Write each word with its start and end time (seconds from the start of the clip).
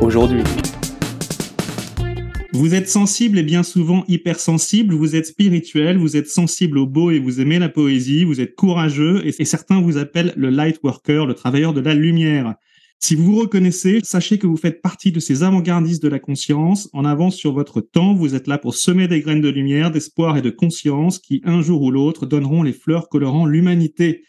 aujourd'hui. 0.00 0.42
Vous 2.52 2.74
êtes 2.74 2.88
sensible 2.88 3.38
et 3.38 3.42
bien 3.42 3.62
souvent 3.62 4.04
hypersensible, 4.08 4.94
vous 4.94 5.14
êtes 5.14 5.26
spirituel, 5.26 5.98
vous 5.98 6.16
êtes 6.16 6.28
sensible 6.28 6.78
au 6.78 6.86
beau 6.86 7.10
et 7.10 7.18
vous 7.18 7.40
aimez 7.40 7.58
la 7.58 7.68
poésie, 7.68 8.24
vous 8.24 8.40
êtes 8.40 8.54
courageux 8.54 9.26
et, 9.26 9.44
certains 9.44 9.80
vous 9.80 9.98
appellent 9.98 10.32
le 10.36 10.50
light 10.50 10.80
worker, 10.82 11.26
le 11.26 11.34
travailleur 11.34 11.74
de 11.74 11.80
la 11.80 11.94
lumière. 11.94 12.54
Si 12.98 13.14
vous 13.14 13.24
vous 13.24 13.40
reconnaissez, 13.40 14.00
sachez 14.02 14.38
que 14.38 14.46
vous 14.46 14.56
faites 14.56 14.80
partie 14.80 15.12
de 15.12 15.20
ces 15.20 15.42
avant-gardistes 15.42 16.02
de 16.02 16.08
la 16.08 16.18
conscience, 16.18 16.88
en 16.94 17.04
avance 17.04 17.36
sur 17.36 17.52
votre 17.52 17.82
temps, 17.82 18.14
vous 18.14 18.34
êtes 18.34 18.46
là 18.46 18.56
pour 18.56 18.74
semer 18.74 19.06
des 19.06 19.20
graines 19.20 19.42
de 19.42 19.50
lumière, 19.50 19.90
d'espoir 19.90 20.38
et 20.38 20.42
de 20.42 20.50
conscience 20.50 21.18
qui, 21.18 21.42
un 21.44 21.60
jour 21.60 21.82
ou 21.82 21.90
l'autre, 21.90 22.24
donneront 22.24 22.62
les 22.62 22.72
fleurs 22.72 23.10
colorant 23.10 23.44
l'humanité. 23.44 24.24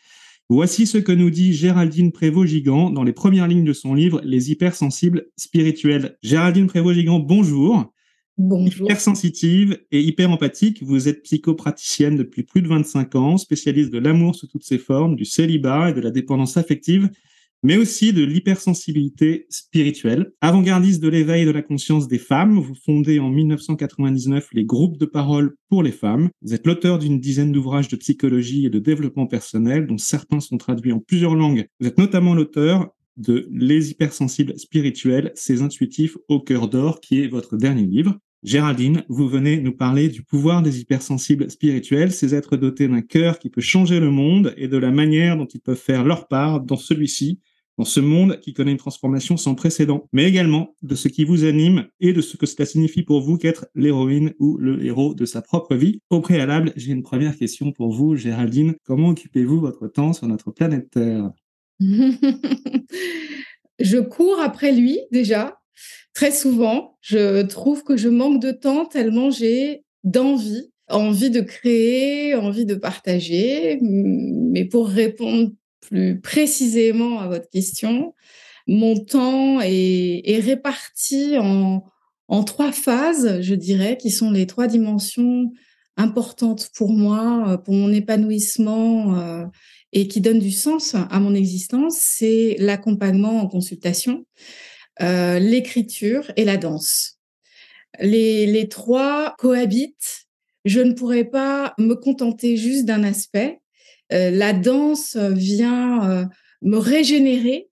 Voici 0.50 0.88
ce 0.88 0.98
que 0.98 1.12
nous 1.12 1.30
dit 1.30 1.52
Géraldine 1.52 2.14
Prévost-Gigant 2.14 2.90
dans 2.90 3.04
les 3.04 3.12
premières 3.12 3.50
lignes 3.50 3.66
de 3.66 3.74
son 3.74 3.94
livre 3.94 4.21
Les 4.24 4.49
hypersensibles 4.49 5.26
spirituels. 5.35 6.18
Géraldine 6.24 6.68
Prévost-Gigant, 6.68 7.20
bonjour. 7.20 7.94
Bonjour. 8.38 8.86
Hypersensitive 8.86 9.77
et 9.91 9.99
hyper 9.99 10.32
empathique, 10.32 10.82
vous 10.84 11.10
êtes 11.10 11.24
psychopraticienne 11.24 12.16
depuis 12.16 12.44
plus 12.44 12.62
de 12.62 12.70
25 12.70 13.16
ans, 13.16 13.38
spécialiste 13.38 13.91
de 13.91 13.98
l'amour 13.98 14.36
sous 14.36 14.48
toutes 14.48 14.63
ses 14.63 14.77
formes, 14.77 15.18
du 15.18 15.26
célibat 15.26 15.90
et 15.90 15.94
de 15.94 15.99
la 15.99 16.12
dépendance 16.12 16.55
affective 16.55 17.10
mais 17.63 17.77
aussi 17.77 18.13
de 18.13 18.24
l'hypersensibilité 18.24 19.46
spirituelle. 19.50 20.32
Avant-gardiste 20.41 21.02
de 21.02 21.10
l'éveil 21.10 21.46
de 21.46 21.52
la 21.52 21.62
conscience 21.62 22.08
des 22.08 22.18
femmes, 22.18 22.60
vous 22.60 22.76
fondez 22.76 23.20
en 23.20 23.30
1999 23.30 24.49
les 24.54 24.66
groupes 24.66 24.98
de 24.98 25.05
parole 25.05 25.55
pour 25.70 25.84
les 25.84 25.91
femmes. 25.91 26.30
Vous 26.41 26.54
êtes 26.54 26.66
l'auteur 26.66 26.99
d'une 26.99 27.20
dizaine 27.20 27.52
d'ouvrages 27.52 27.88
de 27.88 27.96
psychologie 27.96 28.66
et 28.66 28.70
de 28.70 28.80
développement 28.80 29.27
personnel, 29.27 29.88
dont 29.88 29.98
certains 29.98 30.40
sont 30.40 30.58
traduits 30.58 30.91
en 30.91 30.99
plusieurs 30.99 31.36
langues. 31.36 31.68
Vous 31.80 31.88
êtes 31.88 31.98
notamment 31.98 32.34
l'auteur 32.34 32.90
de 33.18 33.48
Les 33.52 33.90
hypersensibles 33.92 34.58
spirituels, 34.60 35.32
ces 35.36 35.62
intuitifs 35.62 36.18
au 36.27 36.40
cœur 36.40 36.70
d'or, 36.70 37.02
qui 37.02 37.21
est 37.21 37.27
votre 37.27 37.58
dernier 37.58 37.84
livre. 37.84 38.18
Géraldine, 38.44 39.04
vous 39.10 39.27
venez 39.27 39.60
nous 39.60 39.76
parler 39.76 40.10
du 40.10 40.21
pouvoir 40.21 40.62
des 40.62 40.80
hypersensibles 40.80 41.49
spirituels, 41.49 42.12
ces 42.12 42.36
êtres 42.36 42.55
dotés 42.55 42.88
d'un 42.88 43.02
cœur 43.02 43.40
qui 43.40 43.49
peut 43.49 43.62
changer 43.62 43.99
le 43.99 44.12
monde 44.12 44.54
et 44.58 44.68
de 44.68 44.77
la 44.77 44.92
manière 44.92 45.36
dont 45.38 45.48
ils 45.48 45.60
peuvent 45.60 45.76
faire 45.76 46.04
leur 46.04 46.27
part 46.27 46.62
dans 46.62 46.77
celui-ci, 46.77 47.42
dans 47.78 47.86
ce 47.86 48.00
monde 48.00 48.40
qui 48.40 48.54
connaît 48.54 48.72
une 48.72 48.78
transformation 48.78 49.38
sans 49.38 49.56
précédent, 49.56 50.08
mais 50.12 50.26
également 50.26 50.76
de 50.82 50.96
ce 50.96 51.08
qui 51.08 51.24
vous 51.24 51.44
anime 51.46 51.88
et 52.00 52.14
de 52.14 52.22
ce 52.22 52.38
que 52.38 52.46
cela 52.46 52.66
signifie 52.66 53.04
pour 53.04 53.22
vous 53.22 53.38
qu'être 53.38 53.68
l'héroïne 53.76 54.34
ou 54.40 54.58
le 54.58 54.84
héros 54.84 55.14
de 55.14 55.26
sa 55.26 55.42
propre 55.42 55.76
vie. 55.76 56.02
Au 56.10 56.20
préalable, 56.20 56.74
j'ai 56.76 56.92
une 56.92 57.04
première 57.04 57.38
question 57.38 57.72
pour 57.72 57.92
vous, 57.94 58.16
Géraldine. 58.16 58.76
Comment 58.84 59.10
occupez-vous 59.10 59.60
votre 59.60 59.88
temps 59.88 60.14
sur 60.14 60.28
notre 60.28 60.52
planète 60.52 60.90
Terre 60.90 61.32
Je 63.80 64.00
cours 64.00 64.40
après 64.40 64.72
lui 64.72 65.00
déjà, 65.12 65.59
très 66.14 66.31
souvent, 66.31 66.98
je 67.02 67.44
trouve 67.44 67.84
que 67.84 67.96
je 67.96 68.10
manque 68.10 68.42
de 68.42 68.52
temps 68.52 68.86
tellement 68.86 69.30
j'ai 69.30 69.84
d'envie, 70.04 70.72
envie 70.90 71.30
de 71.30 71.42
créer, 71.42 72.34
envie 72.34 72.66
de 72.66 72.74
partager. 72.74 73.78
Mais 73.82 74.66
pour 74.66 74.88
répondre 74.88 75.52
plus 75.88 76.20
précisément 76.20 77.20
à 77.20 77.28
votre 77.28 77.50
question, 77.50 78.14
mon 78.68 79.00
temps 79.00 79.59
est, 79.62 80.40
réparti 80.40 81.38
en, 81.38 81.84
trois 82.44 82.72
phases, 82.72 83.42
je 83.42 83.56
dirais, 83.56 83.98
qui 83.98 84.12
sont 84.12 84.31
les 84.31 84.46
trois 84.46 84.68
dimensions 84.68 85.52
importantes 85.96 86.70
pour 86.75 86.92
moi, 86.92 87.62
pour 87.64 87.74
mon 87.74 87.92
épanouissement 87.92 89.18
euh, 89.18 89.46
et 89.94 90.08
qui 90.08 90.22
donnent 90.22 90.40
du 90.40 90.52
sens 90.52 90.96
à 90.96 91.20
mon 91.20 91.34
existence. 91.34 91.98
C'est 91.98 92.58
l'accompagnement 92.59 93.40
en 93.42 93.48
consultation, 93.48 94.25
euh, 95.02 95.40
l'écriture 95.40 96.31
et 96.36 96.46
la 96.46 96.58
danse. 96.58 97.18
Les, 98.00 98.68
trois 98.69 99.36
cohabitent. 99.40 100.25
Je 100.66 100.81
ne 100.81 100.92
pourrais 100.94 101.24
pas 101.24 101.74
me 101.78 101.96
contenter 101.96 102.58
juste 102.58 102.86
d'un 102.86 103.04
aspect. 103.04 103.62
Euh, 104.13 104.31
la 104.31 104.53
danse 104.53 105.18
vient 105.18 106.09
euh, 106.09 106.25
me 106.62 106.78
régénérer, 106.78 107.69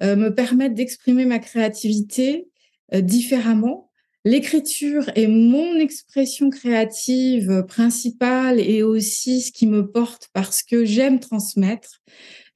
me 0.00 0.28
permettre 0.28 0.76
d'exprimer 0.76 1.24
ma 1.24 1.40
créativité 1.40 2.46
différemment. 2.92 3.90
L'écriture 4.24 5.10
est 5.16 5.26
mon 5.26 5.74
expression 5.74 6.50
créative 6.50 7.64
principale 7.66 8.60
et 8.60 8.84
aussi 8.84 9.40
ce 9.40 9.50
qui 9.50 9.66
me 9.66 9.90
porte 9.90 10.28
parce 10.32 10.62
que 10.62 10.84
j'aime 10.84 11.18
transmettre. 11.18 12.00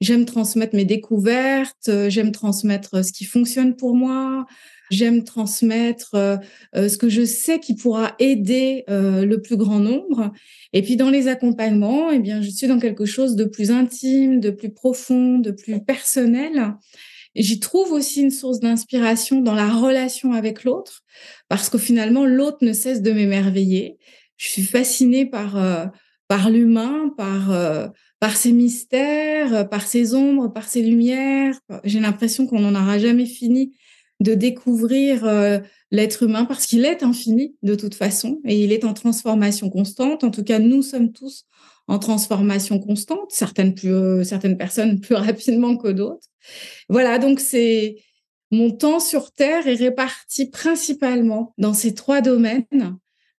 J'aime 0.03 0.25
transmettre 0.25 0.75
mes 0.75 0.83
découvertes, 0.83 1.87
euh, 1.87 2.09
j'aime 2.09 2.33
transmettre 2.33 2.95
euh, 2.95 3.03
ce 3.03 3.13
qui 3.13 3.23
fonctionne 3.23 3.77
pour 3.77 3.95
moi, 3.95 4.45
j'aime 4.91 5.23
transmettre 5.23 6.13
euh, 6.15 6.89
ce 6.89 6.97
que 6.97 7.07
je 7.07 7.23
sais 7.23 7.61
qui 7.61 7.73
pourra 7.73 8.13
aider 8.19 8.83
le 8.89 9.37
plus 9.37 9.55
grand 9.55 9.79
nombre. 9.79 10.33
Et 10.73 10.81
puis 10.81 10.97
dans 10.97 11.09
les 11.09 11.29
accompagnements, 11.29 12.11
eh 12.11 12.19
bien, 12.19 12.41
je 12.41 12.49
suis 12.49 12.67
dans 12.67 12.79
quelque 12.79 13.05
chose 13.05 13.37
de 13.37 13.45
plus 13.45 13.71
intime, 13.71 14.41
de 14.41 14.49
plus 14.49 14.73
profond, 14.73 15.39
de 15.39 15.51
plus 15.51 15.81
personnel. 15.81 16.75
J'y 17.33 17.61
trouve 17.61 17.93
aussi 17.93 18.21
une 18.21 18.29
source 18.29 18.59
d'inspiration 18.59 19.39
dans 19.39 19.55
la 19.55 19.69
relation 19.69 20.33
avec 20.33 20.65
l'autre, 20.65 21.03
parce 21.47 21.69
que 21.69 21.77
finalement, 21.77 22.25
l'autre 22.25 22.57
ne 22.61 22.73
cesse 22.73 23.01
de 23.01 23.13
m'émerveiller. 23.13 23.97
Je 24.35 24.49
suis 24.49 24.63
fascinée 24.63 25.25
par, 25.25 25.91
par 26.27 26.49
l'humain, 26.49 27.09
par, 27.17 27.91
par 28.23 28.37
ses 28.37 28.53
mystères, 28.53 29.53
euh, 29.53 29.63
par 29.65 29.85
ses 29.85 30.15
ombres, 30.15 30.47
par 30.47 30.69
ses 30.69 30.81
lumières. 30.81 31.59
J'ai 31.83 31.99
l'impression 31.99 32.47
qu'on 32.47 32.61
n'en 32.61 32.73
aura 32.73 32.97
jamais 32.97 33.25
fini 33.25 33.75
de 34.21 34.33
découvrir 34.33 35.25
euh, 35.25 35.59
l'être 35.91 36.23
humain 36.23 36.45
parce 36.45 36.65
qu'il 36.65 36.85
est 36.85 37.03
infini 37.03 37.57
de 37.63 37.75
toute 37.75 37.95
façon 37.95 38.39
et 38.45 38.63
il 38.63 38.71
est 38.71 38.85
en 38.85 38.93
transformation 38.93 39.69
constante. 39.69 40.23
En 40.23 40.31
tout 40.31 40.45
cas, 40.45 40.59
nous 40.59 40.81
sommes 40.81 41.11
tous 41.11 41.43
en 41.89 41.99
transformation 41.99 42.79
constante, 42.79 43.29
certaines, 43.33 43.75
euh, 43.83 44.23
certaines 44.23 44.55
personnes 44.55 45.01
plus 45.01 45.15
rapidement 45.29 45.75
que 45.75 45.89
d'autres. 45.89 46.29
Voilà, 46.87 47.19
donc 47.19 47.41
c'est 47.41 47.97
mon 48.51 48.71
temps 48.71 49.01
sur 49.01 49.33
Terre 49.33 49.67
est 49.67 49.75
réparti 49.75 50.49
principalement 50.49 51.53
dans 51.57 51.73
ces 51.73 51.93
trois 51.93 52.21
domaines 52.21 52.63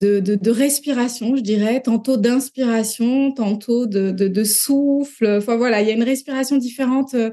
de, 0.01 0.51
respiration, 0.51 1.37
je 1.37 1.43
dirais, 1.43 1.81
tantôt 1.81 2.17
d'inspiration, 2.17 3.33
tantôt 3.33 3.87
de, 3.87 4.45
souffle. 4.45 5.27
Enfin 5.39 5.57
voilà, 5.57 5.81
il 5.81 5.89
y 5.89 5.91
a 5.91 5.95
une 5.95 6.03
respiration 6.03 6.57
différente 6.57 7.15
euh, 7.15 7.31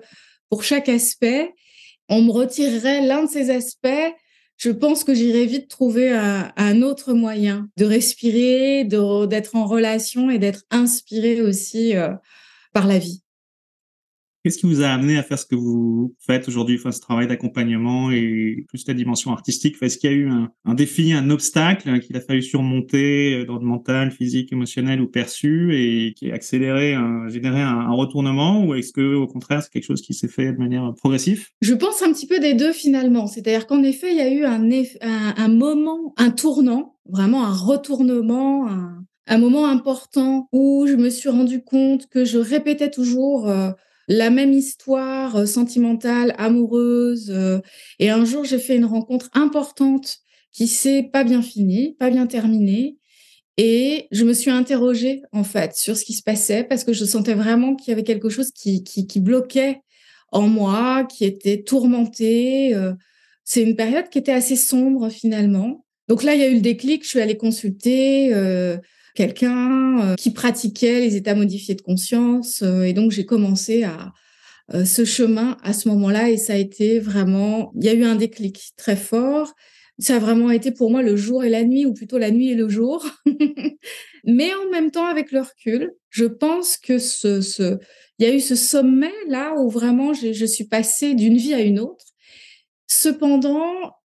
pour 0.49 0.63
chaque 0.63 0.89
aspect. 0.89 1.53
On 2.09 2.21
me 2.21 2.31
retirerait 2.31 3.05
l'un 3.05 3.23
de 3.23 3.29
ces 3.29 3.49
aspects. 3.49 4.13
Je 4.57 4.69
pense 4.69 5.03
que 5.03 5.13
j'irais 5.13 5.45
vite 5.45 5.69
trouver 5.69 6.11
un, 6.11 6.81
autre 6.83 7.13
moyen 7.13 7.67
de 7.77 7.85
respirer, 7.85 8.83
d'être 8.83 9.55
en 9.55 9.65
relation 9.65 10.29
et 10.29 10.37
d'être 10.37 10.63
inspiré 10.69 11.41
aussi 11.41 11.95
euh, 11.95 12.09
par 12.73 12.85
la 12.85 12.99
vie. 12.99 13.20
Qu'est-ce 14.43 14.57
qui 14.57 14.65
vous 14.65 14.81
a 14.81 14.87
amené 14.87 15.17
à 15.17 15.23
faire 15.23 15.37
ce 15.37 15.45
que 15.45 15.55
vous 15.55 16.15
faites 16.19 16.47
aujourd'hui, 16.47 16.77
enfin, 16.79 16.91
ce 16.91 16.99
travail 16.99 17.27
d'accompagnement 17.27 18.09
et 18.09 18.65
plus 18.67 18.87
la 18.87 18.95
dimension 18.95 19.31
artistique? 19.31 19.75
Est-ce 19.81 19.99
qu'il 19.99 20.09
y 20.09 20.13
a 20.13 20.17
eu 20.17 20.29
un, 20.65 20.73
défi, 20.73 21.13
un 21.13 21.29
obstacle 21.29 21.99
qu'il 21.99 22.17
a 22.17 22.21
fallu 22.21 22.41
surmonter 22.41 23.35
euh, 23.35 23.45
dans 23.45 23.59
le 23.59 23.65
mental, 23.65 24.09
physique, 24.11 24.51
émotionnel 24.51 24.99
ou 24.99 25.07
perçu 25.07 25.75
et 25.75 26.13
qui 26.13 26.31
a 26.31 26.35
accéléré, 26.35 26.95
généré 27.27 27.61
un, 27.61 27.91
retournement 27.91 28.65
Ou 28.65 28.73
est-ce 28.73 28.93
que, 28.93 29.13
au 29.13 29.27
contraire, 29.27 29.61
c'est 29.61 29.71
quelque 29.71 29.85
chose 29.85 30.01
qui 30.01 30.15
s'est 30.15 30.27
fait 30.27 30.53
de 30.53 30.57
manière 30.57 30.91
progressive? 30.95 31.47
Je 31.61 31.73
pense 31.73 32.01
un 32.01 32.11
petit 32.11 32.25
peu 32.25 32.39
des 32.39 32.55
deux 32.55 32.73
finalement. 32.73 33.27
C'est-à-dire 33.27 33.67
qu'en 33.67 33.83
effet, 33.83 34.11
il 34.11 34.17
y 34.17 34.21
a 34.21 34.31
eu 34.31 34.43
un, 34.45 34.67
un, 35.37 35.47
moment, 35.49 36.13
un 36.17 36.31
tournant, 36.31 36.95
vraiment 37.07 37.45
un 37.45 37.53
retournement, 37.53 38.67
un, 39.27 39.37
moment 39.37 39.67
important 39.67 40.47
où 40.51 40.87
je 40.87 40.95
me 40.95 41.09
suis 41.09 41.29
rendu 41.29 41.63
compte 41.63 42.07
que 42.07 42.25
je 42.25 42.39
répétais 42.39 42.89
toujours. 42.89 43.47
Euh, 43.47 43.71
la 44.11 44.29
même 44.29 44.51
histoire 44.51 45.37
euh, 45.37 45.45
sentimentale, 45.45 46.35
amoureuse. 46.37 47.31
Euh, 47.31 47.59
et 47.97 48.09
un 48.09 48.25
jour, 48.25 48.43
j'ai 48.43 48.59
fait 48.59 48.75
une 48.75 48.85
rencontre 48.85 49.29
importante 49.33 50.17
qui 50.51 50.67
s'est 50.67 51.03
pas 51.03 51.23
bien 51.23 51.41
finie, 51.41 51.95
pas 51.97 52.09
bien 52.09 52.27
terminée. 52.27 52.97
Et 53.55 54.07
je 54.11 54.25
me 54.25 54.33
suis 54.33 54.51
interrogée, 54.51 55.21
en 55.31 55.45
fait, 55.45 55.75
sur 55.75 55.95
ce 55.95 56.03
qui 56.03 56.13
se 56.13 56.23
passait 56.23 56.65
parce 56.65 56.83
que 56.83 56.91
je 56.91 57.05
sentais 57.05 57.33
vraiment 57.33 57.75
qu'il 57.75 57.89
y 57.89 57.93
avait 57.93 58.03
quelque 58.03 58.29
chose 58.29 58.51
qui, 58.51 58.83
qui, 58.83 59.19
bloquait 59.21 59.79
en 60.33 60.47
moi, 60.47 61.05
qui 61.05 61.23
était 61.23 61.63
tourmenté. 61.63 62.75
Euh, 62.75 62.93
c'est 63.45 63.63
une 63.63 63.77
période 63.77 64.09
qui 64.09 64.17
était 64.17 64.33
assez 64.33 64.57
sombre 64.57 65.09
finalement. 65.09 65.85
Donc 66.09 66.23
là, 66.23 66.35
il 66.35 66.41
y 66.41 66.43
a 66.43 66.49
eu 66.49 66.55
le 66.55 66.61
déclic, 66.61 67.03
je 67.05 67.09
suis 67.09 67.21
allée 67.21 67.37
consulter 67.37 68.33
quelqu'un 69.15 70.01
euh, 70.01 70.15
qui 70.15 70.31
pratiquait 70.31 70.99
les 70.99 71.15
états 71.15 71.35
modifiés 71.35 71.75
de 71.75 71.81
conscience 71.81 72.61
euh, 72.61 72.83
et 72.83 72.93
donc 72.93 73.11
j'ai 73.11 73.25
commencé 73.25 73.83
à 73.83 74.13
ce 74.85 75.03
chemin 75.03 75.57
à 75.63 75.73
ce 75.73 75.89
moment-là 75.89 76.29
et 76.29 76.37
ça 76.37 76.53
a 76.53 76.55
été 76.55 76.99
vraiment, 76.99 77.73
il 77.75 77.83
y 77.83 77.89
a 77.89 77.93
eu 77.93 78.05
un 78.05 78.15
déclic 78.15 78.71
très 78.77 78.95
fort. 78.95 79.53
Ça 79.99 80.15
a 80.15 80.19
vraiment 80.19 80.49
été 80.49 80.71
pour 80.71 80.89
moi 80.89 81.01
le 81.01 81.17
jour 81.17 81.43
et 81.43 81.49
la 81.49 81.65
nuit, 81.65 81.85
ou 81.85 81.93
plutôt 81.93 82.17
la 82.17 82.31
nuit 82.31 82.51
et 82.51 82.55
le 82.55 82.69
jour. 82.69 83.05
Mais 84.23 84.53
en 84.53 84.71
même 84.71 84.89
temps, 84.89 85.07
avec 85.07 85.33
le 85.33 85.41
recul, 85.41 85.91
je 86.09 86.23
pense 86.23 86.77
que 86.77 86.99
ce, 86.99 87.41
ce, 87.41 87.79
il 88.17 88.27
y 88.27 88.31
a 88.31 88.33
eu 88.33 88.39
ce 88.39 88.55
sommet 88.55 89.11
là 89.27 89.55
où 89.57 89.69
vraiment 89.69 90.13
je 90.13 90.45
suis 90.45 90.67
passée 90.67 91.15
d'une 91.15 91.35
vie 91.35 91.53
à 91.53 91.59
une 91.59 91.79
autre. 91.79 92.05
Cependant, 92.87 93.73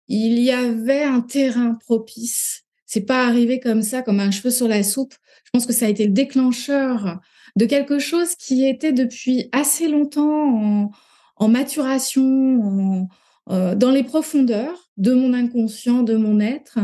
il 0.09 0.39
y 0.39 0.51
avait 0.51 1.03
un 1.03 1.21
terrain 1.21 1.75
propice. 1.75 2.66
C'est 2.97 3.03
pas 3.03 3.27
arrivé 3.27 3.61
comme 3.61 3.83
ça, 3.83 4.01
comme 4.01 4.21
un 4.21 4.31
cheveu 4.31 4.49
sur 4.49 4.69
la 4.69 4.83
soupe. 4.83 5.13
Je 5.45 5.51
pense 5.51 5.67
que 5.67 5.75
ça 5.75 5.85
a 5.85 5.91
été 5.91 6.07
le 6.07 6.15
déclencheur 6.15 7.21
de 7.55 7.67
quelque 7.67 7.99
chose 7.99 8.37
qui 8.37 8.67
était 8.67 8.93
depuis 8.93 9.51
assez 9.53 9.87
longtemps 9.87 10.91
en, 11.37 11.49
maturation, 11.49 13.07
euh, 13.51 13.75
dans 13.75 13.91
les 13.91 14.03
profondeurs 14.03 14.89
de 14.97 15.13
mon 15.13 15.35
inconscient, 15.35 16.05
de 16.05 16.17
mon 16.17 16.41
être. 16.41 16.79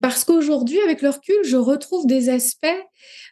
Parce 0.00 0.24
qu'aujourd'hui, 0.24 0.80
avec 0.80 1.02
le 1.02 1.10
recul, 1.10 1.36
je 1.44 1.58
retrouve 1.58 2.06
des 2.06 2.30
aspects 2.30 2.66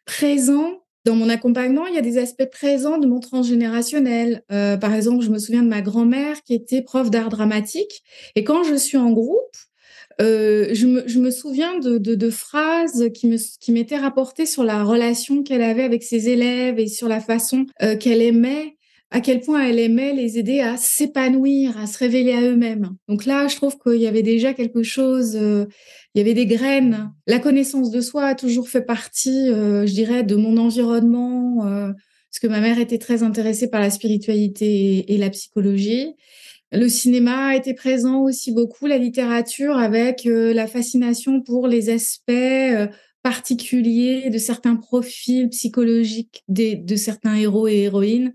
présents 0.04 0.82
dans 1.06 1.14
mon 1.14 1.30
accompagnement, 1.30 1.86
il 1.86 1.94
y 1.94 1.98
a 1.98 2.02
des 2.02 2.18
aspects 2.18 2.50
présents 2.50 2.98
de 2.98 3.06
mon 3.06 3.20
transgénérationnel. 3.20 4.42
Euh, 4.52 4.76
par 4.76 4.92
exemple, 4.92 5.24
je 5.24 5.30
me 5.30 5.38
souviens 5.38 5.62
de 5.62 5.68
ma 5.68 5.80
grand-mère 5.80 6.42
qui 6.42 6.52
était 6.52 6.82
prof 6.82 7.10
d'art 7.10 7.30
dramatique. 7.30 8.02
Et 8.34 8.44
quand 8.44 8.64
je 8.64 8.74
suis 8.74 8.98
en 8.98 9.12
groupe, 9.12 9.56
euh, 10.20 10.68
je, 10.72 10.86
me, 10.86 11.30
souviens 11.30 11.78
de, 11.78 12.30
phrases 12.30 13.10
qui 13.14 13.26
m'étaient 13.26 13.96
qui 13.96 14.00
rapportées 14.00 14.46
sur 14.46 14.64
la 14.64 14.82
relation 14.82 15.42
qu'elle 15.42 15.62
avait 15.62 15.84
avec 15.84 16.02
ses 16.02 16.28
élèves 16.28 16.78
et 16.78 16.88
sur 16.88 17.08
la 17.08 17.20
façon 17.20 17.66
euh, 17.82 17.96
qu'elle 17.96 18.22
aimait 18.22 18.78
à 19.10 19.20
quel 19.20 19.40
point 19.40 19.64
elle 19.64 19.78
aimait 19.78 20.12
les 20.12 20.38
aider 20.38 20.60
à 20.60 20.76
s'épanouir, 20.76 21.78
à 21.78 21.86
se 21.86 21.98
révéler 21.98 22.32
à 22.32 22.42
eux-mêmes. 22.42 22.94
Donc 23.08 23.24
là, 23.24 23.48
je 23.48 23.56
trouve 23.56 23.78
qu'il 23.78 24.00
y 24.00 24.06
avait 24.06 24.22
déjà 24.22 24.52
quelque 24.52 24.82
chose, 24.82 25.36
euh, 25.36 25.64
il 26.14 26.18
y 26.18 26.20
avait 26.20 26.34
des 26.34 26.46
graines. 26.46 27.12
La 27.26 27.38
connaissance 27.38 27.90
de 27.90 28.00
soi 28.00 28.26
a 28.26 28.34
toujours 28.34 28.68
fait 28.68 28.82
partie, 28.82 29.50
euh, 29.50 29.86
je 29.86 29.92
dirais, 29.92 30.24
de 30.24 30.36
mon 30.36 30.58
environnement, 30.58 31.66
euh, 31.66 31.92
parce 32.30 32.38
que 32.42 32.48
ma 32.48 32.60
mère 32.60 32.78
était 32.78 32.98
très 32.98 33.22
intéressée 33.22 33.70
par 33.70 33.80
la 33.80 33.90
spiritualité 33.90 35.10
et, 35.12 35.16
la 35.16 35.30
psychologie. 35.30 36.14
Le 36.72 36.88
cinéma 36.88 37.56
était 37.56 37.74
présent 37.74 38.22
aussi 38.22 38.52
beaucoup, 38.52 38.86
la 38.86 38.98
littérature, 38.98 39.76
avec 39.76 40.22
la 40.24 40.66
fascination 40.66 41.40
pour 41.40 41.66
les 41.66 41.88
aspects 41.88 42.90
particuliers 43.22 44.30
de 44.30 44.38
certains 44.38 44.76
profils 44.76 45.48
psychologiques 45.48 46.44
de 46.48 46.96
certains 46.96 47.34
héros 47.36 47.68
et 47.68 47.82
héroïnes 47.84 48.34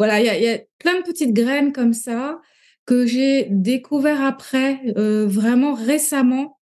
voilà, 0.00 0.18
il 0.18 0.42
y 0.42 0.48
a, 0.48 0.58
plein 0.78 0.98
de 0.98 1.02
petites 1.02 1.34
graines 1.34 1.74
comme 1.74 1.92
ça 1.92 2.40
que 2.86 3.04
j'ai 3.04 3.48
découvert 3.50 4.22
après, 4.22 4.80
euh, 4.96 5.26
vraiment 5.26 5.74
récemment, 5.74 6.58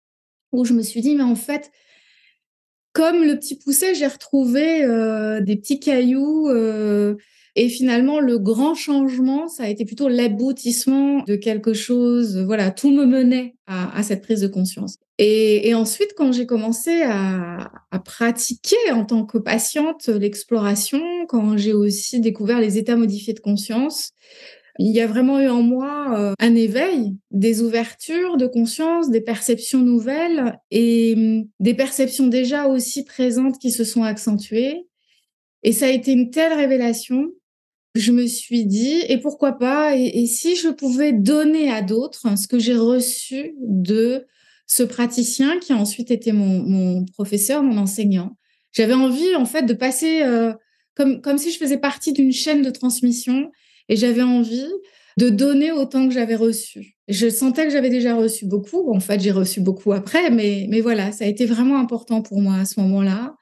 où 0.51 0.65
je 0.65 0.73
me 0.73 0.81
suis 0.81 1.01
dit, 1.01 1.13
mais 1.13 1.21
en 1.21 1.35
fait, 1.35 1.69
comme 2.93 3.23
le 3.23 3.37
petit 3.37 3.55
pousset, 3.55 3.93
j'ai 3.93 4.07
retrouvé 4.07 4.83
euh, 4.83 5.39
des 5.39 5.55
petits 5.55 5.79
cailloux. 5.79 6.49
Et 7.59 7.69
finalement, 7.69 8.19
le 8.19 8.37
grand 8.37 8.75
changement, 8.75 9.47
ça 9.47 9.63
a 9.63 9.67
été 9.67 9.83
plutôt 9.83 10.09
l'aboutissement 10.09 11.23
de 11.23 11.35
quelque 11.35 11.73
chose. 11.73 12.37
Voilà, 12.37 12.69
tout 12.69 12.91
me 12.91 13.03
menait 13.03 13.55
à, 13.65 14.03
cette 14.03 14.21
prise 14.21 14.41
de 14.41 14.47
conscience. 14.47 14.99
Et, 15.17 15.73
ensuite, 15.73 16.13
quand 16.15 16.31
j'ai 16.31 16.45
commencé 16.45 17.01
à, 17.01 17.71
pratiquer 18.05 18.91
en 18.91 19.05
tant 19.05 19.25
que 19.25 19.39
patiente 19.39 20.07
l'exploration, 20.07 21.01
quand 21.27 21.57
j'ai 21.57 21.73
aussi 21.73 22.19
découvert 22.19 22.61
les 22.61 22.77
états 22.77 22.95
modifiés 22.95 23.33
de 23.33 23.39
conscience, 23.39 24.11
il 24.77 24.95
y 24.95 25.01
a 25.01 25.07
vraiment 25.07 25.39
eu 25.39 25.49
en 25.49 25.63
moi 25.63 26.15
euh, 26.15 26.33
un 26.37 26.53
éveil, 26.53 27.15
des 27.31 27.63
ouvertures 27.63 28.37
de 28.37 28.45
conscience, 28.45 29.09
des 29.09 29.21
perceptions 29.21 29.79
nouvelles 29.79 30.59
et 30.69 31.15
hum, 31.17 31.47
des 31.59 31.73
perceptions 31.73 32.27
déjà 32.27 32.67
aussi 32.67 33.03
présentes 33.03 33.57
qui 33.57 33.71
se 33.71 33.83
sont 33.83 34.03
accentuées. 34.03 34.85
Et 35.63 35.71
ça 35.71 35.87
a 35.87 35.89
été 35.89 36.11
une 36.11 36.29
telle 36.29 36.53
révélation 36.53 37.31
je 37.99 38.11
me 38.11 38.25
suis 38.27 38.65
dit, 38.65 39.01
et 39.07 39.17
pourquoi 39.17 39.53
pas, 39.53 39.95
et, 39.95 40.25
si 40.25 40.55
je 40.55 40.69
pouvais 40.69 41.13
donner 41.13 41.71
à 41.71 41.81
d'autres 41.81 42.37
ce 42.37 42.47
que 42.47 42.59
j'ai 42.59 42.75
reçu 42.75 43.55
de 43.61 44.25
ce 44.65 44.83
praticien 44.83 45.59
qui 45.59 45.73
a 45.73 45.77
ensuite 45.77 46.11
été 46.11 46.31
mon, 46.31 47.05
professeur, 47.05 47.63
mon 47.63 47.77
enseignant. 47.77 48.37
J'avais 48.73 48.93
envie, 48.93 49.35
en 49.35 49.45
fait, 49.45 49.63
de 49.63 49.73
passer 49.73 50.23
euh, 50.23 50.53
comme, 50.95 51.21
comme 51.21 51.37
si 51.37 51.51
je 51.51 51.57
faisais 51.57 51.77
partie 51.77 52.13
d'une 52.13 52.33
chaîne 52.33 52.61
de 52.61 52.69
transmission 52.69 53.49
et 53.89 53.95
j'avais 53.95 54.23
envie 54.23 54.69
de 55.17 55.29
donner 55.29 55.71
autant 55.71 56.07
que 56.07 56.13
j'avais 56.13 56.35
reçu. 56.35 56.97
Je 57.07 57.29
sentais 57.29 57.65
que 57.65 57.71
j'avais 57.71 57.89
déjà 57.89 58.15
reçu 58.15 58.45
beaucoup. 58.45 58.91
En 58.93 58.99
fait, 58.99 59.19
j'ai 59.19 59.31
reçu 59.31 59.61
beaucoup 59.61 59.93
après, 59.93 60.29
mais, 60.29 60.67
mais 60.69 60.81
voilà, 60.81 61.11
ça 61.11 61.25
a 61.25 61.27
été 61.27 61.45
vraiment 61.45 61.79
important 61.79 62.21
pour 62.21 62.39
moi 62.39 62.57
à 62.57 62.65
ce 62.65 62.79
moment-là. 62.81 63.35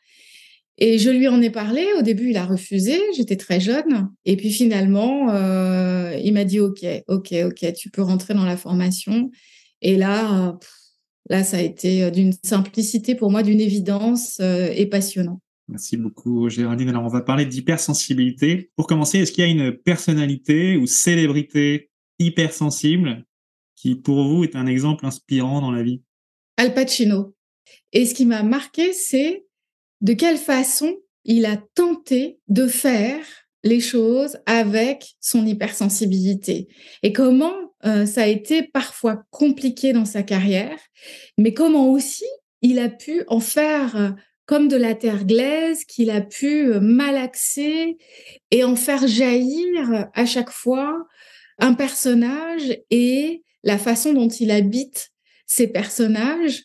Et 0.77 0.97
je 0.97 1.09
lui 1.09 1.27
en 1.27 1.41
ai 1.41 1.49
parlé. 1.49 1.85
Au 1.97 2.01
début, 2.01 2.31
il 2.31 2.37
a 2.37 2.45
refusé. 2.45 2.99
J'étais 3.15 3.37
très 3.37 3.59
jeune. 3.59 4.09
Et 4.25 4.35
puis 4.35 4.51
finalement, 4.51 5.29
euh, 5.29 6.17
il 6.21 6.33
m'a 6.33 6.43
dit 6.43 6.59
OK, 6.59 6.85
OK, 7.07 7.33
OK, 7.45 7.73
tu 7.73 7.89
peux 7.89 8.01
rentrer 8.01 8.33
dans 8.33 8.45
la 8.45 8.57
formation. 8.57 9.31
Et 9.81 9.95
là, 9.95 10.57
là, 11.29 11.43
ça 11.43 11.57
a 11.57 11.61
été 11.61 12.03
euh, 12.03 12.09
d'une 12.09 12.33
simplicité 12.43 13.15
pour 13.15 13.31
moi, 13.31 13.43
d'une 13.43 13.61
évidence 13.61 14.39
euh, 14.41 14.69
et 14.75 14.85
passionnant. 14.85 15.41
Merci 15.67 15.97
beaucoup, 15.97 16.49
Géraldine. 16.49 16.89
Alors, 16.89 17.03
on 17.03 17.09
va 17.09 17.21
parler 17.21 17.45
d'hypersensibilité. 17.45 18.69
Pour 18.75 18.85
commencer, 18.85 19.19
est-ce 19.19 19.31
qu'il 19.31 19.43
y 19.43 19.47
a 19.47 19.49
une 19.49 19.75
personnalité 19.75 20.77
ou 20.77 20.85
célébrité 20.85 21.89
hypersensible 22.19 23.25
qui, 23.75 23.95
pour 23.95 24.27
vous, 24.27 24.43
est 24.43 24.55
un 24.55 24.67
exemple 24.67 25.05
inspirant 25.05 25.61
dans 25.61 25.71
la 25.71 25.81
vie? 25.81 26.01
Al 26.57 26.73
Pacino. 26.73 27.35
Et 27.93 28.05
ce 28.05 28.13
qui 28.13 28.25
m'a 28.25 28.43
marqué, 28.43 28.93
c'est 28.93 29.44
de 30.01 30.13
quelle 30.13 30.37
façon 30.37 30.95
il 31.23 31.45
a 31.45 31.57
tenté 31.73 32.39
de 32.47 32.67
faire 32.67 33.25
les 33.63 33.79
choses 33.79 34.37
avec 34.45 35.15
son 35.19 35.45
hypersensibilité 35.45 36.67
et 37.01 37.11
comment 37.11 37.55
euh, 37.85 38.05
ça 38.05 38.23
a 38.23 38.27
été 38.27 38.63
parfois 38.63 39.23
compliqué 39.31 39.93
dans 39.93 40.05
sa 40.05 40.23
carrière, 40.23 40.79
mais 41.37 41.53
comment 41.53 41.91
aussi 41.91 42.25
il 42.61 42.79
a 42.79 42.89
pu 42.89 43.23
en 43.27 43.39
faire 43.39 43.95
euh, 43.95 44.09
comme 44.45 44.67
de 44.67 44.75
la 44.75 44.95
terre 44.95 45.25
glaise 45.25 45.83
qu'il 45.85 46.09
a 46.09 46.21
pu 46.21 46.67
euh, 46.67 46.79
malaxer 46.79 47.97
et 48.51 48.63
en 48.63 48.75
faire 48.75 49.07
jaillir 49.07 50.09
à 50.13 50.25
chaque 50.25 50.51
fois 50.51 51.07
un 51.59 51.73
personnage 51.73 52.77
et 52.89 53.43
la 53.63 53.77
façon 53.77 54.13
dont 54.13 54.29
il 54.29 54.51
habite 54.51 55.09
ces 55.45 55.67
personnages 55.67 56.63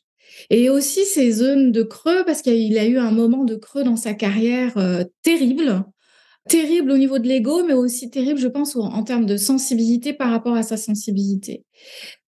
et 0.48 0.70
aussi 0.70 1.04
ces 1.04 1.30
zones 1.32 1.72
de 1.72 1.82
creux, 1.82 2.24
parce 2.24 2.42
qu'il 2.42 2.78
a 2.78 2.86
eu 2.86 2.98
un 2.98 3.10
moment 3.10 3.44
de 3.44 3.56
creux 3.56 3.84
dans 3.84 3.96
sa 3.96 4.14
carrière 4.14 4.76
euh, 4.78 5.04
terrible, 5.22 5.84
terrible 6.48 6.90
au 6.90 6.98
niveau 6.98 7.18
de 7.18 7.28
l'ego, 7.28 7.64
mais 7.66 7.74
aussi 7.74 8.10
terrible, 8.10 8.38
je 8.38 8.48
pense, 8.48 8.76
en, 8.76 9.02
termes 9.02 9.26
de 9.26 9.36
sensibilité 9.36 10.12
par 10.12 10.30
rapport 10.30 10.54
à 10.54 10.62
sa 10.62 10.76
sensibilité. 10.76 11.64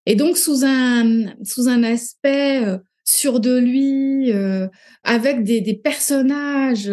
Et 0.07 0.17
donc, 0.17 0.37
sous 0.37 0.65
un, 0.65 1.35
sous 1.45 1.69
un 1.69 1.83
aspect 1.83 2.65
euh, 2.65 2.79
sûr 3.05 3.41
de 3.41 3.57
lui, 3.57 4.33
euh, 4.33 4.69
avec 5.05 5.45
des, 5.45 5.61
des 5.61 5.75
personnages 5.75 6.93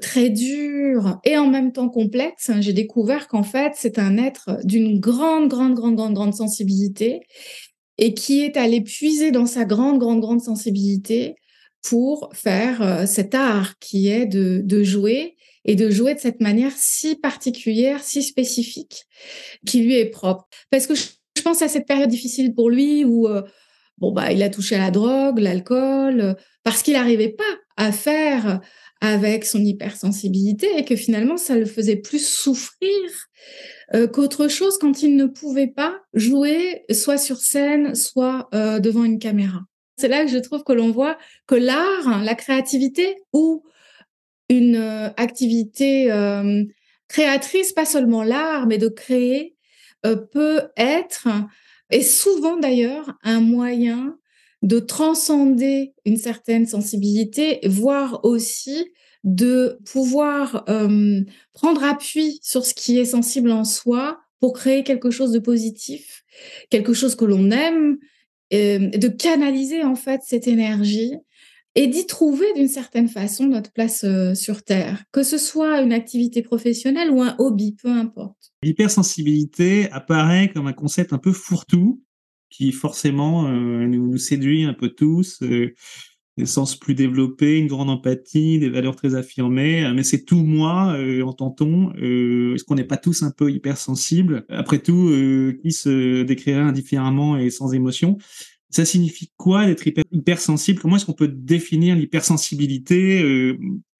très 0.00 0.28
durs 0.28 1.20
et 1.22 1.38
en 1.38 1.46
même 1.46 1.70
temps 1.70 1.88
complexes, 1.88 2.50
j'ai 2.58 2.72
découvert 2.72 3.28
qu'en 3.28 3.44
fait, 3.44 3.74
c'est 3.76 4.00
un 4.00 4.18
être 4.18 4.58
d'une 4.64 4.98
grande, 4.98 5.48
grande, 5.48 5.74
grande, 5.74 5.94
grande, 5.94 6.14
grande 6.14 6.34
sensibilité 6.34 7.20
et 7.98 8.14
qui 8.14 8.42
est 8.42 8.56
allé 8.56 8.80
puiser 8.80 9.30
dans 9.30 9.46
sa 9.46 9.64
grande, 9.64 9.98
grande, 9.98 10.20
grande 10.20 10.40
sensibilité 10.40 11.36
pour 11.82 12.30
faire 12.34 12.82
euh, 12.82 13.06
cet 13.06 13.34
art 13.34 13.78
qui 13.78 14.08
est 14.08 14.26
de, 14.26 14.60
de, 14.64 14.82
jouer 14.82 15.36
et 15.64 15.76
de 15.76 15.90
jouer 15.90 16.14
de 16.14 16.20
cette 16.20 16.40
manière 16.40 16.72
si 16.76 17.16
particulière, 17.16 18.02
si 18.02 18.22
spécifique, 18.22 19.04
qui 19.66 19.82
lui 19.82 19.94
est 19.94 20.10
propre. 20.10 20.46
Parce 20.70 20.86
que 20.86 20.94
je, 20.94 21.04
pense 21.44 21.62
à 21.62 21.68
cette 21.68 21.86
période 21.86 22.10
difficile 22.10 22.54
pour 22.54 22.70
lui 22.70 23.04
où 23.04 23.28
euh, 23.28 23.42
bon 23.98 24.10
bah 24.10 24.32
il 24.32 24.42
a 24.42 24.48
touché 24.48 24.74
à 24.74 24.78
la 24.78 24.90
drogue, 24.90 25.38
l'alcool, 25.38 26.20
euh, 26.20 26.34
parce 26.64 26.82
qu'il 26.82 26.94
n'arrivait 26.94 27.28
pas 27.28 27.44
à 27.76 27.92
faire 27.92 28.60
avec 29.00 29.44
son 29.44 29.62
hypersensibilité 29.62 30.78
et 30.78 30.84
que 30.84 30.96
finalement 30.96 31.36
ça 31.36 31.56
le 31.56 31.66
faisait 31.66 31.96
plus 31.96 32.26
souffrir 32.26 32.90
euh, 33.94 34.06
qu'autre 34.06 34.48
chose 34.48 34.78
quand 34.78 35.02
il 35.02 35.16
ne 35.16 35.26
pouvait 35.26 35.66
pas 35.66 36.00
jouer 36.14 36.84
soit 36.90 37.18
sur 37.18 37.36
scène, 37.36 37.94
soit 37.94 38.48
euh, 38.54 38.80
devant 38.80 39.04
une 39.04 39.18
caméra. 39.18 39.60
C'est 39.96 40.08
là 40.08 40.24
que 40.24 40.30
je 40.30 40.38
trouve 40.38 40.64
que 40.64 40.72
l'on 40.72 40.90
voit 40.90 41.18
que 41.46 41.54
l'art, 41.54 42.22
la 42.22 42.34
créativité 42.34 43.16
ou 43.32 43.64
une 44.48 44.76
euh, 44.76 45.08
activité 45.16 46.10
créatrice, 47.08 47.72
pas 47.72 47.84
seulement 47.84 48.24
l'art, 48.24 48.66
mais 48.66 48.78
de 48.78 48.88
créer, 48.88 49.54
peut 50.32 50.62
être 50.76 51.28
est 51.90 52.02
souvent 52.02 52.56
d'ailleurs 52.56 53.12
un 53.22 53.40
moyen 53.40 54.18
de 54.66 54.80
transcender 54.80 55.94
une 56.04 56.16
certaine 56.16 56.66
sensibilité, 56.66 57.60
voire 57.66 58.20
aussi 58.24 58.86
de 59.22 59.78
pouvoir 59.90 60.64
euh, 60.68 61.20
prendre 61.52 61.84
appui 61.84 62.38
sur 62.42 62.66
ce 62.66 62.74
qui 62.74 62.98
est 62.98 63.04
sensible 63.04 63.50
en 63.52 63.64
soi 63.64 64.18
pour 64.40 64.52
créer 64.52 64.82
quelque 64.82 65.10
chose 65.10 65.32
de 65.32 65.38
positif, 65.38 66.24
quelque 66.68 66.92
chose 66.92 67.14
que 67.14 67.24
l'on 67.24 67.50
aime, 67.50 67.96
de 68.52 69.08
canaliser 69.08 69.82
en 69.82 69.96
fait 69.96 70.20
cette 70.24 70.46
énergie 70.46 71.14
et 71.76 71.86
d'y 71.86 72.06
trouver 72.06 72.46
d'une 72.54 72.68
certaine 72.68 73.08
façon 73.08 73.46
notre 73.46 73.70
place 73.70 74.02
euh, 74.04 74.34
sur 74.34 74.62
Terre, 74.62 75.04
que 75.12 75.22
ce 75.22 75.36
soit 75.36 75.82
une 75.82 75.92
activité 75.92 76.42
professionnelle 76.42 77.10
ou 77.10 77.22
un 77.22 77.36
hobby, 77.38 77.76
peu 77.80 77.90
importe. 77.90 78.52
L'hypersensibilité 78.62 79.90
apparaît 79.92 80.50
comme 80.52 80.66
un 80.66 80.72
concept 80.72 81.12
un 81.12 81.18
peu 81.18 81.32
fourre-tout 81.32 82.02
qui 82.56 82.72
forcément 82.72 83.46
euh, 83.46 83.86
nous, 83.86 84.16
séduit 84.18 84.64
un 84.64 84.74
peu 84.74 84.88
tous. 84.88 85.42
Euh, 85.42 85.74
des 86.38 86.46
sens 86.46 86.76
plus 86.76 86.94
développés, 86.94 87.58
une 87.58 87.66
grande 87.66 87.88
empathie, 87.88 88.58
des 88.58 88.68
valeurs 88.68 88.94
très 88.94 89.14
affirmées. 89.14 89.90
Mais 89.94 90.02
c'est 90.02 90.24
tout 90.24 90.42
moi, 90.42 90.94
euh, 90.94 91.22
entend-on. 91.22 91.94
Euh, 91.96 92.54
Est-ce 92.54 92.64
qu'on 92.64 92.74
n'est 92.74 92.84
pas 92.84 92.98
tous 92.98 93.22
un 93.22 93.30
peu 93.30 93.50
hypersensibles? 93.50 94.44
Après 94.50 94.78
tout, 94.78 95.08
euh, 95.08 95.58
qui 95.62 95.72
se 95.72 96.22
décrirait 96.24 96.60
indifféremment 96.60 97.38
et 97.38 97.48
sans 97.48 97.72
émotion? 97.72 98.18
Ça 98.68 98.84
signifie 98.84 99.32
quoi 99.38 99.64
d'être 99.64 99.86
hyper, 99.86 100.04
hypersensible? 100.12 100.80
Comment 100.80 100.96
est-ce 100.96 101.06
qu'on 101.06 101.14
peut 101.14 101.28
définir 101.28 101.96
l'hypersensibilité 101.96 103.22
euh, 103.22 103.56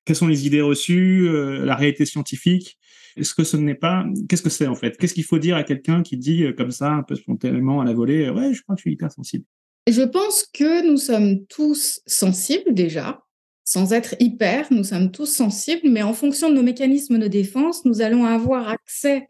Quelles 0.07 0.17
sont 0.17 0.29
les 0.29 0.47
idées 0.47 0.63
reçues 0.63 1.29
euh, 1.29 1.67
La 1.67 1.75
réalité 1.75 2.07
scientifique? 2.07 2.79
Est-ce 3.17 3.35
que 3.35 3.45
ce 3.45 3.57
n'est 3.57 3.75
pas 3.75 4.07
Qu'est-ce 4.29 4.43
que 4.43 4.51
c'est 4.51 4.69
en 4.69 4.77
fait? 4.77 4.97
Qu'est-ce 4.97 5.15
qu'il 5.15 5.25
faut 5.25 5.39
dire 5.39 5.57
à 5.57 5.65
quelqu'un 5.65 6.03
qui 6.03 6.17
dit 6.17 6.45
euh, 6.45 6.53
comme 6.53 6.71
ça, 6.71 6.93
un 6.93 7.03
peu 7.03 7.17
spontanément 7.17 7.81
à 7.81 7.85
la 7.85 7.93
volée, 7.93 8.31
ouais, 8.31 8.55
je 8.55 8.63
crois 8.63 8.77
que 8.77 8.81
je 8.81 8.83
suis 8.83 8.93
hypersensible 8.93 9.45
Je 9.91 10.03
pense 10.03 10.47
que 10.55 10.87
nous 10.89 10.97
sommes 10.97 11.45
tous 11.47 12.01
sensibles 12.07 12.73
déjà, 12.73 13.21
sans 13.65 13.93
être 13.93 14.15
hyper, 14.21 14.69
nous 14.71 14.85
sommes 14.85 15.11
tous 15.11 15.27
sensibles, 15.27 15.91
mais 15.91 16.03
en 16.03 16.15
fonction 16.15 16.51
de 16.51 16.55
nos 16.55 16.63
mécanismes 16.63 17.19
de 17.19 17.27
défense, 17.27 17.85
nous 17.85 18.01
allons 18.01 18.25
avoir 18.25 18.69
accès 18.69 19.27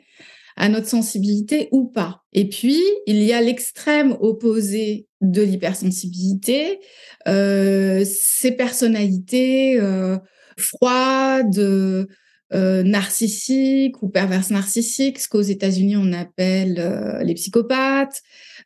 à 0.57 0.69
notre 0.69 0.89
sensibilité 0.89 1.69
ou 1.71 1.87
pas. 1.87 2.23
Et 2.33 2.49
puis, 2.49 2.83
il 3.07 3.23
y 3.23 3.33
a 3.33 3.41
l'extrême 3.41 4.17
opposé 4.21 5.07
de 5.21 5.43
l'hypersensibilité, 5.43 6.81
euh, 7.29 8.05
ces 8.05 8.53
personnalités 8.53 9.81
euh, 9.81 10.19
froides, 10.57 12.07
euh, 12.55 12.83
narcissiques 12.85 14.03
ou 14.03 14.09
perverses 14.09 14.51
narcissiques, 14.51 15.19
ce 15.19 15.29
qu'aux 15.29 15.43
États-Unis 15.43 15.97
on 15.97 16.13
appelle 16.13 16.77
euh, 16.79 17.23
les 17.23 17.35
psychopathes. 17.35 18.23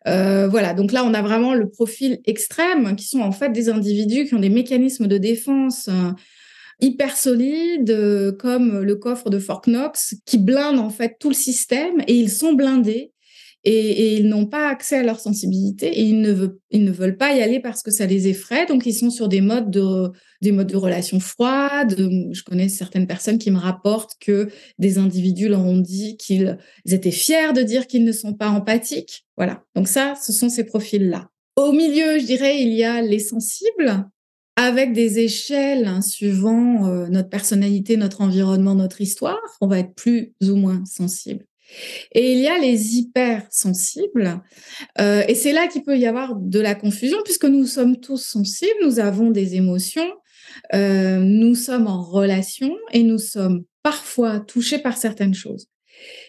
Euh, 0.06 0.48
voilà, 0.48 0.74
donc 0.74 0.92
là 0.92 1.04
on 1.04 1.14
a 1.14 1.22
vraiment 1.22 1.54
le 1.54 1.68
profil 1.68 2.20
extrême 2.26 2.94
qui 2.96 3.06
sont 3.06 3.20
en 3.20 3.32
fait 3.32 3.50
des 3.50 3.68
individus 3.68 4.26
qui 4.26 4.34
ont 4.34 4.40
des 4.40 4.50
mécanismes 4.50 5.06
de 5.06 5.18
défense 5.18 5.88
euh, 5.88 6.12
hyper 6.80 7.16
solides, 7.16 8.36
comme 8.38 8.80
le 8.80 8.96
coffre 8.96 9.28
de 9.30 9.38
Fort 9.38 9.62
Knox, 9.62 10.14
qui 10.24 10.38
blindent 10.38 10.78
en 10.78 10.90
fait 10.90 11.16
tout 11.20 11.28
le 11.28 11.34
système 11.34 12.00
et 12.06 12.14
ils 12.14 12.30
sont 12.30 12.54
blindés 12.54 13.12
et, 13.64 14.16
ils 14.16 14.28
n'ont 14.28 14.46
pas 14.46 14.68
accès 14.68 14.96
à 14.96 15.02
leur 15.02 15.20
sensibilité 15.20 15.86
et 15.86 16.02
ils 16.02 16.20
ne, 16.20 16.32
veulent, 16.32 16.58
ils 16.70 16.84
ne 16.84 16.90
veulent 16.90 17.16
pas 17.16 17.34
y 17.34 17.42
aller 17.42 17.60
parce 17.60 17.82
que 17.82 17.90
ça 17.90 18.06
les 18.06 18.28
effraie. 18.28 18.66
Donc, 18.66 18.86
ils 18.86 18.94
sont 18.94 19.10
sur 19.10 19.28
des 19.28 19.40
modes 19.40 19.70
de, 19.70 20.10
des 20.40 20.52
modes 20.52 20.68
de 20.68 20.76
relations 20.76 21.20
froides. 21.20 21.94
Je 21.98 22.42
connais 22.42 22.68
certaines 22.68 23.06
personnes 23.06 23.38
qui 23.38 23.50
me 23.50 23.58
rapportent 23.58 24.16
que 24.20 24.48
des 24.78 24.98
individus 24.98 25.48
leur 25.48 25.64
ont 25.64 25.78
dit 25.78 26.16
qu'ils 26.16 26.56
étaient 26.86 27.10
fiers 27.10 27.52
de 27.54 27.62
dire 27.62 27.86
qu'ils 27.86 28.04
ne 28.04 28.12
sont 28.12 28.34
pas 28.34 28.48
empathiques. 28.48 29.26
Voilà. 29.36 29.62
Donc 29.74 29.88
ça, 29.88 30.14
ce 30.22 30.32
sont 30.32 30.48
ces 30.48 30.64
profils-là. 30.64 31.28
Au 31.56 31.72
milieu, 31.72 32.18
je 32.18 32.24
dirais, 32.24 32.62
il 32.62 32.72
y 32.72 32.84
a 32.84 33.02
les 33.02 33.18
sensibles 33.18 34.06
avec 34.56 34.92
des 34.92 35.18
échelles 35.18 35.86
hein, 35.86 36.00
suivant 36.00 36.86
euh, 36.86 37.08
notre 37.08 37.28
personnalité, 37.28 37.96
notre 37.96 38.20
environnement, 38.20 38.74
notre 38.74 39.00
histoire. 39.00 39.40
On 39.60 39.66
va 39.66 39.78
être 39.78 39.94
plus 39.94 40.34
ou 40.42 40.56
moins 40.56 40.84
sensible. 40.84 41.44
Et 42.12 42.32
il 42.32 42.38
y 42.38 42.48
a 42.48 42.58
les 42.58 42.96
hypersensibles. 42.96 44.42
Euh, 45.00 45.22
et 45.28 45.34
c'est 45.34 45.52
là 45.52 45.66
qu'il 45.68 45.82
peut 45.82 45.98
y 45.98 46.06
avoir 46.06 46.36
de 46.36 46.60
la 46.60 46.74
confusion, 46.74 47.18
puisque 47.24 47.44
nous 47.44 47.66
sommes 47.66 47.98
tous 47.98 48.24
sensibles, 48.24 48.78
nous 48.82 48.98
avons 48.98 49.30
des 49.30 49.54
émotions, 49.56 50.10
euh, 50.74 51.18
nous 51.18 51.54
sommes 51.54 51.86
en 51.86 52.02
relation 52.02 52.76
et 52.92 53.02
nous 53.02 53.18
sommes 53.18 53.64
parfois 53.82 54.40
touchés 54.40 54.78
par 54.78 54.96
certaines 54.96 55.34
choses. 55.34 55.66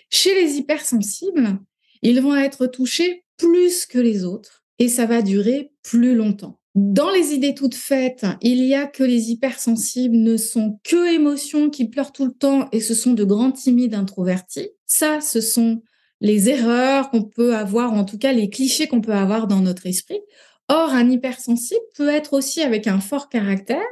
Chez 0.09 0.33
les 0.35 0.57
hypersensibles, 0.57 1.59
ils 2.01 2.21
vont 2.21 2.35
être 2.35 2.67
touchés 2.67 3.23
plus 3.37 3.85
que 3.85 3.99
les 3.99 4.23
autres 4.23 4.63
et 4.79 4.87
ça 4.87 5.05
va 5.05 5.21
durer 5.21 5.71
plus 5.83 6.15
longtemps. 6.15 6.59
Dans 6.73 7.09
les 7.09 7.33
idées 7.33 7.53
toutes 7.53 7.75
faites, 7.75 8.25
il 8.41 8.63
y 8.63 8.75
a 8.75 8.87
que 8.87 9.03
les 9.03 9.29
hypersensibles 9.29 10.15
ne 10.15 10.37
sont 10.37 10.79
que 10.83 11.13
émotions 11.13 11.69
qui 11.69 11.89
pleurent 11.89 12.13
tout 12.13 12.25
le 12.25 12.31
temps 12.31 12.69
et 12.71 12.79
ce 12.79 12.93
sont 12.93 13.13
de 13.13 13.25
grands 13.25 13.51
timides 13.51 13.93
introvertis. 13.93 14.69
Ça, 14.93 15.21
ce 15.21 15.39
sont 15.39 15.83
les 16.19 16.49
erreurs 16.49 17.11
qu'on 17.11 17.23
peut 17.23 17.55
avoir, 17.55 17.93
en 17.93 18.03
tout 18.03 18.17
cas 18.17 18.33
les 18.33 18.49
clichés 18.49 18.89
qu'on 18.89 18.99
peut 18.99 19.13
avoir 19.13 19.47
dans 19.47 19.61
notre 19.61 19.87
esprit. 19.87 20.19
Or, 20.67 20.89
un 20.89 21.09
hypersensible 21.09 21.79
peut 21.95 22.09
être 22.09 22.33
aussi 22.33 22.61
avec 22.61 22.87
un 22.87 22.99
fort 22.99 23.29
caractère, 23.29 23.87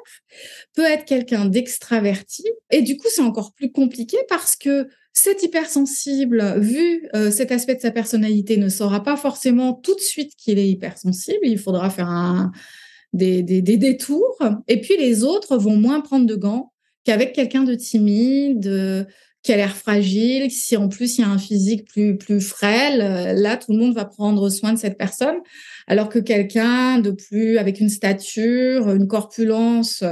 peut 0.76 0.84
être 0.84 1.06
quelqu'un 1.06 1.46
d'extraverti. 1.46 2.44
Et 2.70 2.82
du 2.82 2.98
coup, 2.98 3.08
c'est 3.10 3.22
encore 3.22 3.54
plus 3.54 3.72
compliqué 3.72 4.18
parce 4.28 4.58
que 4.58 4.90
cet 5.14 5.42
hypersensible, 5.42 6.60
vu 6.60 7.08
euh, 7.16 7.32
cet 7.32 7.54
aspect 7.54 7.76
de 7.76 7.82
sa 7.82 7.92
personnalité, 7.92 8.58
ne 8.58 8.68
saura 8.68 9.02
pas 9.02 9.16
forcément 9.16 9.72
tout 9.72 9.96
de 9.96 10.02
suite 10.02 10.36
qu'il 10.36 10.60
est 10.60 10.70
hypersensible. 10.70 11.40
Il 11.44 11.60
faudra 11.60 11.90
faire 11.90 12.52
des, 13.14 13.42
des, 13.42 13.62
détours. 13.62 14.38
Et 14.68 14.82
puis 14.82 14.98
les 14.98 15.24
autres 15.24 15.56
vont 15.56 15.78
moins 15.78 16.02
prendre 16.02 16.26
de 16.26 16.36
gants 16.36 16.74
qu'avec 17.06 17.32
quelqu'un 17.32 17.64
de 17.64 17.76
timide, 17.76 19.08
qui 19.42 19.54
a 19.54 19.58
l'air 19.58 19.76
fragile, 19.76 20.52
si 20.52 20.76
en 20.76 20.90
plus 20.90 21.18
il 21.18 21.22
y 21.22 21.24
a 21.24 21.30
un 21.30 21.38
physique 21.38 21.86
plus, 21.86 22.18
plus 22.18 22.42
frêle, 22.42 23.02
euh, 23.02 23.34
là, 23.34 23.56
tout 23.56 23.72
le 23.72 23.78
monde 23.78 23.96
va 23.96 24.06
prendre 24.06 24.50
soin 24.50 24.74
de 24.74 24.80
cette 24.80 24.98
personne. 24.98 25.38
Alors 25.88 26.10
que 26.10 26.20
quelqu'un 26.20 27.00
de 27.00 27.12
plus, 27.12 27.58
avec 27.58 27.80
une 27.80 27.90
stature, 27.90 28.92
une 28.92 29.08
corpulence 29.08 30.04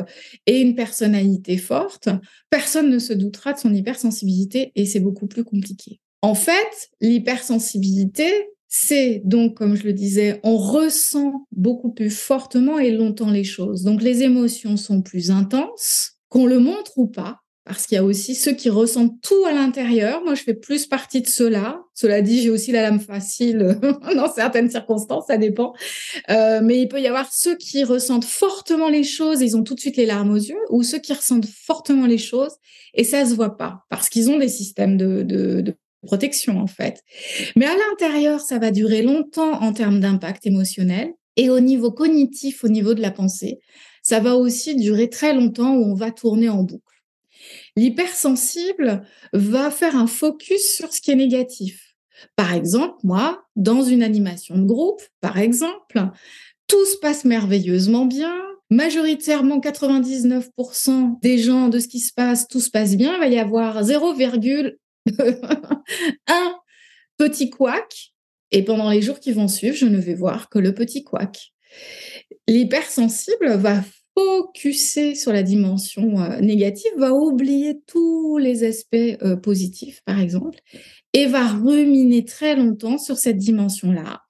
et 0.46 0.62
une 0.62 0.76
personnalité 0.76 1.58
forte, 1.58 2.10
personne 2.50 2.90
ne 2.90 3.00
se 3.00 3.14
doutera 3.14 3.54
de 3.54 3.60
son 3.60 3.74
hypersensibilité 3.74 4.72
et 4.76 4.86
c'est 4.86 5.02
beaucoup 5.02 5.28
plus 5.28 5.44
compliqué. 5.44 6.00
En 6.22 6.34
fait, 6.34 6.90
l'hypersensibilité, 7.02 8.32
c'est 8.68 9.22
donc, 9.24 9.56
comme 9.56 9.76
je 9.76 9.84
le 9.84 9.94
disais, 9.94 10.40
on 10.44 10.58
ressent 10.58 11.46
beaucoup 11.52 11.92
plus 11.92 12.10
fortement 12.10 12.80
et 12.80 12.92
longtemps 12.92 13.32
les 13.32 13.44
choses. 13.44 13.84
Donc 13.84 14.02
les 14.02 14.24
émotions 14.24 14.78
sont 14.78 15.02
plus 15.02 15.32
intenses, 15.32 16.14
qu'on 16.30 16.46
le 16.46 16.60
montre 16.60 16.98
ou 16.98 17.08
pas, 17.08 17.42
parce 17.68 17.86
qu'il 17.86 17.96
y 17.96 18.00
a 18.00 18.04
aussi 18.04 18.34
ceux 18.36 18.54
qui 18.54 18.70
ressentent 18.70 19.22
tout 19.22 19.46
à 19.46 19.52
l'intérieur. 19.52 20.24
Moi, 20.24 20.36
je 20.36 20.44
fais 20.44 20.54
plus 20.54 20.86
partie 20.86 21.22
de 21.22 21.28
ceux-là. 21.28 21.82
Cela 21.94 22.22
dit, 22.22 22.42
j'ai 22.42 22.50
aussi 22.50 22.72
la 22.72 22.82
lame 22.82 23.00
facile 23.00 23.80
dans 24.16 24.32
certaines 24.32 24.70
circonstances, 24.70 25.26
ça 25.28 25.38
dépend. 25.38 25.74
Euh, 26.30 26.62
mais 26.64 26.80
il 26.80 26.88
peut 26.88 27.02
y 27.02 27.08
avoir 27.08 27.32
ceux 27.32 27.56
qui 27.56 27.84
ressentent 27.84 28.26
fortement 28.26 28.90
les 28.90 29.04
choses, 29.04 29.42
et 29.42 29.46
ils 29.46 29.58
ont 29.58 29.64
tout 29.64 29.76
de 29.76 29.80
suite 29.80 29.98
les 29.98 30.06
larmes 30.06 30.32
aux 30.32 30.36
yeux, 30.36 30.58
ou 30.70 30.84
ceux 30.84 31.00
qui 31.00 31.14
ressentent 31.14 31.48
fortement 31.48 32.06
les 32.06 32.18
choses 32.18 32.54
et 32.98 33.04
ça 33.04 33.26
se 33.26 33.34
voit 33.34 33.56
pas 33.56 33.86
parce 33.90 34.10
qu'ils 34.10 34.30
ont 34.30 34.38
des 34.38 34.50
systèmes 34.50 34.98
de, 34.98 35.24
de, 35.24 35.62
de 35.62 35.76
protection 36.06 36.60
en 36.60 36.68
fait. 36.68 37.02
Mais 37.56 37.66
à 37.66 37.76
l'intérieur, 37.76 38.42
ça 38.42 38.60
va 38.60 38.72
durer 38.72 39.02
longtemps 39.02 39.62
en 39.62 39.72
termes 39.72 40.00
d'impact 40.00 40.46
émotionnel 40.46 41.14
et 41.36 41.50
au 41.50 41.60
niveau 41.60 41.92
cognitif, 41.92 42.64
au 42.64 42.68
niveau 42.68 42.94
de 42.94 43.02
la 43.02 43.12
pensée, 43.12 43.60
ça 44.02 44.20
va 44.20 44.36
aussi 44.36 44.76
durer 44.76 45.10
très 45.10 45.34
longtemps 45.34 45.76
où 45.76 45.84
on 45.84 45.94
va 45.94 46.12
tourner 46.12 46.50
en 46.50 46.64
boucle. 46.64 46.97
L'hypersensible 47.78 49.04
va 49.34 49.72
faire 49.72 49.96
un 49.96 50.08
focus 50.08 50.76
sur 50.76 50.92
ce 50.92 51.00
qui 51.00 51.12
est 51.12 51.16
négatif. 51.16 51.94
Par 52.36 52.54
exemple, 52.54 52.96
moi, 53.04 53.46
dans 53.56 53.84
une 53.84 54.02
animation 54.02 54.58
de 54.58 54.66
groupe, 54.66 55.02
par 55.22 55.38
exemple, 55.38 56.10
tout 56.68 56.86
se 56.86 56.98
passe 56.98 57.24
merveilleusement 57.24 58.06
bien. 58.06 58.36
Majoritairement, 58.70 59.60
99% 59.60 61.22
des 61.22 61.38
gens 61.38 61.70
de 61.70 61.80
ce 61.80 61.88
qui 61.88 62.00
se 62.00 62.12
passe, 62.14 62.48
tout 62.48 62.60
se 62.60 62.72
passe 62.72 62.98
bien. 62.98 63.14
Il 63.14 63.20
va 63.20 63.28
y 63.28 63.40
avoir 63.40 63.84
0,1 63.84 64.74
petit 67.18 67.50
couac. 67.50 68.14
Et 68.52 68.64
pendant 68.64 68.90
les 68.90 69.02
jours 69.02 69.20
qui 69.20 69.32
vont 69.32 69.48
suivre, 69.48 69.76
je 69.76 69.86
ne 69.86 70.00
vais 70.00 70.16
voir 70.16 70.50
que 70.50 70.60
le 70.60 70.74
petit 70.74 71.04
couac. 71.04 71.54
L'hypersensible 72.48 73.56
va 73.56 73.84
focuser 74.18 75.14
sur 75.14 75.32
la 75.32 75.44
dimension 75.44 76.20
euh, 76.20 76.40
négative, 76.40 76.92
va 76.98 77.14
oublier 77.14 77.80
tous 77.86 78.38
les 78.40 78.64
aspects 78.64 78.96
euh, 78.96 79.36
positifs, 79.36 80.02
par 80.06 80.20
exemple, 80.20 80.58
et 81.14 81.28
va 81.28 81.48
ruminer 81.48 82.26
très 82.26 82.56
longtemps 82.56 82.98
sur 82.98 83.18
cette 83.18 83.38
dimension-là, 83.38 84.22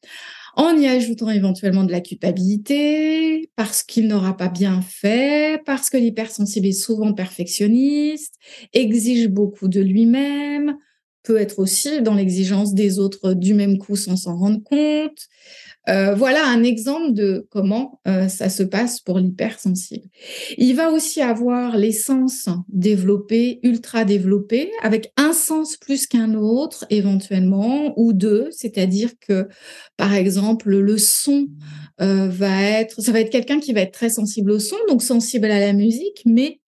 en 0.57 0.75
y 0.75 0.87
ajoutant 0.87 1.29
éventuellement 1.29 1.85
de 1.85 1.91
la 1.91 2.01
culpabilité, 2.01 3.49
parce 3.55 3.81
qu'il 3.83 4.07
n'aura 4.07 4.35
pas 4.35 4.49
bien 4.49 4.81
fait, 4.81 5.61
parce 5.65 5.89
que 5.89 5.97
l'hypersensible 5.97 6.67
est 6.67 6.71
souvent 6.73 7.13
perfectionniste, 7.13 8.35
exige 8.73 9.29
beaucoup 9.29 9.69
de 9.69 9.79
lui-même, 9.79 10.75
peut 11.23 11.37
être 11.37 11.59
aussi 11.59 12.01
dans 12.01 12.13
l'exigence 12.13 12.73
des 12.73 12.99
autres 12.99 13.33
du 13.33 13.53
même 13.53 13.77
coup 13.77 13.95
sans 13.95 14.15
s'en 14.15 14.37
rendre 14.37 14.63
compte. 14.63 15.27
Euh, 15.89 16.15
voilà 16.15 16.45
un 16.45 16.63
exemple 16.63 17.13
de 17.13 17.47
comment 17.49 18.01
euh, 18.07 18.27
ça 18.27 18.49
se 18.49 18.63
passe 18.63 18.99
pour 18.99 19.19
l'hypersensible. 19.19 20.07
Il 20.57 20.75
va 20.75 20.91
aussi 20.91 21.21
avoir 21.21 21.77
les 21.77 21.91
sens 21.91 22.49
développés, 22.67 23.59
ultra 23.63 24.03
développés, 24.03 24.71
avec 24.83 25.11
un 25.17 25.33
sens 25.33 25.77
plus 25.77 26.07
qu'un 26.07 26.33
autre 26.33 26.85
éventuellement, 26.89 27.93
ou 27.97 28.13
deux, 28.13 28.49
c'est-à-dire 28.51 29.11
que, 29.19 29.47
par 29.95 30.13
exemple, 30.13 30.69
le 30.69 30.97
son 30.97 31.47
euh, 32.01 32.27
va 32.27 32.63
être, 32.63 33.01
ça 33.01 33.11
va 33.11 33.21
être 33.21 33.31
quelqu'un 33.31 33.59
qui 33.59 33.73
va 33.73 33.81
être 33.81 33.93
très 33.93 34.09
sensible 34.09 34.51
au 34.51 34.59
son, 34.59 34.77
donc 34.89 35.01
sensible 35.01 35.45
à 35.45 35.59
la 35.59 35.73
musique, 35.73 36.23
mais 36.25 36.59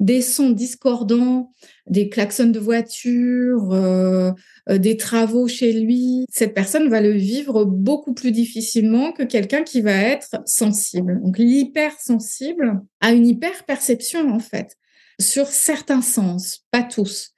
des 0.00 0.20
sons 0.20 0.50
discordants, 0.50 1.50
des 1.86 2.08
klaxons 2.08 2.50
de 2.50 2.58
voiture, 2.58 3.72
euh, 3.72 4.32
euh, 4.68 4.78
des 4.78 4.96
travaux 4.96 5.48
chez 5.48 5.72
lui, 5.72 6.26
cette 6.30 6.54
personne 6.54 6.88
va 6.88 7.00
le 7.00 7.12
vivre 7.12 7.64
beaucoup 7.64 8.12
plus 8.12 8.32
difficilement 8.32 9.12
que 9.12 9.22
quelqu'un 9.22 9.62
qui 9.62 9.80
va 9.80 9.94
être 9.94 10.42
sensible. 10.44 11.20
Donc 11.22 11.38
l'hypersensible 11.38 12.82
a 13.00 13.12
une 13.12 13.26
hyper-perception 13.26 14.30
en 14.30 14.40
fait 14.40 14.76
sur 15.18 15.46
certains 15.46 16.02
sens, 16.02 16.66
pas 16.70 16.82
tous. 16.82 17.30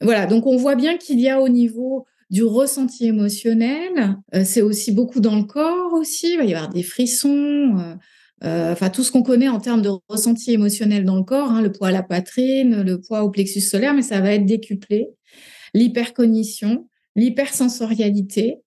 Voilà, 0.00 0.26
donc 0.26 0.46
on 0.46 0.56
voit 0.56 0.74
bien 0.74 0.98
qu'il 0.98 1.20
y 1.20 1.28
a 1.28 1.40
au 1.40 1.48
niveau 1.48 2.06
du 2.28 2.44
ressenti 2.44 3.06
émotionnel, 3.06 4.18
euh, 4.34 4.42
c'est 4.44 4.60
aussi 4.60 4.92
beaucoup 4.92 5.20
dans 5.20 5.36
le 5.36 5.44
corps 5.44 5.94
aussi, 5.94 6.32
il 6.32 6.36
va 6.36 6.44
y 6.44 6.54
avoir 6.54 6.68
des 6.68 6.82
frissons, 6.82 7.96
enfin 8.42 8.90
tout 8.90 9.02
ce 9.02 9.10
qu'on 9.10 9.22
connaît 9.22 9.48
en 9.48 9.60
termes 9.60 9.82
de 9.82 9.90
ressenti 10.08 10.52
émotionnel 10.52 11.04
dans 11.04 11.16
le 11.16 11.24
corps, 11.24 11.50
hein, 11.50 11.62
le 11.62 11.72
poids 11.72 11.88
à 11.88 11.92
la 11.92 12.02
poitrine, 12.02 12.82
le 12.82 13.00
poids 13.00 13.22
au 13.22 13.30
plexus 13.30 13.60
solaire, 13.60 13.94
mais 13.94 14.02
ça 14.02 14.20
va 14.20 14.32
être 14.32 14.46
décuplé. 14.46 15.08
L'hypercognition, 15.74 16.88
l'hypersensorialité. 17.16 18.58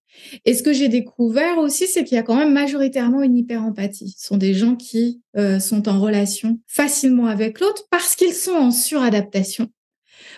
Et 0.45 0.53
ce 0.53 0.61
que 0.61 0.73
j'ai 0.73 0.89
découvert 0.89 1.57
aussi, 1.57 1.87
c'est 1.87 2.03
qu'il 2.03 2.15
y 2.15 2.19
a 2.19 2.23
quand 2.23 2.35
même 2.35 2.53
majoritairement 2.53 3.21
une 3.23 3.37
hyperempathie. 3.37 4.13
Ce 4.17 4.27
sont 4.27 4.37
des 4.37 4.53
gens 4.53 4.75
qui 4.75 5.21
euh, 5.37 5.59
sont 5.59 5.87
en 5.87 5.99
relation 5.99 6.59
facilement 6.67 7.27
avec 7.27 7.59
l'autre 7.59 7.83
parce 7.89 8.15
qu'ils 8.15 8.33
sont 8.33 8.51
en 8.51 8.71
suradaptation. 8.71 9.69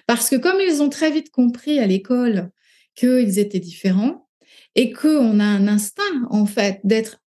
Parce 0.05 0.29
que 0.29 0.35
comme 0.35 0.59
ils 0.61 0.81
ont 0.81 0.89
très 0.89 1.11
vite 1.11 1.31
compris 1.31 1.79
à 1.79 1.87
l'école 1.87 2.51
qu'ils 2.95 3.39
étaient 3.39 3.59
différents 3.59 4.27
et 4.75 4.91
qu'on 4.91 5.39
a 5.39 5.45
un 5.45 5.67
instinct, 5.67 6.27
en 6.29 6.45
fait, 6.45 6.79
d'être 6.83 7.22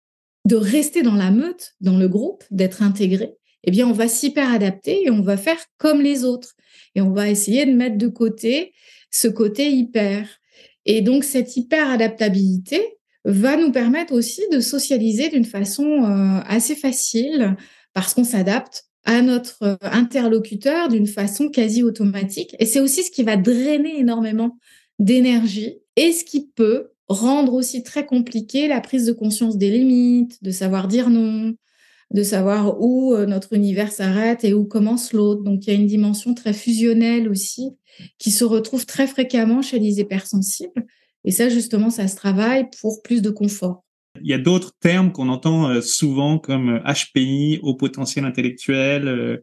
de 0.45 0.57
rester 0.57 1.03
dans 1.03 1.15
la 1.15 1.31
meute, 1.31 1.73
dans 1.81 1.97
le 1.97 2.09
groupe, 2.09 2.45
d'être 2.51 2.83
intégré, 2.83 3.35
eh 3.65 3.71
bien, 3.71 3.89
on 3.89 3.93
va 3.93 4.09
s'hyper 4.09 4.53
adapter 4.53 5.05
et 5.05 5.11
on 5.11 5.23
va 5.23 5.37
faire 5.37 5.59
comme 5.79 6.03
les 6.03 6.25
autres. 6.25 6.55
Et 6.95 7.01
on 7.01 7.13
va 7.13 7.31
essayer 7.31 7.67
de 7.67 7.73
mettre 7.73 7.97
de 7.97 8.09
côté 8.09 8.73
ce 9.11 9.29
côté 9.29 9.71
hyper. 9.71 10.29
Et 10.85 11.01
donc, 11.01 11.25
cette 11.25 11.57
hyper 11.57 11.91
adaptabilité 11.91 12.99
va 13.25 13.57
nous 13.57 13.73
permettre 13.73 14.13
aussi 14.13 14.43
de 14.53 14.61
socialiser 14.61 15.31
d'une 15.31 15.47
façon 15.47 16.05
euh, 16.05 16.41
assez 16.47 16.77
facile 16.77 17.57
parce 17.95 18.13
qu'on 18.13 18.25
s'adapte 18.25 18.85
à 19.05 19.23
notre 19.23 19.63
euh, 19.63 19.77
interlocuteur 19.81 20.89
d'une 20.89 21.07
façon 21.07 21.49
quasi 21.49 21.83
automatique. 21.83 22.55
Et 22.59 22.67
c'est 22.67 22.81
aussi 22.81 23.03
ce 23.03 23.11
qui 23.11 23.23
va 23.23 23.37
drainer 23.37 23.99
énormément 23.99 24.59
d'énergie 24.99 25.79
et 25.97 26.13
ce 26.13 26.25
qui 26.25 26.49
peut 26.49 26.91
rendre 27.09 27.55
aussi 27.55 27.83
très 27.83 28.07
compliqué 28.07 28.69
la 28.69 28.81
prise 28.81 29.07
de 29.07 29.13
conscience 29.13 29.59
des 29.59 29.71
limites, 29.71 30.43
de 30.43 30.51
savoir 30.51 30.89
dire 30.89 31.11
non, 31.11 31.55
de 32.11 32.23
savoir 32.23 32.81
où 32.81 33.15
euh, 33.15 33.27
notre 33.27 33.53
univers 33.53 33.93
s'arrête 33.93 34.45
et 34.45 34.55
où 34.55 34.65
commence 34.65 35.13
l'autre. 35.13 35.43
Donc 35.43 35.67
il 35.67 35.73
y 35.73 35.77
a 35.77 35.79
une 35.79 35.87
dimension 35.87 36.35
très 36.35 36.53
fusionnelle 36.53 37.29
aussi 37.29 37.71
qui 38.19 38.31
se 38.31 38.45
retrouve 38.45 38.87
très 38.87 39.07
fréquemment 39.07 39.63
chez 39.63 39.79
les 39.79 40.01
hypersensibles. 40.01 40.87
Et 41.25 41.31
ça, 41.31 41.49
justement, 41.49 41.91
ça 41.91 42.09
se 42.09 42.17
travaille 42.17 42.69
pour 42.81 43.03
plus 43.03 43.23
de 43.23 43.31
confort. 43.31 43.85
Il 44.21 44.29
y 44.29 44.35
a 44.35 44.39
d'autres 44.39 44.73
termes 44.81 45.11
qu'on 45.13 45.29
entend 45.29 45.69
euh, 45.69 45.81
souvent 45.81 46.39
comme 46.39 46.81
HPI, 46.85 47.61
haut 47.63 47.75
potentiel 47.75 48.25
intellectuel. 48.25 49.09
Euh. 49.09 49.39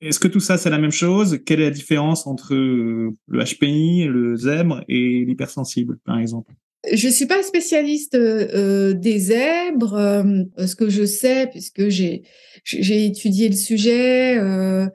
Est-ce 0.00 0.18
que 0.18 0.28
tout 0.28 0.40
ça, 0.40 0.58
c'est 0.58 0.70
la 0.70 0.78
même 0.78 0.92
chose? 0.92 1.38
Quelle 1.46 1.60
est 1.60 1.66
la 1.66 1.70
différence 1.70 2.26
entre 2.26 2.54
le 2.54 3.14
HPI, 3.32 4.04
le 4.04 4.36
zèbre 4.36 4.84
et 4.88 5.24
l'hypersensible, 5.24 5.98
par 6.04 6.18
exemple? 6.18 6.52
Je 6.92 7.08
suis 7.08 7.26
pas 7.26 7.42
spécialiste 7.42 8.14
euh, 8.14 8.92
des 8.92 9.18
zèbres. 9.18 9.94
Euh, 9.94 10.66
ce 10.66 10.76
que 10.76 10.88
je 10.88 11.04
sais, 11.04 11.48
puisque 11.48 11.88
j'ai 11.88 12.22
j'ai 12.64 13.06
étudié 13.06 13.48
le 13.48 13.54
sujet 13.54 14.36
euh, 14.38 14.86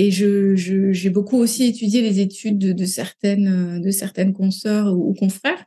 et 0.00 0.12
j'ai 0.12 1.10
beaucoup 1.10 1.38
aussi 1.38 1.64
étudié 1.64 2.02
les 2.02 2.20
études 2.20 2.58
de, 2.58 2.84
certaines 2.84 3.82
de 3.82 3.90
certaines 3.90 4.32
consoeurs 4.32 4.96
ou, 4.96 5.12
confrères. 5.12 5.64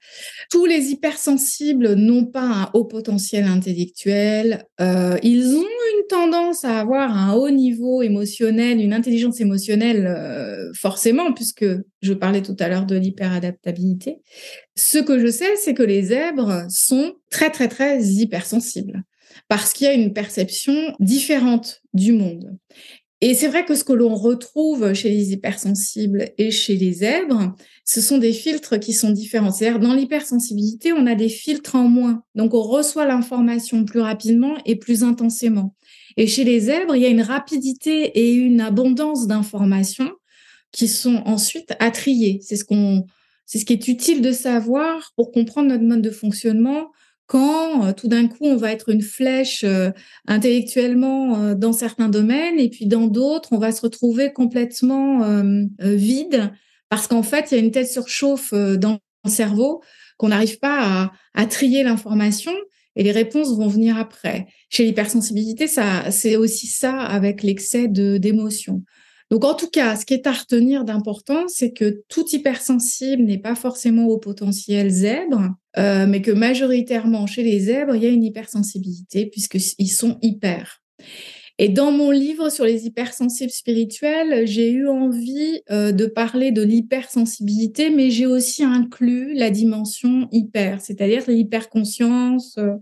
Tous 0.49 0.65
les 0.65 0.91
hypersensibles 0.91 1.95
n'ont 1.95 2.25
pas 2.25 2.45
un 2.45 2.69
haut 2.73 2.85
potentiel 2.85 3.43
intellectuel. 3.43 4.63
Euh, 4.79 5.17
ils 5.21 5.53
ont 5.53 5.59
une 5.59 6.07
tendance 6.07 6.63
à 6.63 6.79
avoir 6.79 7.15
un 7.15 7.33
haut 7.33 7.49
niveau 7.49 8.01
émotionnel, 8.03 8.79
une 8.79 8.93
intelligence 8.93 9.41
émotionnelle, 9.41 10.07
euh, 10.07 10.71
forcément, 10.75 11.33
puisque 11.33 11.65
je 12.01 12.13
parlais 12.13 12.41
tout 12.41 12.55
à 12.59 12.69
l'heure 12.69 12.85
de 12.85 12.95
l'hyperadaptabilité. 12.95 14.21
Ce 14.77 14.97
que 14.97 15.19
je 15.19 15.29
sais, 15.29 15.57
c'est 15.57 15.73
que 15.73 15.83
les 15.83 16.03
zèbres 16.03 16.65
sont 16.69 17.15
très, 17.29 17.49
très, 17.49 17.67
très 17.67 18.01
hypersensibles 18.01 19.03
parce 19.47 19.73
qu'il 19.73 19.87
y 19.87 19.89
a 19.89 19.93
une 19.93 20.13
perception 20.13 20.95
différente 20.99 21.81
du 21.93 22.13
monde. 22.13 22.57
Et 23.23 23.35
c'est 23.35 23.47
vrai 23.47 23.65
que 23.65 23.75
ce 23.75 23.83
que 23.83 23.93
l'on 23.93 24.15
retrouve 24.15 24.93
chez 24.93 25.09
les 25.09 25.31
hypersensibles 25.31 26.31
et 26.39 26.49
chez 26.49 26.75
les 26.75 26.91
zèbres, 26.91 27.53
ce 27.85 28.01
sont 28.01 28.17
des 28.17 28.33
filtres 28.33 28.79
qui 28.79 28.93
sont 28.93 29.11
différents. 29.11 29.51
C'est-à-dire, 29.51 29.79
dans 29.79 29.93
l'hypersensibilité, 29.93 30.91
on 30.91 31.05
a 31.05 31.13
des 31.13 31.29
filtres 31.29 31.75
en 31.75 31.87
moins. 31.87 32.23
Donc, 32.33 32.55
on 32.55 32.63
reçoit 32.63 33.05
l'information 33.05 33.85
plus 33.85 33.99
rapidement 33.99 34.57
et 34.65 34.75
plus 34.75 35.03
intensément. 35.03 35.75
Et 36.17 36.25
chez 36.25 36.43
les 36.43 36.61
zèbres, 36.61 36.95
il 36.95 37.03
y 37.03 37.05
a 37.05 37.09
une 37.09 37.21
rapidité 37.21 38.05
et 38.19 38.33
une 38.33 38.59
abondance 38.59 39.27
d'informations 39.27 40.11
qui 40.71 40.87
sont 40.87 41.21
ensuite 41.25 41.73
à 41.79 41.91
trier. 41.91 42.39
C'est 42.41 42.55
ce 42.55 42.65
qu'on, 42.65 43.05
c'est 43.45 43.59
ce 43.59 43.65
qui 43.65 43.73
est 43.73 43.87
utile 43.87 44.21
de 44.21 44.31
savoir 44.31 45.11
pour 45.15 45.31
comprendre 45.31 45.69
notre 45.69 45.83
mode 45.83 46.01
de 46.01 46.09
fonctionnement, 46.09 46.87
quand 47.31 47.85
euh, 47.85 47.93
tout 47.93 48.09
d'un 48.09 48.27
coup 48.27 48.43
on 48.45 48.57
va 48.57 48.73
être 48.73 48.89
une 48.89 49.01
flèche 49.01 49.63
euh, 49.63 49.91
intellectuellement 50.27 51.37
euh, 51.37 51.55
dans 51.55 51.71
certains 51.71 52.09
domaines 52.09 52.59
et 52.59 52.69
puis 52.69 52.87
dans 52.87 53.07
d'autres 53.07 53.53
on 53.53 53.57
va 53.57 53.71
se 53.71 53.79
retrouver 53.79 54.33
complètement 54.33 55.21
vide 55.79 56.51
parce 56.89 57.07
qu'en 57.07 57.23
fait 57.23 57.49
il 57.49 57.57
y 57.57 57.57
a 57.57 57.63
une 57.63 57.71
telle 57.71 57.87
surchauffe 57.87 58.53
dans 58.53 58.99
le 59.23 59.29
cerveau 59.29 59.81
qu'on 60.17 60.27
n'arrive 60.27 60.59
pas 60.59 61.09
à, 61.33 61.45
trier 61.45 61.83
l'information 61.83 62.51
et 62.97 63.03
les 63.03 63.13
réponses 63.13 63.55
vont 63.55 63.69
venir 63.69 63.97
après. 63.97 64.47
Chez 64.69 64.83
l'hypersensibilité, 64.83 65.67
ça, 65.67 66.11
c'est 66.11 66.35
aussi 66.35 66.67
ça 66.67 66.99
avec 66.99 67.43
l'excès 67.43 67.87
d'émotions. 67.87 68.83
Donc, 69.31 69.45
en 69.45 69.53
tout 69.55 69.69
cas, 69.69 69.95
ce 69.95 70.05
qui 70.05 70.13
est 70.13 70.27
à 70.27 70.33
retenir 70.33 70.83
d'important, 70.83 71.47
c'est 71.47 71.71
que 71.71 72.03
tout 72.09 72.25
hypersensible 72.33 73.23
n'est 73.23 73.37
pas 73.37 73.55
forcément 73.55 74.07
au 74.07 74.17
potentiel 74.17 74.89
zèbre, 74.89 75.55
euh, 75.77 76.05
mais 76.05 76.21
que 76.21 76.31
majoritairement 76.31 77.25
chez 77.27 77.41
les 77.41 77.61
zèbres, 77.61 77.95
il 77.95 78.03
y 78.03 78.05
a 78.05 78.09
une 78.09 78.25
hypersensibilité 78.25 79.25
puisqu'ils 79.27 79.89
sont 79.89 80.19
hyper. 80.21 80.81
Et 81.63 81.69
dans 81.69 81.91
mon 81.91 82.09
livre 82.09 82.49
sur 82.49 82.65
les 82.65 82.87
hypersensibles 82.87 83.51
spirituels, 83.51 84.47
j'ai 84.47 84.71
eu 84.71 84.87
envie 84.87 85.61
euh, 85.69 85.91
de 85.91 86.07
parler 86.07 86.51
de 86.51 86.63
l'hypersensibilité, 86.63 87.91
mais 87.91 88.09
j'ai 88.09 88.25
aussi 88.25 88.63
inclus 88.63 89.35
la 89.35 89.51
dimension 89.51 90.27
hyper, 90.31 90.81
c'est-à-dire 90.81 91.21
l'hyperconscience, 91.27 92.57
euh, 92.57 92.77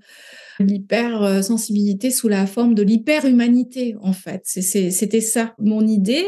l'hypersensibilité 0.62 2.10
sous 2.10 2.30
la 2.30 2.48
forme 2.48 2.74
de 2.74 2.82
l'hyperhumanité, 2.82 3.98
en 4.02 4.13
fait. 4.13 4.44
C'était 4.46 5.20
ça 5.20 5.56
mon 5.60 5.86
idée. 5.86 6.26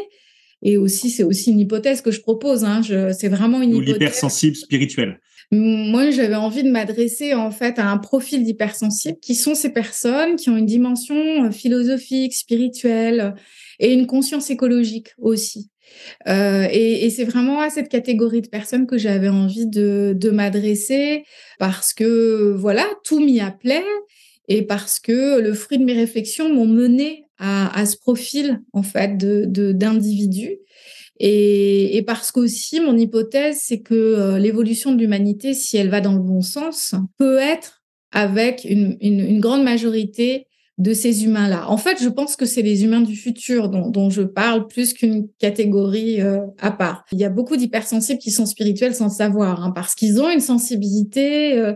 Et 0.61 0.75
aussi, 0.75 1.09
c'est 1.09 1.23
aussi 1.23 1.51
une 1.51 1.59
hypothèse 1.61 2.01
que 2.01 2.11
je 2.11 2.19
propose. 2.19 2.65
Hein. 2.65 2.81
C'est 3.17 3.29
vraiment 3.29 3.61
une 3.61 3.75
Ou 3.75 3.81
hypothèse. 3.81 3.93
L'hypersensible 3.93 4.57
spirituel. 4.57 5.21
Moi, 5.53 6.11
j'avais 6.11 6.35
envie 6.35 6.63
de 6.63 6.71
m'adresser 6.71 7.33
en 7.33 7.51
fait 7.51 7.77
à 7.77 7.89
un 7.89 7.97
profil 7.97 8.45
d'hypersensible 8.45 9.19
qui 9.21 9.35
sont 9.35 9.53
ces 9.53 9.73
personnes 9.73 10.37
qui 10.37 10.49
ont 10.49 10.55
une 10.55 10.65
dimension 10.65 11.45
euh, 11.45 11.51
philosophique, 11.51 12.33
spirituelle 12.33 13.35
et 13.79 13.91
une 13.91 14.07
conscience 14.07 14.49
écologique 14.49 15.09
aussi. 15.17 15.69
Euh, 16.29 16.67
et, 16.71 17.05
et 17.05 17.09
c'est 17.09 17.25
vraiment 17.25 17.59
à 17.59 17.69
cette 17.69 17.89
catégorie 17.89 18.41
de 18.41 18.47
personnes 18.47 18.87
que 18.87 18.97
j'avais 18.97 19.27
envie 19.27 19.67
de, 19.67 20.13
de 20.15 20.29
m'adresser 20.29 21.25
parce 21.59 21.91
que 21.93 22.53
voilà, 22.57 22.85
tout 23.03 23.19
m'y 23.19 23.41
appelait 23.41 23.83
et 24.47 24.61
parce 24.61 25.01
que 25.01 25.41
le 25.41 25.53
fruit 25.53 25.79
de 25.79 25.83
mes 25.83 25.93
réflexions 25.93 26.53
m'ont 26.53 26.65
mené 26.65 27.25
à, 27.37 27.77
à, 27.77 27.85
ce 27.85 27.97
profil 27.97 28.61
en 28.71 28.83
fait 28.83 29.17
de. 29.17 29.45
Et, 31.23 31.97
et, 31.97 32.01
parce 32.01 32.31
qu'aussi, 32.31 32.79
mon 32.79 32.97
hypothèse, 32.97 33.59
c'est 33.61 33.81
que 33.81 33.93
euh, 33.93 34.39
l'évolution 34.39 34.91
de 34.91 34.99
l'humanité, 34.99 35.53
si 35.53 35.77
elle 35.77 35.89
va 35.89 36.01
dans 36.01 36.13
le 36.13 36.19
bon 36.19 36.41
sens, 36.41 36.95
peut 37.19 37.37
être 37.37 37.83
avec 38.11 38.65
une, 38.67 38.97
une, 39.01 39.19
une 39.19 39.39
grande 39.39 39.63
majorité 39.63 40.47
de 40.79 40.95
ces 40.95 41.25
humains-là. 41.25 41.69
En 41.69 41.77
fait, 41.77 42.01
je 42.01 42.09
pense 42.09 42.35
que 42.35 42.47
c'est 42.47 42.63
les 42.63 42.83
humains 42.83 43.01
du 43.01 43.15
futur 43.15 43.69
dont, 43.69 44.09
je 44.09 44.23
parle 44.23 44.67
plus 44.67 44.95
qu'une 44.95 45.27
catégorie 45.37 46.21
euh, 46.21 46.39
à 46.59 46.71
part. 46.71 47.05
Il 47.11 47.19
y 47.19 47.23
a 47.23 47.29
beaucoup 47.29 47.55
d'hypersensibles 47.55 48.19
qui 48.19 48.31
sont 48.31 48.47
spirituels 48.47 48.95
sans 48.95 49.09
savoir, 49.09 49.63
hein, 49.63 49.71
parce 49.75 49.93
qu'ils 49.93 50.19
ont 50.19 50.29
une 50.29 50.39
sensibilité 50.39 51.55
euh, 51.59 51.73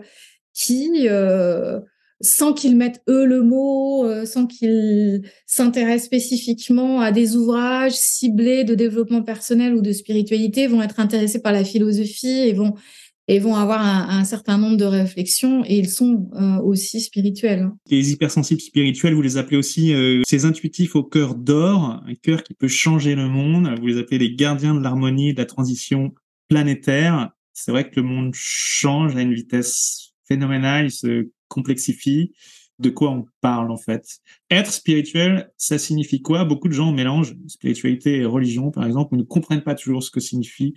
qui, 0.55 1.08
euh, 1.08 1.79
sans 2.26 2.54
qu'ils 2.54 2.76
mettent 2.76 3.02
eux 3.08 3.26
le 3.26 3.44
mot, 3.44 4.06
sans 4.26 4.48
qu'ils 4.48 5.22
s'intéressent 5.46 6.06
spécifiquement 6.06 7.00
à 7.00 7.12
des 7.12 7.36
ouvrages 7.36 7.94
ciblés 7.94 8.64
de 8.64 8.76
développement 8.76 9.22
personnel 9.22 9.76
ou 9.76 9.82
de 9.82 9.92
spiritualité, 9.92 10.68
vont 10.68 10.82
être 10.82 11.00
intéressés 11.00 11.42
par 11.42 11.54
la 11.54 11.64
philosophie 11.64 12.28
et 12.28 12.54
vont 12.54 12.74
et 13.28 13.40
vont 13.40 13.56
avoir 13.56 13.82
un, 13.82 14.24
certain 14.24 14.58
nombre 14.58 14.78
de 14.78 14.86
réflexions 14.86 15.64
et 15.66 15.78
ils 15.78 15.90
sont 15.90 16.30
euh, 16.34 16.58
aussi 16.62 17.02
spirituels. 17.02 17.62
Hein. 17.62 17.78
Les 17.90 18.12
hypersensibles 18.12 18.62
spirituels, 18.62 19.16
vous 19.16 19.22
les 19.22 19.38
appelez 19.38 19.58
aussi 19.58 19.94
euh, 19.94 20.22
ces 20.28 20.46
intuitifs 20.46 20.96
au 20.96 21.04
cœur 21.04 21.36
d'or, 21.36 22.04
un 22.06 22.16
cœur 22.22 22.44
qui 22.44 22.54
peut 22.54 22.68
changer 22.68 23.16
le 23.16 23.28
monde. 23.28 23.74
Vous 23.80 23.88
les 23.88 23.98
appelez 23.98 24.20
les 24.20 24.36
gardiens 24.36 24.76
de 24.76 24.82
l'harmonie 24.82 25.30
et 25.30 25.34
de 25.34 25.40
la 25.40 25.46
transition 25.46 26.14
planétaire. 26.50 27.32
C'est 27.54 27.72
vrai 27.72 27.90
que 27.90 28.00
le 28.00 28.04
monde 28.04 28.34
change 28.36 29.16
à 29.16 29.22
une 29.22 29.34
vitesse 29.34 30.14
phénoménale, 30.28 30.92
complexifie 31.47 32.34
de 32.79 32.89
quoi 32.89 33.12
on 33.12 33.25
parle 33.41 33.71
en 33.71 33.77
fait. 33.77 34.19
Être 34.49 34.71
spirituel, 34.71 35.51
ça 35.58 35.77
signifie 35.77 36.21
quoi? 36.21 36.43
Beaucoup 36.45 36.67
de 36.67 36.73
gens 36.73 36.91
mélangent 36.91 37.36
spiritualité 37.47 38.17
et 38.17 38.25
religion, 38.25 38.71
par 38.71 38.86
exemple, 38.86 39.15
ne 39.15 39.23
comprennent 39.23 39.63
pas 39.63 39.75
toujours 39.75 40.03
ce 40.03 40.12
que 40.12 40.19
signifie 40.19 40.73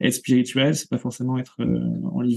être 0.00 0.14
spirituel. 0.14 0.74
C'est 0.74 0.90
pas 0.90 0.98
forcément 0.98 1.38
être 1.38 1.56
euh, 1.60 1.80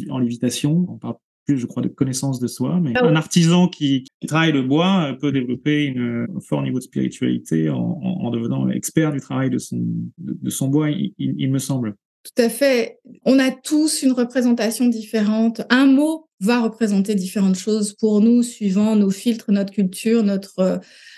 en, 0.10 0.20
lévitation. 0.20 0.86
On 0.90 0.98
parle 0.98 1.16
plus, 1.46 1.58
je 1.58 1.66
crois, 1.66 1.82
de 1.82 1.88
connaissance 1.88 2.40
de 2.40 2.48
soi. 2.48 2.80
Mais 2.80 2.94
ah 2.96 3.06
un 3.06 3.16
artisan 3.16 3.68
qui, 3.68 4.06
travaille 4.28 4.52
le 4.52 4.62
bois 4.62 5.10
euh, 5.10 5.14
peut 5.14 5.32
développer 5.32 5.86
une, 5.86 6.28
un 6.36 6.40
fort 6.40 6.62
niveau 6.62 6.78
de 6.78 6.84
spiritualité 6.84 7.70
en, 7.70 8.30
devenant 8.30 8.70
expert 8.70 9.12
du 9.12 9.20
travail 9.20 9.50
de 9.50 9.58
son, 9.58 9.80
de, 10.20 10.50
son 10.52 10.68
bois, 10.68 10.90
il 10.92 11.52
me 11.52 11.58
semble. 11.58 11.96
Tout 12.24 12.42
à 12.42 12.50
fait. 12.50 13.00
On 13.26 13.40
a 13.40 13.50
tous 13.50 14.04
une 14.04 14.12
représentation 14.12 14.88
différente. 14.88 15.62
Un 15.70 15.86
mot 15.86 16.30
va 16.42 16.62
représenter 16.62 17.16
différentes 17.16 17.58
choses 17.58 17.94
pour 17.94 18.22
nous, 18.22 18.44
suivant 18.44 18.96
nos 18.96 19.10
filtres, 19.10 19.52
notre 19.52 19.74
culture, 19.74 20.24
notre, 20.24 20.60
euh, 20.60 20.78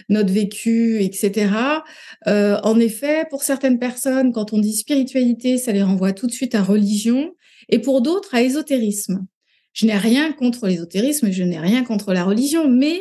notre 0.10 0.32
vécu, 0.32 1.02
etc. 1.04 1.52
Euh, 2.28 2.60
en 2.64 2.80
effet, 2.80 3.26
pour 3.30 3.44
certaines 3.44 3.80
personnes, 3.80 4.32
quand 4.32 4.54
on 4.54 4.60
dit 4.60 4.76
spiritualité, 4.76 5.58
ça 5.58 5.72
les 5.72 5.84
renvoie 5.84 6.12
tout 6.14 6.28
de 6.28 6.32
suite 6.32 6.56
à 6.56 6.64
religion, 6.64 7.34
et 7.70 7.80
pour 7.80 8.02
d'autres, 8.02 8.34
à 8.34 8.42
ésotérisme. 8.42 9.26
Je 9.74 9.86
n'ai 9.86 9.98
rien 9.98 10.34
contre 10.34 10.68
l'ésotérisme, 10.68 11.32
je 11.32 11.44
n'ai 11.44 11.60
rien 11.60 11.84
contre 11.84 12.14
la 12.14 12.24
religion, 12.24 12.68
mais 12.68 13.00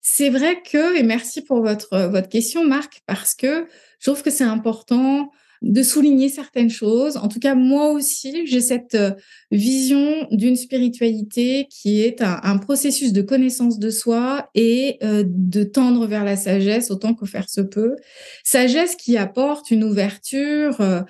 c'est 0.00 0.28
vrai 0.28 0.62
que, 0.62 0.98
et 0.98 1.02
merci 1.02 1.42
pour 1.42 1.62
votre, 1.62 2.08
votre 2.08 2.28
question, 2.28 2.64
Marc, 2.64 3.02
parce 3.06 3.34
que 3.34 3.66
je 4.00 4.10
trouve 4.10 4.22
que 4.22 4.30
c'est 4.30 4.44
important 4.44 5.30
de 5.62 5.82
souligner 5.82 6.28
certaines 6.28 6.70
choses. 6.70 7.16
En 7.16 7.28
tout 7.28 7.40
cas, 7.40 7.54
moi 7.54 7.90
aussi, 7.90 8.46
j'ai 8.46 8.60
cette 8.60 8.94
euh, 8.94 9.12
vision 9.50 10.26
d'une 10.30 10.56
spiritualité 10.56 11.66
qui 11.70 12.02
est 12.02 12.22
un, 12.22 12.58
processus 12.58 13.12
de 13.12 13.22
connaissance 13.22 13.78
de 13.78 13.90
soi 13.90 14.50
et 14.54 14.98
euh, 15.02 15.24
de 15.26 15.64
tendre 15.64 16.06
vers 16.06 16.24
la 16.24 16.36
sagesse 16.36 16.90
autant 16.90 17.14
que 17.14 17.26
faire 17.26 17.48
se 17.48 17.60
peut. 17.60 17.96
Sagesse 18.44 18.96
qui 18.96 19.16
apporte 19.16 19.70
une 19.70 19.84
ouverture 19.84 20.80
euh, 20.80 21.02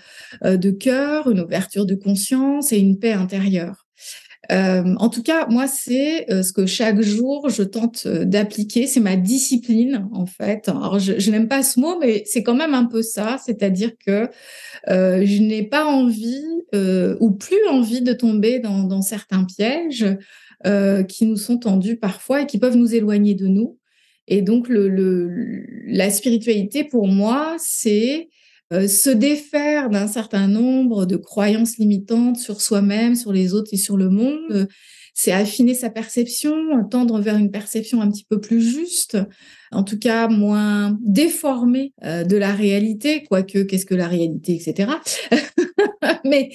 de 0.56 0.70
cœur, 0.70 1.30
une 1.30 1.40
ouverture 1.40 1.86
de 1.86 1.94
conscience 1.94 2.72
et 2.72 2.78
une 2.78 2.98
paix 2.98 3.12
intérieure. 3.12 3.83
Euh, 4.52 4.94
en 4.98 5.08
tout 5.08 5.22
cas, 5.22 5.46
moi, 5.48 5.66
c'est 5.66 6.30
euh, 6.30 6.42
ce 6.42 6.52
que 6.52 6.66
chaque 6.66 7.00
jour 7.00 7.48
je 7.48 7.62
tente 7.62 8.04
euh, 8.06 8.24
d'appliquer. 8.24 8.86
C'est 8.86 9.00
ma 9.00 9.16
discipline, 9.16 10.08
en 10.12 10.26
fait. 10.26 10.68
Alors, 10.68 10.98
je, 10.98 11.30
n'aime 11.30 11.48
pas 11.48 11.62
ce 11.62 11.80
mot, 11.80 11.98
mais 11.98 12.22
c'est 12.26 12.42
quand 12.42 12.54
même 12.54 12.74
un 12.74 12.84
peu 12.84 13.02
ça. 13.02 13.38
C'est-à-dire 13.44 13.92
que 14.04 14.28
je 14.86 15.42
n'ai 15.42 15.62
pas 15.62 15.84
envie 15.84 16.44
ou 17.20 17.30
plus 17.30 17.66
envie 17.70 18.02
de 18.02 18.12
tomber 18.12 18.58
dans, 18.58 19.02
certains 19.02 19.44
pièges 19.44 20.06
qui 21.08 21.26
nous 21.26 21.36
sont 21.36 21.58
tendus 21.58 21.96
parfois 21.96 22.42
et 22.42 22.46
qui 22.46 22.58
peuvent 22.58 22.76
nous 22.76 22.94
éloigner 22.94 23.34
de 23.34 23.46
nous. 23.46 23.78
Et 24.26 24.42
donc, 24.42 24.68
la 24.70 26.10
spiritualité, 26.10 26.84
pour 26.84 27.06
moi, 27.06 27.56
c'est 27.58 28.28
euh, 28.72 28.88
se 28.88 29.10
défaire 29.10 29.90
d'un 29.90 30.06
certain 30.06 30.48
nombre 30.48 31.04
de 31.04 31.16
croyances 31.16 31.76
limitantes 31.76 32.38
sur 32.38 32.62
soi-même, 32.62 33.14
sur 33.14 33.32
les 33.32 33.52
autres 33.52 33.70
et 33.72 33.76
sur 33.76 33.96
le 33.96 34.08
monde. 34.08 34.40
Euh, 34.50 34.66
c'est 35.12 35.32
affiner 35.32 35.74
sa 35.74 35.90
perception, 35.90 36.54
tendre 36.90 37.20
vers 37.20 37.36
une 37.36 37.50
perception 37.50 38.00
un 38.00 38.10
petit 38.10 38.26
peu 38.28 38.40
plus 38.40 38.60
juste, 38.60 39.16
en 39.70 39.84
tout 39.84 39.98
cas 39.98 40.26
moins 40.26 40.98
déformée 41.02 41.92
euh, 42.04 42.24
de 42.24 42.36
la 42.36 42.52
réalité, 42.52 43.22
quoique 43.22 43.62
qu'est-ce 43.62 43.86
que 43.86 43.94
la 43.94 44.08
réalité, 44.08 44.54
etc. 44.56 44.90
Mais 46.24 46.50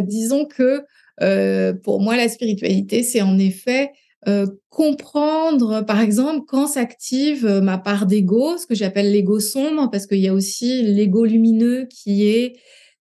disons 0.00 0.46
que 0.46 0.82
pour 1.82 2.00
moi, 2.00 2.16
la 2.16 2.30
spiritualité, 2.30 3.02
c'est 3.02 3.20
en 3.20 3.38
effet 3.38 3.90
euh, 4.28 4.46
comprendre, 4.68 5.80
par 5.80 6.00
exemple, 6.00 6.44
quand 6.46 6.66
s'active 6.66 7.46
euh, 7.46 7.60
ma 7.62 7.78
part 7.78 8.04
d'ego, 8.04 8.58
ce 8.58 8.66
que 8.66 8.74
j'appelle 8.74 9.12
l'ego 9.12 9.40
sombre, 9.40 9.90
parce 9.90 10.06
qu'il 10.06 10.18
y 10.18 10.28
a 10.28 10.34
aussi 10.34 10.82
l'ego 10.82 11.24
lumineux 11.24 11.86
qui 11.86 12.28
est 12.28 12.52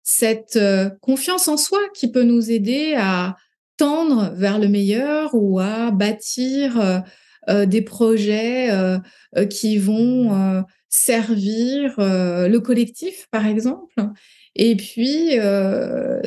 cette 0.01 0.55
euh, 0.55 0.89
confiance 1.01 1.49
en 1.49 1.58
soi 1.58 1.79
qui 1.93 2.10
peut 2.10 2.23
nous 2.23 2.49
aider 2.51 2.93
à 2.97 3.36
tendre 3.75 4.32
vers 4.36 4.60
le 4.60 4.69
meilleur 4.69 5.32
ou 5.34 5.60
à 5.60 5.91
bâtir 5.91 7.03
des 7.47 7.82
projets 7.82 8.69
qui 9.49 9.77
vont 9.77 10.65
servir 10.89 11.93
le 11.97 12.58
collectif, 12.58 13.27
par 13.32 13.47
exemple. 13.47 13.93
Et 14.53 14.75
puis, 14.75 15.38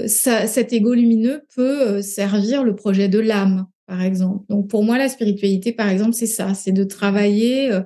cet 0.07 0.73
ego 0.73 0.95
lumineux 0.95 1.43
peut 1.55 2.01
servir 2.01 2.65
le 2.65 2.75
projet 2.75 3.09
de 3.09 3.19
l'âme 3.19 3.67
par 3.93 4.01
exemple. 4.01 4.47
Donc 4.49 4.71
pour 4.71 4.85
moi, 4.85 4.97
la 4.97 5.11
spiritualité, 5.11 5.71
par 5.71 5.91
exemple, 5.91 6.15
c'est 6.15 6.25
ça, 6.27 6.55
c'est 6.55 6.73
de 6.73 6.83
travailler 6.83 7.71
euh, 7.71 7.83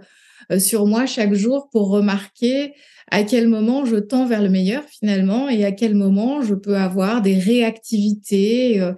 euh, 0.52 0.60
sur 0.60 0.86
moi 0.86 1.04
chaque 1.04 1.34
jour 1.34 1.68
pour 1.72 1.88
remarquer 1.88 2.74
à 3.10 3.24
quel 3.24 3.48
moment 3.48 3.84
je 3.84 3.96
tends 3.96 4.24
vers 4.24 4.40
le 4.40 4.48
meilleur 4.48 4.84
finalement 4.84 5.48
et 5.48 5.64
à 5.64 5.72
quel 5.72 5.96
moment 5.96 6.42
je 6.42 6.54
peux 6.54 6.76
avoir 6.76 7.22
des 7.22 7.36
réactivités 7.36 8.80
euh, 8.80 8.92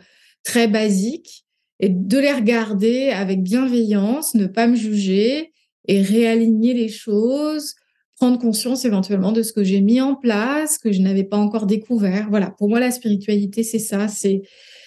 très 0.44 0.68
basiques 0.68 1.47
et 1.81 1.88
de 1.88 2.18
les 2.18 2.33
regarder 2.33 3.09
avec 3.09 3.42
bienveillance, 3.42 4.35
ne 4.35 4.47
pas 4.47 4.66
me 4.66 4.77
juger 4.77 5.55
et 5.87 6.03
réaligner 6.03 6.75
les 6.75 6.90
choses, 6.90 7.75
prendre 8.16 8.38
conscience 8.38 8.85
éventuellement 8.85 9.33
de 9.33 9.42
ce 9.42 9.55
que 9.55 9.64
j'ai 9.64 9.81
mis 9.81 10.03
en 10.03 10.14
place, 10.14 10.77
que 10.77 10.92
je 10.92 11.01
n'avais 11.01 11.25
pas 11.25 11.38
encore 11.38 11.64
découvert. 11.64 12.29
Voilà, 12.29 12.51
pour 12.51 12.68
moi 12.68 12.81
la 12.81 12.90
spiritualité 12.90 13.62
c'est 13.62 13.79
ça, 13.79 14.09
c'est 14.09 14.42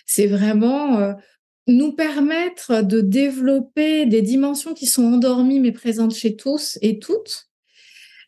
c'est 0.05 0.27
vraiment 0.27 1.15
nous 1.71 1.93
permettre 1.93 2.83
de 2.83 3.01
développer 3.01 4.05
des 4.05 4.21
dimensions 4.21 4.73
qui 4.73 4.85
sont 4.85 5.03
endormies 5.03 5.59
mais 5.59 5.71
présentes 5.71 6.15
chez 6.15 6.35
tous 6.35 6.77
et 6.81 6.99
toutes 6.99 7.47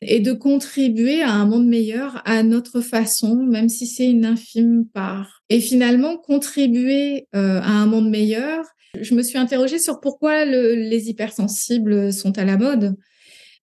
et 0.02 0.20
de 0.20 0.34
contribuer 0.34 1.22
à 1.22 1.32
un 1.32 1.46
monde 1.46 1.68
meilleur 1.68 2.22
à 2.26 2.44
notre 2.44 2.82
façon, 2.82 3.36
même 3.36 3.70
si 3.70 3.88
c'est 3.88 4.10
une 4.10 4.26
infime 4.26 4.86
part. 4.94 5.44
Et 5.50 5.60
finalement, 5.60 6.18
contribuer 6.18 7.28
euh, 7.36 7.60
à 7.62 7.70
un 7.70 7.86
monde 7.86 8.10
meilleur, 8.10 8.66
je 9.00 9.16
me 9.16 9.24
suis 9.24 9.38
interrogée 9.38 9.80
sur 9.80 10.00
pourquoi 10.00 10.46
les 10.46 11.10
hypersensibles 11.10 12.14
sont 12.14 12.38
à 12.38 12.46
la 12.46 12.58
mode. 12.58 12.96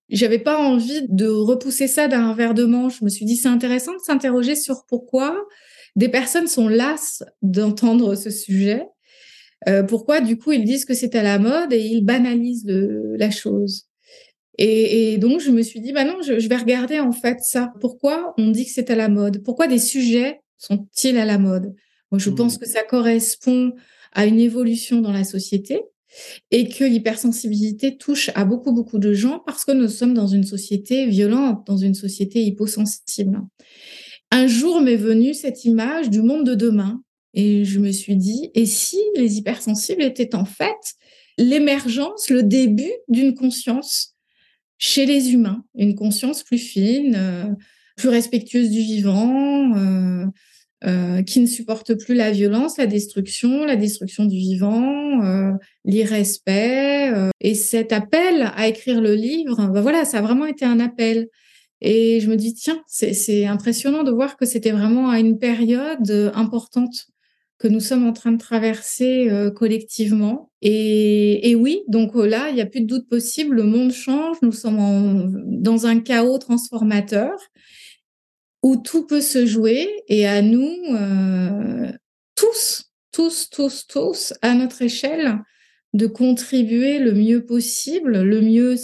J'avais 0.09 0.41
pas 0.41 0.59
envie 0.59 1.03
de 1.09 1.29
repousser 1.29 1.87
ça 1.87 2.09
d'un 2.09 2.33
verre 2.35 2.55
de 2.55 2.65
manche. 2.65 2.99
Je 2.99 3.05
me 3.05 3.11
suis 3.11 3.25
dit, 3.25 3.37
c'est 3.37 3.49
intéressant 3.49 3.93
de 3.93 4.01
s'interroger 4.05 4.57
sur 4.57 4.85
pourquoi 4.89 5.37
des 5.95 6.09
personnes 6.09 6.49
sont 6.49 6.69
lasses 6.69 7.23
d'entendre 7.43 8.15
ce 8.17 8.31
sujet 8.31 8.87
euh, 9.69 9.83
pourquoi 9.83 10.21
du 10.21 10.39
coup 10.39 10.53
ils 10.53 10.65
disent 10.65 10.85
que 10.85 10.95
c'est 10.95 11.15
à 11.15 11.23
la 11.23 11.39
mode 11.39 11.73
et 11.73 11.81
ils 11.81 12.05
banalisent 12.05 12.67
la 12.67 13.31
chose. 13.31 13.87
Et, 14.59 15.17
donc 15.17 15.41
je 15.41 15.51
me 15.51 15.63
suis 15.63 15.81
dit 15.81 15.93
bah 15.93 16.05
non, 16.05 16.21
je, 16.23 16.47
vais 16.47 16.57
regarder 16.57 17.01
en 17.01 17.13
fait 17.13 17.39
ça. 17.41 17.73
Pourquoi 17.81 18.35
on 18.37 18.51
dit 18.51 18.67
que 18.67 18.73
c'est 18.73 18.91
à 18.91 18.95
la 18.95 19.09
mode? 19.09 19.43
Pourquoi 19.43 19.67
des 19.67 19.79
sujets 19.79 20.41
sont-ils 20.59 21.17
à 21.17 21.25
la 21.25 21.39
mode? 21.39 21.75
Moi 22.11 22.19
je 22.19 22.31
pense 22.31 22.57
mmh. 22.57 22.59
que 22.59 22.69
ça 22.69 22.83
correspond 22.83 23.73
à 24.13 24.27
une 24.27 24.39
évolution 24.39 25.01
dans 25.01 25.13
la 25.13 25.25
société 25.25 25.81
et 26.51 26.69
que 26.69 26.85
l'hypersensibilité 26.85 27.97
touche 27.97 28.31
à 28.35 28.45
beaucoup 28.45 28.73
beaucoup 28.73 28.99
de 28.99 29.13
gens 29.13 29.41
parce 29.47 29.65
que 29.65 29.73
nous 29.73 29.89
sommes 29.89 30.15
dans 30.15 30.27
une 30.27 30.45
société 30.45 31.07
violente, 31.07 31.67
dans 31.67 31.77
une 31.77 31.95
société 31.95 32.43
hyposensible. 32.43 33.41
Un 34.31 34.47
jour 34.47 34.81
m'est 34.81 34.97
venue 34.97 35.35
cette 35.35 35.65
image 35.65 36.11
du 36.11 36.23
monde 36.23 36.45
de 36.45 36.55
demain 36.55 37.03
et 37.35 37.65
je 37.65 37.79
me 37.79 37.93
suis 37.93 38.17
dit, 38.17 38.51
et 38.55 38.67
si 38.67 38.99
les 39.17 39.39
hypersensibles 39.39 40.03
étaient 40.03 40.35
en 40.35 40.45
fait 40.45 40.95
l'émergence, 41.39 42.29
le 42.29 42.43
début 42.43 42.93
d'une 43.09 43.35
conscience 43.35 44.17
chez 44.79 45.07
les 45.07 45.33
humains, 45.33 45.65
une 45.75 45.95
conscience 45.95 46.43
plus 46.43 46.59
fine, 46.59 47.15
euh, 47.17 47.45
plus 47.97 48.09
respectueuse 48.09 48.71
du 48.71 48.81
vivant, 48.81 49.77
euh, 49.77 50.27
euh, 50.87 51.23
qui 51.23 51.41
ne 51.41 51.47
supporte 51.47 51.95
plus 51.95 52.15
la 52.15 52.31
violence, 52.31 52.79
la 52.79 52.87
destruction, 52.87 53.67
la 53.67 53.77
destruction 53.77 54.25
du 54.25 54.39
vivant, 54.39 55.23
euh, 55.23 55.53
l'irrespect. 55.85 57.13
Euh, 57.13 57.29
et 57.43 57.55
cet 57.55 57.93
appel 57.93 58.51
à 58.57 58.67
écrire 58.67 59.03
le 59.03 59.15
livre, 59.15 59.57
ben 59.57 59.83
voilà, 59.83 60.07
ça 60.07 60.19
a 60.19 60.23
vraiment 60.23 60.47
été 60.47 60.65
un 60.65 60.81
appel. 60.81 61.29
Et 61.83 62.21
je 62.21 62.31
me 62.31 62.37
dis, 62.37 62.55
tiens, 62.55 62.83
c'est 62.87 63.45
impressionnant 63.45 64.05
de 64.05 64.11
voir 64.11 64.39
que 64.39 64.47
c'était 64.47 64.71
vraiment 64.71 65.11
à 65.11 65.19
une 65.19 65.39
période 65.39 66.33
importante 66.35 67.10
que 67.61 67.69
nous 67.69 67.81
sommes 67.81 68.09
en 68.09 68.15
train 68.15 68.33
de 68.33 68.39
traverser 68.39 69.29
euh, 69.31 69.51
collectivement. 69.51 70.51
Et, 70.63 71.55
oui, 71.55 71.83
donc 71.89 72.17
euh, 72.17 72.27
là, 72.27 72.49
il 72.49 72.55
n'y 72.55 72.63
a 72.63 72.67
plus 72.67 72.81
de 72.81 72.87
doute 72.87 73.09
possible, 73.09 73.57
le 73.57 73.65
monde 73.65 73.93
change, 73.93 74.39
nous 74.43 74.53
sommes 74.53 75.31
dans 75.47 75.87
un 75.87 76.01
chaos 76.01 76.39
transformateur 76.39 77.39
où 78.63 78.77
tout 78.77 79.07
peut 79.07 79.21
se 79.21 79.45
jouer 79.45 79.89
et 80.09 80.27
à 80.27 80.41
nous, 80.41 80.75
euh, 80.95 81.93
tous, 82.35 82.85
tous, 83.13 83.51
tous, 83.51 83.87
tous, 83.87 84.33
à 84.41 84.55
notre 84.55 84.81
échelle, 84.81 85.39
de 85.93 86.07
contribuer 86.07 86.99
le 86.99 87.13
mieux 87.13 87.45
possible, 87.45 88.23
le 88.23 88.41
mieux 88.41 88.77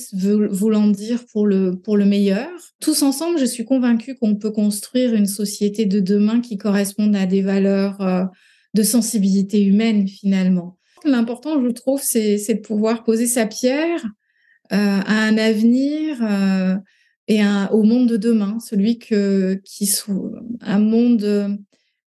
voulant 0.51 0.89
dire 0.89 1.25
pour 1.33 1.47
le, 1.47 1.79
pour 1.79 1.97
le 1.97 2.05
meilleur. 2.05 2.51
Tous 2.81 3.03
ensemble, 3.03 3.39
je 3.39 3.45
suis 3.45 3.65
convaincue 3.65 4.17
qu'on 4.17 4.35
peut 4.35 4.51
construire 4.51 5.15
une 5.15 5.27
société 5.27 5.87
de 5.87 6.01
demain 6.01 6.41
qui 6.41 6.59
corresponde 6.59 7.15
à 7.17 7.27
des 7.27 7.43
valeurs 7.43 8.31
de 8.75 8.83
sensibilité 8.83 9.63
humaine 9.65 10.07
finalement. 10.07 10.79
L'important, 11.05 11.63
je 11.63 11.69
trouve, 11.69 12.01
c'est 12.03 12.37
de 12.37 12.61
pouvoir 12.61 13.05
poser 13.05 13.27
sa 13.27 13.47
pierre 13.47 14.05
euh, 14.73 14.77
à 15.07 15.23
un 15.27 15.39
avenir 15.39 16.19
euh, 16.23 16.77
et 17.29 17.41
au 17.73 17.83
monde 17.83 18.09
de 18.09 18.17
demain, 18.17 18.59
celui 18.61 18.99
qui 18.99 19.87
soit 19.87 20.33
un 20.61 20.79
monde 20.79 21.59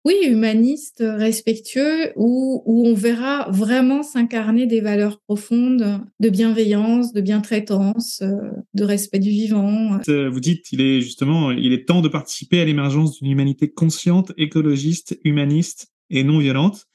oui, 0.06 0.14
humaniste, 0.24 1.02
respectueux, 1.06 2.12
où, 2.16 2.62
où 2.64 2.86
on 2.86 2.94
verra 2.94 3.50
vraiment 3.50 4.02
s'incarner 4.02 4.64
des 4.66 4.80
valeurs 4.80 5.20
profondes 5.20 6.00
de 6.20 6.28
bienveillance, 6.30 7.12
de 7.12 7.20
bientraitance, 7.20 8.22
euh, 8.22 8.36
de 8.72 8.84
respect 8.84 9.18
du 9.18 9.28
vivant. 9.28 9.98
Euh, 10.08 10.30
vous 10.30 10.40
dites, 10.40 10.72
il 10.72 10.80
est 10.80 11.02
justement, 11.02 11.50
il 11.50 11.74
est 11.74 11.86
temps 11.86 12.00
de 12.00 12.08
participer 12.08 12.62
à 12.62 12.64
l'émergence 12.64 13.18
d'une 13.18 13.30
humanité 13.30 13.70
consciente, 13.70 14.32
écologiste, 14.38 15.18
humaniste 15.24 15.88
et 16.10 16.24
non 16.24 16.38
violente. 16.38 16.86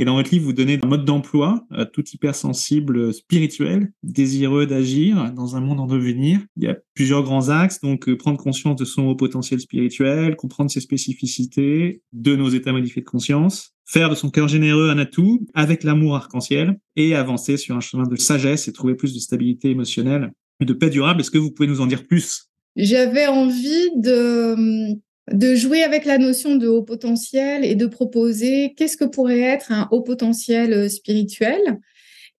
Et 0.00 0.04
dans 0.04 0.14
votre 0.14 0.30
livre, 0.30 0.44
vous 0.44 0.52
donnez 0.52 0.78
un 0.80 0.86
mode 0.86 1.04
d'emploi 1.04 1.66
à 1.72 1.84
tout 1.84 2.04
hypersensible 2.12 3.12
spirituel, 3.12 3.90
désireux 4.04 4.64
d'agir 4.64 5.32
dans 5.32 5.56
un 5.56 5.60
monde 5.60 5.80
en 5.80 5.86
devenir. 5.86 6.38
Il 6.56 6.62
y 6.62 6.68
a 6.68 6.76
plusieurs 6.94 7.24
grands 7.24 7.48
axes, 7.48 7.80
donc 7.80 8.08
euh, 8.08 8.16
prendre 8.16 8.38
conscience 8.38 8.76
de 8.76 8.84
son 8.84 9.08
haut 9.08 9.16
potentiel 9.16 9.58
spirituel, 9.58 10.36
comprendre 10.36 10.70
ses 10.70 10.80
spécificités, 10.80 12.02
de 12.12 12.36
nos 12.36 12.48
états 12.48 12.70
modifiés 12.70 13.02
de 13.02 13.08
conscience, 13.08 13.74
faire 13.86 14.08
de 14.08 14.14
son 14.14 14.30
cœur 14.30 14.46
généreux 14.46 14.88
un 14.88 14.98
atout 14.98 15.44
avec 15.52 15.82
l'amour 15.82 16.14
arc-en-ciel 16.14 16.78
et 16.94 17.16
avancer 17.16 17.56
sur 17.56 17.74
un 17.74 17.80
chemin 17.80 18.04
de 18.04 18.14
sagesse 18.14 18.68
et 18.68 18.72
trouver 18.72 18.94
plus 18.94 19.14
de 19.14 19.18
stabilité 19.18 19.70
émotionnelle 19.70 20.32
et 20.60 20.64
de 20.64 20.74
paix 20.74 20.90
durable. 20.90 21.22
Est-ce 21.22 21.32
que 21.32 21.38
vous 21.38 21.50
pouvez 21.50 21.68
nous 21.68 21.80
en 21.80 21.86
dire 21.86 22.06
plus? 22.06 22.50
J'avais 22.76 23.26
envie 23.26 23.90
de 23.96 24.94
de 25.32 25.54
jouer 25.54 25.82
avec 25.82 26.04
la 26.04 26.18
notion 26.18 26.56
de 26.56 26.68
haut 26.68 26.82
potentiel 26.82 27.64
et 27.64 27.74
de 27.74 27.86
proposer 27.86 28.74
qu'est-ce 28.76 28.96
que 28.96 29.04
pourrait 29.04 29.40
être 29.40 29.72
un 29.72 29.88
haut 29.90 30.02
potentiel 30.02 30.72
euh, 30.72 30.88
spirituel. 30.88 31.78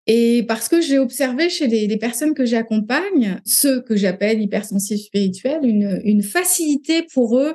Et 0.08 0.44
parce 0.48 0.70
que 0.70 0.82
j'ai 0.82 0.98
observé 0.98 1.50
chez 1.50 1.68
les, 1.68 1.98
personnes 1.98 2.34
que 2.34 2.46
j'accompagne, 2.46 3.40
ceux 3.46 3.82
que 3.82 3.96
j'appelle 3.96 4.42
hypersensibles 4.42 5.00
spirituels, 5.00 5.64
une, 5.64 6.02
une 6.04 6.24
facilité 6.24 7.04
pour 7.14 7.38
eux 7.38 7.54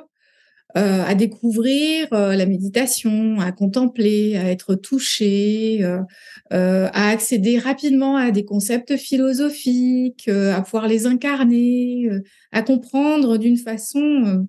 euh, 0.77 1.03
à 1.05 1.15
découvrir 1.15 2.09
euh, 2.11 2.35
la 2.35 2.45
méditation, 2.45 3.39
à 3.39 3.53
contempler, 3.53 4.35
à 4.35 4.51
être 4.51 4.75
touché, 4.75 5.81
euh, 5.85 6.89
à 6.91 7.07
accéder 7.11 7.57
rapidement 7.59 8.17
à 8.17 8.31
des 8.31 8.43
concepts 8.43 8.97
philosophiques, 8.97 10.27
à 10.27 10.61
pouvoir 10.61 10.89
les 10.89 11.05
incarner, 11.05 12.09
à 12.51 12.61
comprendre 12.61 13.37
d'une 13.37 13.55
façon 13.55 14.45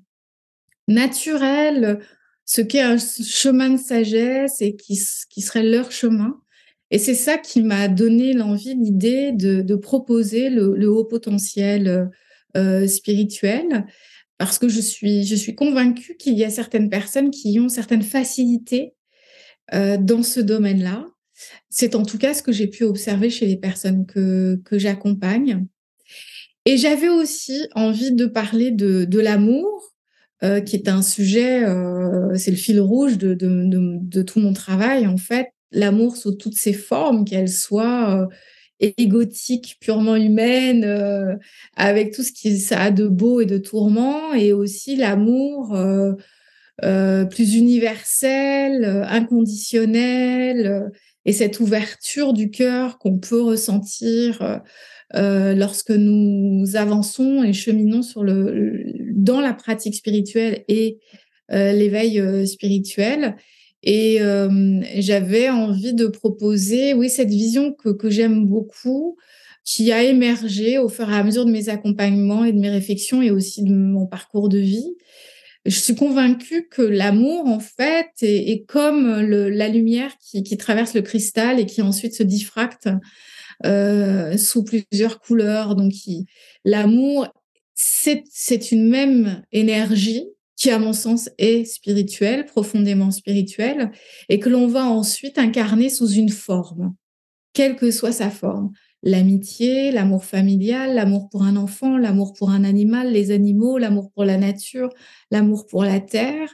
naturel, 0.89 2.01
ce 2.45 2.61
qu'est 2.61 2.81
un 2.81 2.99
chemin 2.99 3.71
de 3.71 3.77
sagesse 3.77 4.61
et 4.61 4.77
qui, 4.77 4.99
qui 5.31 5.43
serait 5.43 5.65
leur 5.65 5.91
chemin. 5.91 6.41
Et 6.91 6.99
c'est 6.99 7.15
ça 7.15 7.37
qui 7.37 7.63
m'a 7.63 7.89
donné 7.89 8.33
l'envie, 8.33 8.75
l'idée 8.75 9.33
de, 9.33 9.61
de, 9.61 9.75
proposer 9.75 10.51
le, 10.51 10.89
haut 10.89 11.05
potentiel 11.05 12.11
euh, 12.57 12.87
spirituel, 12.87 13.87
parce 14.39 14.59
que 14.59 14.69
je 14.69 14.81
suis, 14.81 15.25
je 15.25 15.35
suis 15.35 15.57
convaincue 15.57 16.17
qu'il 16.17 16.35
y 16.35 16.45
a 16.45 16.51
certaines 16.51 16.89
personnes 16.89 17.31
qui 17.31 17.59
ont 17.59 17.69
certaines 17.69 18.03
facilités 18.03 18.95
euh, 19.75 19.97
dans 19.97 20.23
ce 20.23 20.39
domaine-là. 20.39 21.07
C'est 21.69 21.97
en 21.97 22.05
tout 22.05 22.19
cas 22.19 22.35
ce 22.35 22.43
que 22.43 22.53
j'ai 22.53 22.69
pu 22.69 22.85
observer 22.85 23.31
chez 23.31 23.47
les 23.47 23.57
personnes 23.57 24.07
que, 24.07 24.61
que 24.65 24.79
j'accompagne. 24.79 25.67
Et 26.67 26.77
j'avais 26.77 27.09
aussi 27.09 27.67
envie 27.75 28.13
de 28.13 28.27
parler 28.27 28.71
de, 28.71 29.05
de 29.05 29.21
l'amour, 29.21 29.96
euh, 30.45 30.61
qui 30.61 30.77
est 30.77 30.89
un 30.89 31.01
sujet, 31.01 31.65
euh, 31.65 32.35
c'est 32.35 32.51
le 32.51 32.59
fil 32.59 32.79
rouge 32.79 33.17
de, 33.17 33.33
de, 33.33 33.65
de, 33.65 33.99
de, 34.03 34.23
tout 34.23 34.39
mon 34.39 34.53
travail, 34.53 35.07
en 35.07 35.17
fait. 35.17 35.49
L'amour 35.73 36.17
sous 36.17 36.33
toutes 36.33 36.57
ses 36.57 36.75
formes, 36.75 37.25
qu'elles 37.25 37.49
soient 37.49 38.29
euh, 38.83 38.91
égotiques, 38.99 39.79
purement 39.81 40.17
humaines, 40.17 40.85
euh, 40.85 41.37
avec 41.75 42.13
tout 42.13 42.23
ce 42.23 42.33
qui 42.33 42.59
ça 42.59 42.83
a 42.83 42.91
de 42.91 43.07
beau 43.07 43.41
et 43.41 43.47
de 43.47 43.57
tourment, 43.57 44.35
et 44.35 44.53
aussi 44.53 44.97
l'amour 44.97 45.75
plus 47.31 47.55
universel, 47.55 48.85
inconditionnel, 49.09 50.91
et 51.25 51.33
cette 51.33 51.61
ouverture 51.61 52.35
du 52.35 52.51
cœur 52.51 52.99
qu'on 52.99 53.17
peut 53.19 53.41
ressentir 53.41 54.61
euh, 55.15 55.55
lorsque 55.55 55.93
nous 55.93 56.75
avançons 56.75 57.45
et 57.45 57.53
cheminons 57.53 58.01
dans 59.15 59.41
la 59.41 59.55
pratique 59.55 59.95
spirituelle 59.95 60.65
et 60.67 60.99
euh, 61.53 61.73
l'éveil 61.73 62.19
euh, 62.19 62.45
spirituel. 62.45 63.37
Et 63.89 64.19
j'avais 64.97 65.49
envie 65.49 65.95
de 65.95 66.09
proposer, 66.09 66.93
oui, 66.93 67.09
cette 67.09 67.29
vision 67.29 67.73
que, 67.73 68.11
j'aime 68.11 68.45
beaucoup, 68.45 69.17
qui 69.65 69.93
a 69.93 70.03
émergé 70.03 70.79
au 70.79 70.89
fur 70.89 71.09
et 71.09 71.15
à 71.15 71.23
mesure 71.23 71.45
de 71.45 71.53
mes 71.53 71.69
accompagnements 71.69 72.45
et 72.45 72.53
de 72.53 72.59
mes 72.59 72.71
réflexions 72.71 73.23
et 73.23 73.31
aussi 73.31 73.63
de 73.63 73.73
mon 73.73 74.07
parcours 74.07 74.49
de 74.49 74.59
vie. 74.59 74.97
Je 75.67 75.79
suis 75.79 75.95
convaincue 75.95 76.67
que 76.69 76.83
l'amour, 76.83 77.47
en 77.47 77.61
fait, 77.61 78.11
est, 78.23 78.67
comme 78.67 79.21
la 79.21 79.69
lumière 79.69 80.11
qui, 80.19 80.57
traverse 80.57 80.95
le 80.95 81.03
cristal 81.03 81.61
et 81.61 81.67
qui 81.67 81.81
ensuite 81.81 82.15
se 82.15 82.25
diffracte 82.25 82.89
euh, 83.65 84.37
sous 84.37 84.65
plusieurs 84.65 85.21
couleurs. 85.21 85.75
Donc, 85.75 85.93
l'amour, 86.65 87.29
c'est 87.75 88.73
une 88.73 88.89
même 88.89 89.43
énergie 89.53 90.27
qui, 90.57 90.71
à 90.71 90.79
mon 90.79 90.93
sens, 90.93 91.31
est 91.39 91.65
spirituelle, 91.65 92.47
profondément 92.47 93.11
spirituelle, 93.11 93.93
et 94.29 94.39
que 94.39 94.49
l'on 94.49 94.67
va 94.67 94.87
ensuite 94.87 95.39
incarner 95.39 95.91
sous 95.91 96.11
une 96.11 96.31
forme, 96.31 96.95
quelle 97.53 97.77
que 97.77 97.91
soit 97.91 98.13
sa 98.13 98.31
forme. 98.31 98.73
L'amitié, 99.03 99.93
l'amour 99.93 100.25
familial, 100.25 100.95
l'amour 100.95 101.29
pour 101.29 101.45
un 101.45 101.57
enfant, 101.57 101.97
l'amour 101.99 102.33
pour 102.33 102.51
un 102.51 102.65
animal, 102.65 103.13
les 103.13 103.31
animaux, 103.31 103.79
l'amour 103.79 104.11
pour 104.11 104.25
la 104.25 104.39
nature, 104.39 104.89
l'amour 105.31 105.67
pour 105.67 105.85
la 105.85 106.01
terre, 106.01 106.49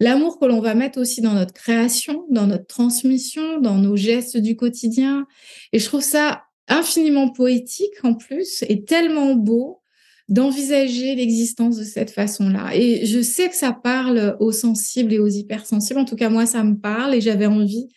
l'amour 0.00 0.38
que 0.38 0.46
l'on 0.46 0.60
va 0.60 0.74
mettre 0.74 1.00
aussi 1.00 1.20
dans 1.20 1.34
notre 1.34 1.52
création, 1.52 2.24
dans 2.30 2.46
notre 2.46 2.66
transmission, 2.66 3.60
dans 3.60 3.76
nos 3.76 3.96
gestes 3.96 4.38
du 4.38 4.56
quotidien. 4.56 5.26
Et 5.72 5.80
je 5.80 5.84
trouve 5.84 6.00
ça 6.00 6.44
infiniment 6.68 7.30
poétique 7.30 8.04
en 8.04 8.14
plus 8.14 8.64
et 8.68 8.84
tellement 8.84 9.34
beau 9.34 9.80
d'envisager 10.28 11.14
l'existence 11.14 11.76
de 11.76 11.84
cette 11.84 12.10
façon-là. 12.10 12.74
Et 12.74 13.06
je 13.06 13.22
sais 13.22 13.48
que 13.48 13.56
ça 13.56 13.72
parle 13.72 14.36
aux 14.40 14.52
sensibles 14.52 15.14
et 15.14 15.18
aux 15.18 15.28
hypersensibles. 15.28 16.00
En 16.00 16.04
tout 16.04 16.16
cas, 16.16 16.28
moi, 16.28 16.44
ça 16.44 16.62
me 16.64 16.76
parle 16.76 17.14
et 17.14 17.20
j'avais 17.20 17.46
envie 17.46 17.88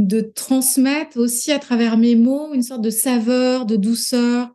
de 0.00 0.20
transmettre 0.20 1.18
aussi 1.18 1.52
à 1.52 1.58
travers 1.58 1.96
mes 1.96 2.16
mots 2.16 2.52
une 2.52 2.62
sorte 2.62 2.82
de 2.82 2.90
saveur, 2.90 3.64
de 3.64 3.76
douceur, 3.76 4.50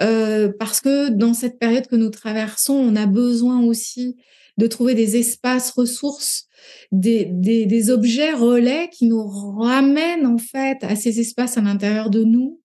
euh, 0.00 0.52
parce 0.58 0.80
que 0.80 1.08
dans 1.08 1.34
cette 1.34 1.58
période 1.58 1.86
que 1.86 1.96
nous 1.96 2.10
traversons, 2.10 2.74
on 2.74 2.96
a 2.96 3.06
besoin 3.06 3.60
aussi 3.64 4.16
de 4.58 4.66
trouver 4.66 4.94
des 4.94 5.16
espaces 5.16 5.70
ressources, 5.70 6.46
des, 6.92 7.26
des, 7.30 7.66
des 7.66 7.90
objets 7.90 8.32
relais 8.32 8.88
qui 8.92 9.06
nous 9.06 9.24
ramènent 9.26 10.26
en 10.26 10.38
fait 10.38 10.78
à 10.82 10.94
ces 10.94 11.20
espaces 11.20 11.58
à 11.58 11.60
l'intérieur 11.60 12.10
de 12.10 12.22
nous 12.22 12.61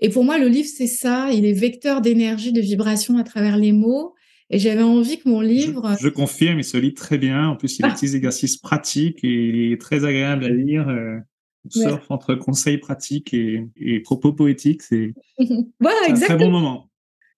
et 0.00 0.08
pour 0.08 0.24
moi, 0.24 0.38
le 0.38 0.48
livre, 0.48 0.68
c'est 0.68 0.86
ça. 0.86 1.30
Il 1.32 1.44
est 1.44 1.52
vecteur 1.52 2.00
d'énergie, 2.00 2.52
de 2.52 2.60
vibration 2.60 3.18
à 3.18 3.24
travers 3.24 3.56
les 3.56 3.72
mots. 3.72 4.14
Et 4.48 4.58
j'avais 4.58 4.82
envie 4.82 5.18
que 5.18 5.28
mon 5.28 5.40
livre. 5.40 5.94
Je, 6.00 6.08
confirme, 6.08 6.58
il 6.58 6.64
se 6.64 6.76
lit 6.76 6.94
très 6.94 7.18
bien. 7.18 7.48
En 7.48 7.56
plus, 7.56 7.78
il 7.78 7.84
a 7.84 7.88
des 7.88 7.94
petits 7.94 8.16
exercices 8.16 8.56
pratiques 8.56 9.22
et 9.22 9.28
il 9.28 9.72
est 9.72 9.80
très 9.80 10.04
agréable 10.04 10.44
à 10.44 10.48
lire. 10.48 10.88
Euh, 10.88 11.18
entre 12.08 12.34
conseils 12.34 12.78
pratiques 12.78 13.34
et, 13.34 14.00
propos 14.00 14.32
poétiques. 14.32 14.82
C'est 14.82 15.12
voilà, 15.80 15.98
un 16.08 16.14
très 16.14 16.36
bon 16.36 16.50
moment. 16.50 16.86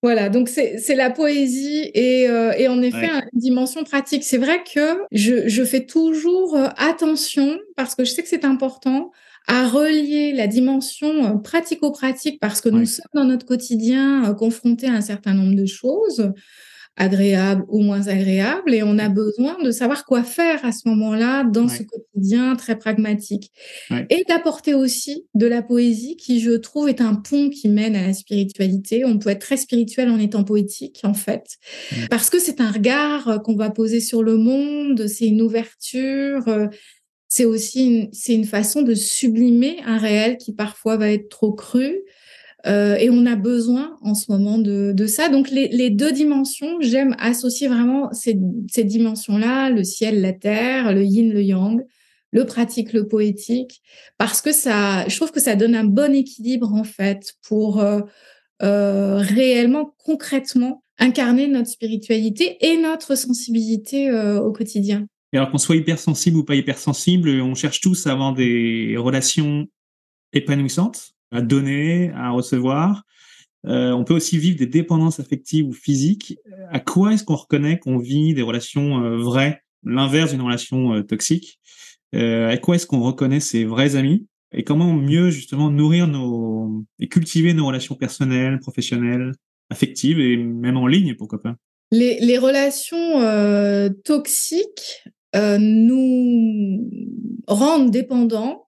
Voilà, 0.00 0.28
donc 0.28 0.48
c'est 0.48 0.94
la 0.96 1.10
poésie 1.10 1.90
et, 1.94 2.28
euh, 2.28 2.52
et 2.58 2.66
en 2.66 2.82
effet 2.82 3.08
une 3.32 3.40
dimension 3.40 3.84
pratique. 3.84 4.24
C'est 4.24 4.38
vrai 4.38 4.64
que 4.64 5.00
je, 5.12 5.48
je 5.48 5.64
fais 5.64 5.86
toujours 5.86 6.56
euh, 6.56 6.68
attention 6.76 7.58
parce 7.76 7.94
que 7.94 8.04
je 8.04 8.10
sais 8.10 8.22
que 8.22 8.28
c'est 8.28 8.44
important 8.44 9.12
à 9.46 9.68
relier 9.68 10.32
la 10.32 10.46
dimension 10.46 11.24
euh, 11.24 11.38
pratico-pratique 11.38 12.40
parce 12.40 12.60
que 12.60 12.68
nous 12.68 12.86
sommes 12.86 13.04
dans 13.14 13.24
notre 13.24 13.46
quotidien 13.46 14.34
confrontés 14.34 14.88
à 14.88 14.94
un 14.94 15.00
certain 15.00 15.34
nombre 15.34 15.54
de 15.54 15.66
choses 15.66 16.32
agréable 16.96 17.64
ou 17.68 17.80
moins 17.80 18.06
agréable, 18.08 18.74
et 18.74 18.82
on 18.82 18.98
a 18.98 19.08
besoin 19.08 19.56
de 19.62 19.70
savoir 19.70 20.04
quoi 20.04 20.22
faire 20.22 20.64
à 20.64 20.72
ce 20.72 20.86
moment-là 20.88 21.44
dans 21.44 21.68
ce 21.68 21.82
quotidien 21.82 22.54
très 22.54 22.78
pragmatique. 22.78 23.50
Et 24.10 24.24
d'apporter 24.28 24.74
aussi 24.74 25.26
de 25.34 25.46
la 25.46 25.62
poésie 25.62 26.16
qui, 26.16 26.40
je 26.40 26.52
trouve, 26.52 26.88
est 26.88 27.00
un 27.00 27.14
pont 27.14 27.48
qui 27.48 27.68
mène 27.68 27.96
à 27.96 28.06
la 28.06 28.12
spiritualité. 28.12 29.04
On 29.04 29.18
peut 29.18 29.30
être 29.30 29.40
très 29.40 29.56
spirituel 29.56 30.10
en 30.10 30.18
étant 30.18 30.44
poétique, 30.44 31.00
en 31.02 31.14
fait, 31.14 31.56
parce 32.10 32.28
que 32.28 32.38
c'est 32.38 32.60
un 32.60 32.70
regard 32.70 33.28
euh, 33.28 33.38
qu'on 33.38 33.56
va 33.56 33.70
poser 33.70 34.00
sur 34.00 34.22
le 34.22 34.36
monde, 34.36 35.06
c'est 35.06 35.26
une 35.26 35.40
ouverture. 35.40 36.68
C'est 37.34 37.46
aussi 37.46 37.86
une, 37.86 38.08
c'est 38.12 38.34
une 38.34 38.44
façon 38.44 38.82
de 38.82 38.92
sublimer 38.92 39.78
un 39.86 39.96
réel 39.96 40.36
qui 40.36 40.52
parfois 40.52 40.98
va 40.98 41.08
être 41.08 41.30
trop 41.30 41.54
cru. 41.54 42.02
Euh, 42.66 42.96
et 42.96 43.08
on 43.08 43.24
a 43.24 43.36
besoin 43.36 43.96
en 44.02 44.14
ce 44.14 44.30
moment 44.30 44.58
de, 44.58 44.92
de 44.92 45.06
ça. 45.06 45.30
Donc 45.30 45.48
les, 45.48 45.68
les, 45.68 45.88
deux 45.88 46.12
dimensions, 46.12 46.76
j'aime 46.80 47.16
associer 47.18 47.68
vraiment 47.68 48.12
ces, 48.12 48.38
ces 48.70 48.84
dimensions-là, 48.84 49.70
le 49.70 49.82
ciel, 49.82 50.20
la 50.20 50.34
terre, 50.34 50.92
le 50.92 51.04
yin, 51.04 51.32
le 51.32 51.42
yang, 51.42 51.82
le 52.32 52.44
pratique, 52.44 52.92
le 52.92 53.08
poétique, 53.08 53.80
parce 54.18 54.42
que 54.42 54.52
ça, 54.52 55.08
je 55.08 55.16
trouve 55.16 55.32
que 55.32 55.40
ça 55.40 55.56
donne 55.56 55.74
un 55.74 55.84
bon 55.84 56.14
équilibre 56.14 56.70
en 56.74 56.84
fait 56.84 57.32
pour 57.48 57.80
euh, 57.80 58.02
euh, 58.62 59.16
réellement, 59.16 59.94
concrètement 60.04 60.84
incarner 60.98 61.48
notre 61.48 61.70
spiritualité 61.70 62.58
et 62.60 62.76
notre 62.76 63.16
sensibilité 63.16 64.10
euh, 64.10 64.38
au 64.38 64.52
quotidien. 64.52 65.06
Et 65.32 65.38
alors 65.38 65.50
qu'on 65.50 65.58
soit 65.58 65.76
hypersensible 65.76 66.36
ou 66.36 66.44
pas 66.44 66.54
hypersensible, 66.54 67.28
on 67.40 67.54
cherche 67.54 67.80
tous 67.80 68.06
à 68.06 68.12
avoir 68.12 68.34
des 68.34 68.96
relations 68.98 69.66
épanouissantes 70.32 71.14
à 71.32 71.40
donner, 71.40 72.12
à 72.14 72.30
recevoir. 72.30 73.04
Euh, 73.66 73.92
on 73.92 74.04
peut 74.04 74.14
aussi 74.14 74.38
vivre 74.38 74.58
des 74.58 74.66
dépendances 74.66 75.18
affectives 75.18 75.66
ou 75.66 75.72
physiques. 75.72 76.38
À 76.70 76.78
quoi 76.78 77.14
est-ce 77.14 77.24
qu'on 77.24 77.36
reconnaît 77.36 77.78
qu'on 77.78 77.98
vit 77.98 78.34
des 78.34 78.42
relations 78.42 79.02
euh, 79.02 79.16
vraies, 79.16 79.62
l'inverse 79.84 80.32
d'une 80.32 80.42
relation 80.42 80.94
euh, 80.94 81.02
toxique? 81.02 81.58
Euh, 82.14 82.50
À 82.50 82.58
quoi 82.58 82.76
est-ce 82.76 82.86
qu'on 82.86 83.00
reconnaît 83.00 83.40
ses 83.40 83.64
vrais 83.64 83.96
amis? 83.96 84.26
Et 84.54 84.64
comment 84.64 84.92
mieux 84.92 85.30
justement 85.30 85.70
nourrir 85.70 86.06
nos 86.06 86.84
et 86.98 87.08
cultiver 87.08 87.54
nos 87.54 87.66
relations 87.66 87.94
personnelles, 87.94 88.58
professionnelles, 88.58 89.32
affectives 89.70 90.20
et 90.20 90.36
même 90.36 90.76
en 90.76 90.86
ligne, 90.86 91.14
pourquoi 91.14 91.40
pas? 91.40 91.56
Les, 91.90 92.38
relations 92.38 93.20
euh, 95.34 95.58
nous 95.58 96.90
rendent 97.46 97.90
dépendants 97.90 98.62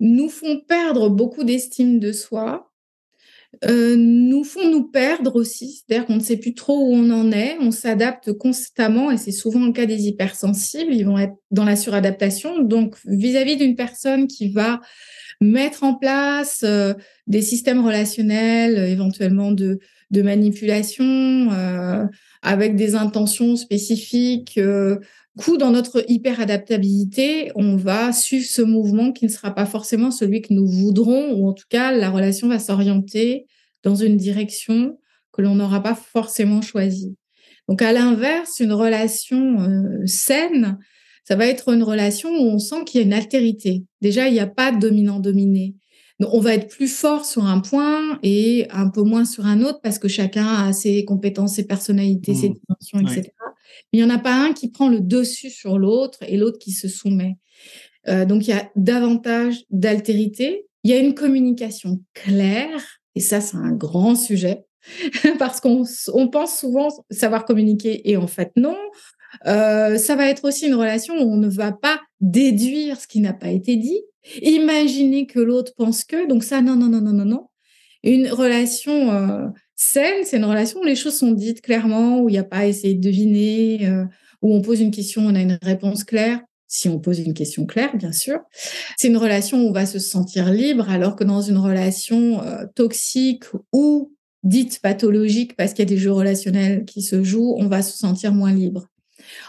nous 0.00 0.28
font 0.28 0.60
perdre 0.60 1.08
beaucoup 1.08 1.44
d'estime 1.44 1.98
de 1.98 2.12
soi, 2.12 2.70
euh, 3.64 3.96
nous 3.96 4.44
font 4.44 4.70
nous 4.70 4.84
perdre 4.84 5.34
aussi, 5.36 5.72
c'est-à-dire 5.72 6.06
qu'on 6.06 6.16
ne 6.16 6.22
sait 6.22 6.36
plus 6.36 6.54
trop 6.54 6.78
où 6.78 6.92
on 6.92 7.10
en 7.10 7.32
est, 7.32 7.56
on 7.60 7.70
s'adapte 7.70 8.32
constamment 8.32 9.10
et 9.10 9.16
c'est 9.16 9.32
souvent 9.32 9.64
le 9.64 9.72
cas 9.72 9.86
des 9.86 10.06
hypersensibles, 10.06 10.92
ils 10.92 11.04
vont 11.04 11.18
être 11.18 11.34
dans 11.50 11.64
la 11.64 11.76
suradaptation. 11.76 12.62
Donc 12.62 12.96
vis-à-vis 13.06 13.56
d'une 13.56 13.74
personne 13.74 14.26
qui 14.26 14.50
va 14.50 14.80
mettre 15.40 15.82
en 15.82 15.94
place 15.94 16.60
euh, 16.62 16.94
des 17.26 17.42
systèmes 17.42 17.84
relationnels, 17.84 18.78
éventuellement 18.90 19.50
de, 19.50 19.80
manipulation, 20.10 21.50
avec 22.42 22.76
des 22.76 22.94
intentions 22.94 23.56
spécifiques, 23.56 24.58
coup, 25.38 25.56
dans 25.56 25.70
notre 25.70 26.04
hyper-adaptabilité, 26.08 27.50
on 27.54 27.76
va 27.76 28.12
suivre 28.12 28.44
ce 28.46 28.60
mouvement 28.60 29.12
qui 29.12 29.24
ne 29.24 29.30
sera 29.30 29.54
pas 29.54 29.64
forcément 29.64 30.10
celui 30.10 30.42
que 30.42 30.52
nous 30.52 30.66
voudrons, 30.66 31.32
ou 31.32 31.48
en 31.48 31.54
tout 31.54 31.64
cas, 31.70 31.92
la 31.92 32.10
relation 32.10 32.48
va 32.48 32.58
s'orienter 32.58 33.46
dans 33.82 33.94
une 33.94 34.18
direction 34.18 34.98
que 35.32 35.40
l'on 35.40 35.54
n'aura 35.54 35.82
pas 35.82 35.94
forcément 35.94 36.60
choisie. 36.60 37.16
Donc, 37.68 37.80
à 37.80 37.92
l'inverse, 37.92 38.60
une 38.60 38.72
relation 38.72 39.60
euh, 39.60 40.06
saine, 40.06 40.78
ça 41.24 41.36
va 41.36 41.46
être 41.46 41.72
une 41.72 41.82
relation 41.82 42.30
où 42.30 42.50
on 42.50 42.58
sent 42.58 42.84
qu'il 42.84 43.00
y 43.00 43.04
a 43.04 43.06
une 43.06 43.12
altérité. 43.12 43.84
Déjà, 44.00 44.28
il 44.28 44.32
n'y 44.32 44.40
a 44.40 44.46
pas 44.46 44.72
de 44.72 44.78
dominant-dominé. 44.78 45.74
On 46.20 46.40
va 46.40 46.54
être 46.54 46.68
plus 46.68 46.88
fort 46.88 47.24
sur 47.24 47.44
un 47.44 47.60
point 47.60 48.18
et 48.24 48.66
un 48.70 48.88
peu 48.90 49.02
moins 49.02 49.24
sur 49.24 49.46
un 49.46 49.62
autre 49.62 49.80
parce 49.82 50.00
que 50.00 50.08
chacun 50.08 50.46
a 50.46 50.72
ses 50.72 51.04
compétences, 51.04 51.54
ses 51.54 51.66
personnalités, 51.66 52.34
ses 52.34 52.50
mmh. 52.50 52.54
dimensions, 52.54 53.00
etc. 53.00 53.32
Mais 53.92 54.00
il 54.00 54.04
n'y 54.04 54.10
en 54.10 54.14
a 54.14 54.18
pas 54.18 54.34
un 54.34 54.52
qui 54.52 54.70
prend 54.70 54.88
le 54.88 55.00
dessus 55.00 55.50
sur 55.50 55.78
l'autre 55.78 56.18
et 56.26 56.36
l'autre 56.36 56.58
qui 56.58 56.72
se 56.72 56.88
soumet. 56.88 57.36
Euh, 58.08 58.24
donc, 58.24 58.46
il 58.46 58.50
y 58.50 58.54
a 58.54 58.70
davantage 58.76 59.64
d'altérité. 59.70 60.66
Il 60.84 60.90
y 60.90 60.94
a 60.94 60.98
une 60.98 61.14
communication 61.14 62.00
claire, 62.14 63.00
et 63.14 63.20
ça, 63.20 63.40
c'est 63.40 63.56
un 63.56 63.72
grand 63.72 64.14
sujet, 64.14 64.64
parce 65.38 65.60
qu'on 65.60 65.84
on 66.12 66.28
pense 66.28 66.58
souvent 66.58 66.88
savoir 67.10 67.44
communiquer, 67.44 68.08
et 68.10 68.16
en 68.16 68.26
fait, 68.26 68.52
non. 68.56 68.76
Euh, 69.46 69.98
ça 69.98 70.16
va 70.16 70.28
être 70.28 70.44
aussi 70.44 70.66
une 70.66 70.74
relation 70.74 71.14
où 71.14 71.32
on 71.32 71.36
ne 71.36 71.48
va 71.48 71.72
pas 71.72 72.00
déduire 72.20 72.98
ce 72.98 73.06
qui 73.06 73.20
n'a 73.20 73.34
pas 73.34 73.50
été 73.50 73.76
dit, 73.76 74.00
imaginer 74.42 75.26
que 75.26 75.40
l'autre 75.40 75.72
pense 75.76 76.04
que, 76.04 76.28
donc 76.28 76.44
ça, 76.44 76.60
non, 76.60 76.76
non, 76.76 76.88
non, 76.88 77.00
non, 77.00 77.12
non, 77.12 77.24
non. 77.24 77.46
Une 78.02 78.28
relation 78.28 79.10
euh, 79.10 79.48
saine, 79.74 80.24
c'est 80.24 80.36
une 80.36 80.44
relation 80.44 80.80
où 80.80 80.84
les 80.84 80.96
choses 80.96 81.16
sont 81.16 81.32
dites 81.32 81.60
clairement, 81.60 82.20
où 82.20 82.28
il 82.28 82.32
n'y 82.32 82.38
a 82.38 82.44
pas 82.44 82.58
à 82.58 82.66
essayer 82.66 82.94
de 82.94 83.00
deviner, 83.00 83.86
euh, 83.86 84.04
où 84.42 84.54
on 84.54 84.62
pose 84.62 84.80
une 84.80 84.90
question, 84.90 85.22
on 85.22 85.34
a 85.34 85.40
une 85.40 85.58
réponse 85.62 86.04
claire. 86.04 86.40
Si 86.66 86.88
on 86.88 86.98
pose 86.98 87.18
une 87.18 87.32
question 87.32 87.64
claire, 87.64 87.96
bien 87.96 88.12
sûr. 88.12 88.40
C'est 88.98 89.08
une 89.08 89.16
relation 89.16 89.62
où 89.62 89.68
on 89.68 89.72
va 89.72 89.86
se 89.86 89.98
sentir 89.98 90.52
libre, 90.52 90.88
alors 90.90 91.16
que 91.16 91.24
dans 91.24 91.40
une 91.40 91.56
relation 91.56 92.42
euh, 92.42 92.66
toxique 92.74 93.44
ou 93.72 94.12
dite 94.42 94.80
pathologique, 94.80 95.56
parce 95.56 95.72
qu'il 95.72 95.80
y 95.80 95.88
a 95.88 95.94
des 95.94 95.98
jeux 95.98 96.12
relationnels 96.12 96.84
qui 96.84 97.02
se 97.02 97.24
jouent, 97.24 97.56
on 97.58 97.68
va 97.68 97.82
se 97.82 97.96
sentir 97.96 98.32
moins 98.32 98.52
libre. 98.52 98.86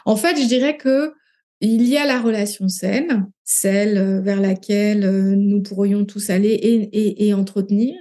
En 0.06 0.16
fait, 0.16 0.40
je 0.42 0.48
dirais 0.48 0.78
que 0.78 1.14
il 1.62 1.88
y 1.88 1.98
a 1.98 2.06
la 2.06 2.22
relation 2.22 2.68
saine, 2.70 3.30
celle 3.52 3.98
euh, 3.98 4.22
vers 4.22 4.40
laquelle 4.40 5.34
nous 5.34 5.64
pourrions 5.64 6.06
tous 6.06 6.30
aller 6.30 6.50
et, 6.50 7.28
et 7.28 7.34
entretenir. 7.34 7.96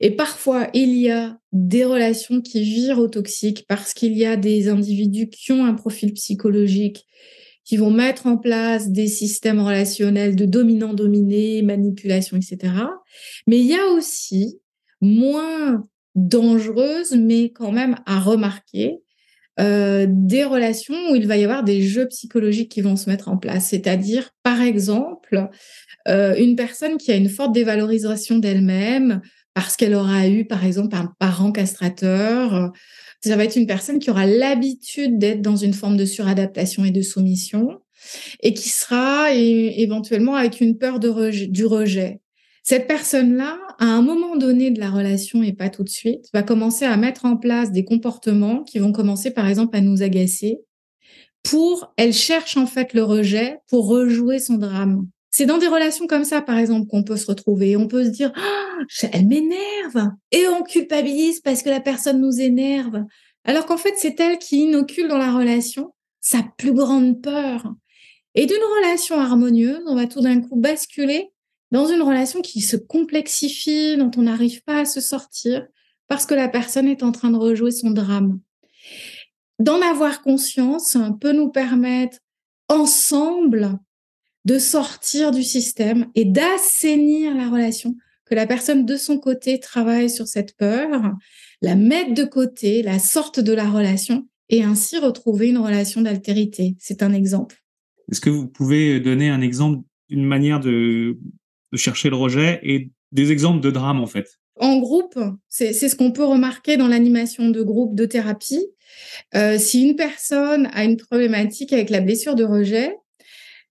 Et 0.00 0.10
parfois, 0.10 0.68
il 0.74 0.96
y 0.96 1.10
a 1.10 1.38
des 1.52 1.84
relations 1.84 2.40
qui 2.40 2.64
virent 2.64 2.98
au 2.98 3.06
toxique 3.06 3.66
parce 3.68 3.94
qu'il 3.94 4.18
y 4.18 4.24
a 4.24 4.36
des 4.36 4.68
individus 4.68 5.28
qui 5.28 5.52
ont 5.52 5.64
un 5.64 5.74
profil 5.74 6.12
psychologique, 6.14 7.04
qui 7.64 7.76
vont 7.76 7.92
mettre 7.92 8.26
en 8.26 8.36
place 8.36 8.90
des 8.90 9.06
systèmes 9.06 9.60
relationnels 9.60 10.34
de 10.34 10.44
dominant-dominé, 10.44 11.62
manipulation, 11.62 12.36
etc. 12.36 12.74
Mais 13.46 13.60
il 13.60 13.66
y 13.66 13.76
a 13.76 13.86
aussi 13.92 14.58
moins 15.00 15.86
dangereuses, 16.16 17.12
mais 17.12 17.52
quand 17.52 17.70
même 17.70 17.94
à 18.06 18.18
remarquer, 18.18 19.02
euh, 19.58 20.06
des 20.08 20.44
relations 20.44 20.94
où 21.10 21.16
il 21.16 21.26
va 21.26 21.36
y 21.36 21.44
avoir 21.44 21.64
des 21.64 21.82
jeux 21.82 22.06
psychologiques 22.08 22.70
qui 22.70 22.80
vont 22.80 22.96
se 22.96 23.10
mettre 23.10 23.28
en 23.28 23.36
place. 23.36 23.66
C'est-à-dire, 23.68 24.30
par 24.42 24.60
exemple, 24.62 25.48
euh, 26.08 26.34
une 26.36 26.56
personne 26.56 26.96
qui 26.96 27.12
a 27.12 27.16
une 27.16 27.28
forte 27.28 27.52
dévalorisation 27.52 28.38
d'elle-même, 28.38 29.20
parce 29.54 29.76
qu'elle 29.76 29.94
aura 29.94 30.28
eu, 30.28 30.46
par 30.46 30.64
exemple, 30.64 30.94
un 30.94 31.12
parent 31.18 31.52
castrateur. 31.52 32.72
Ça 33.22 33.36
va 33.36 33.44
être 33.44 33.56
une 33.56 33.66
personne 33.66 33.98
qui 33.98 34.10
aura 34.10 34.24
l'habitude 34.24 35.18
d'être 35.18 35.42
dans 35.42 35.56
une 35.56 35.74
forme 35.74 35.96
de 35.96 36.06
suradaptation 36.06 36.84
et 36.84 36.90
de 36.90 37.02
soumission 37.02 37.80
et 38.42 38.54
qui 38.54 38.68
sera 38.70 39.32
éventuellement 39.32 40.34
avec 40.36 40.60
une 40.60 40.78
peur 40.78 41.00
du 41.00 41.66
rejet. 41.66 42.20
Cette 42.70 42.86
personne-là, 42.86 43.58
à 43.80 43.86
un 43.86 44.00
moment 44.00 44.36
donné 44.36 44.70
de 44.70 44.78
la 44.78 44.90
relation 44.90 45.42
et 45.42 45.52
pas 45.52 45.70
tout 45.70 45.82
de 45.82 45.88
suite, 45.88 46.26
va 46.32 46.44
commencer 46.44 46.84
à 46.84 46.96
mettre 46.96 47.24
en 47.24 47.36
place 47.36 47.72
des 47.72 47.84
comportements 47.84 48.62
qui 48.62 48.78
vont 48.78 48.92
commencer 48.92 49.32
par 49.32 49.48
exemple 49.48 49.76
à 49.76 49.80
nous 49.80 50.04
agacer 50.04 50.60
pour, 51.42 51.92
elle 51.96 52.12
cherche 52.12 52.56
en 52.56 52.66
fait 52.66 52.94
le 52.94 53.02
rejet 53.02 53.58
pour 53.68 53.88
rejouer 53.88 54.38
son 54.38 54.54
drame. 54.54 55.08
C'est 55.32 55.46
dans 55.46 55.58
des 55.58 55.66
relations 55.66 56.06
comme 56.06 56.22
ça, 56.22 56.42
par 56.42 56.58
exemple, 56.58 56.86
qu'on 56.86 57.02
peut 57.02 57.16
se 57.16 57.26
retrouver. 57.26 57.76
On 57.76 57.88
peut 57.88 58.04
se 58.04 58.10
dire, 58.10 58.30
ah, 58.36 58.78
elle 59.10 59.26
m'énerve. 59.26 60.12
Et 60.30 60.46
on 60.46 60.62
culpabilise 60.62 61.40
parce 61.40 61.64
que 61.64 61.70
la 61.70 61.80
personne 61.80 62.20
nous 62.20 62.40
énerve. 62.40 63.02
Alors 63.42 63.66
qu'en 63.66 63.78
fait, 63.78 63.94
c'est 63.96 64.20
elle 64.20 64.38
qui 64.38 64.58
inocule 64.58 65.08
dans 65.08 65.18
la 65.18 65.32
relation 65.32 65.92
sa 66.20 66.44
plus 66.56 66.72
grande 66.72 67.20
peur. 67.20 67.64
Et 68.36 68.46
d'une 68.46 68.62
relation 68.78 69.18
harmonieuse, 69.18 69.82
on 69.86 69.96
va 69.96 70.06
tout 70.06 70.20
d'un 70.20 70.40
coup 70.40 70.54
basculer 70.54 71.32
dans 71.70 71.86
une 71.86 72.02
relation 72.02 72.40
qui 72.40 72.60
se 72.60 72.76
complexifie, 72.76 73.96
dont 73.96 74.10
on 74.16 74.22
n'arrive 74.22 74.62
pas 74.64 74.80
à 74.80 74.84
se 74.84 75.00
sortir 75.00 75.66
parce 76.08 76.26
que 76.26 76.34
la 76.34 76.48
personne 76.48 76.88
est 76.88 77.02
en 77.02 77.12
train 77.12 77.30
de 77.30 77.36
rejouer 77.36 77.70
son 77.70 77.90
drame. 77.90 78.40
D'en 79.60 79.80
avoir 79.80 80.22
conscience 80.22 80.96
peut 81.20 81.32
nous 81.32 81.50
permettre 81.50 82.18
ensemble 82.68 83.78
de 84.44 84.58
sortir 84.58 85.30
du 85.30 85.42
système 85.42 86.06
et 86.14 86.24
d'assainir 86.24 87.34
la 87.34 87.48
relation, 87.48 87.94
que 88.24 88.34
la 88.34 88.46
personne 88.46 88.86
de 88.86 88.96
son 88.96 89.18
côté 89.18 89.60
travaille 89.60 90.10
sur 90.10 90.26
cette 90.26 90.56
peur, 90.56 91.12
la 91.62 91.76
mettre 91.76 92.14
de 92.14 92.24
côté, 92.24 92.82
la 92.82 92.98
sorte 92.98 93.38
de 93.38 93.52
la 93.52 93.68
relation 93.68 94.26
et 94.48 94.64
ainsi 94.64 94.98
retrouver 94.98 95.50
une 95.50 95.58
relation 95.58 96.00
d'altérité. 96.00 96.74
C'est 96.80 97.02
un 97.02 97.12
exemple. 97.12 97.62
Est-ce 98.10 98.20
que 98.20 98.30
vous 98.30 98.48
pouvez 98.48 98.98
donner 98.98 99.28
un 99.28 99.42
exemple 99.42 99.84
d'une 100.08 100.24
manière 100.24 100.58
de, 100.58 101.18
de 101.72 101.76
chercher 101.76 102.10
le 102.10 102.16
rejet 102.16 102.60
et 102.62 102.90
des 103.12 103.32
exemples 103.32 103.60
de 103.60 103.70
drame 103.70 104.00
en 104.00 104.06
fait 104.06 104.40
en 104.60 104.78
groupe, 104.78 105.18
c'est 105.48 105.72
ce 105.72 105.96
qu'on 105.96 106.12
peut 106.12 106.24
remarquer 106.24 106.76
dans 106.76 106.86
l'animation 106.86 107.48
de 107.48 107.62
groupe 107.62 107.94
de 107.94 108.04
thérapie. 108.04 108.66
Euh, 109.34 109.58
si 109.58 109.88
une 109.88 109.96
personne 109.96 110.68
a 110.74 110.84
une 110.84 110.98
problématique 110.98 111.72
avec 111.72 111.88
la 111.88 112.00
blessure 112.00 112.34
de 112.34 112.44
rejet, 112.44 112.94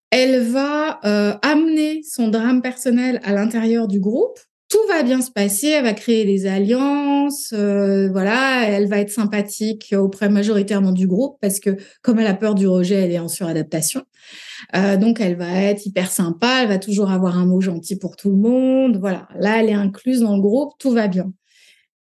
elle 0.09 0.41
va 0.41 0.99
euh, 1.05 1.37
amener 1.43 2.01
son 2.03 2.29
drame 2.29 2.63
personnel 2.63 3.21
à 3.23 3.33
l'intérieur 3.33 3.87
du 3.87 3.99
groupe. 3.99 4.39
Va 4.89 5.03
bien 5.03 5.21
se 5.21 5.31
passer, 5.31 5.67
elle 5.67 5.83
va 5.83 5.93
créer 5.93 6.25
des 6.25 6.47
alliances, 6.47 7.53
euh, 7.53 8.09
voilà, 8.09 8.67
elle 8.67 8.87
va 8.87 8.97
être 8.97 9.11
sympathique 9.11 9.93
auprès 9.97 10.29
majoritairement 10.29 10.91
du 10.91 11.07
groupe 11.07 11.37
parce 11.41 11.59
que 11.59 11.77
comme 12.01 12.19
elle 12.19 12.27
a 12.27 12.33
peur 12.33 12.55
du 12.55 12.67
rejet, 12.67 12.95
elle 12.95 13.11
est 13.11 13.19
en 13.19 13.27
suradaptation. 13.27 14.03
Euh, 14.75 14.97
donc 14.97 15.21
elle 15.21 15.37
va 15.37 15.61
être 15.61 15.85
hyper 15.85 16.11
sympa, 16.11 16.61
elle 16.63 16.69
va 16.69 16.79
toujours 16.79 17.11
avoir 17.11 17.37
un 17.37 17.45
mot 17.45 17.61
gentil 17.61 17.97
pour 17.97 18.15
tout 18.15 18.29
le 18.29 18.35
monde, 18.35 18.97
voilà. 18.97 19.27
Là, 19.39 19.61
elle 19.61 19.69
est 19.69 19.73
incluse 19.73 20.21
dans 20.21 20.35
le 20.35 20.41
groupe, 20.41 20.73
tout 20.79 20.91
va 20.91 21.07
bien. 21.07 21.31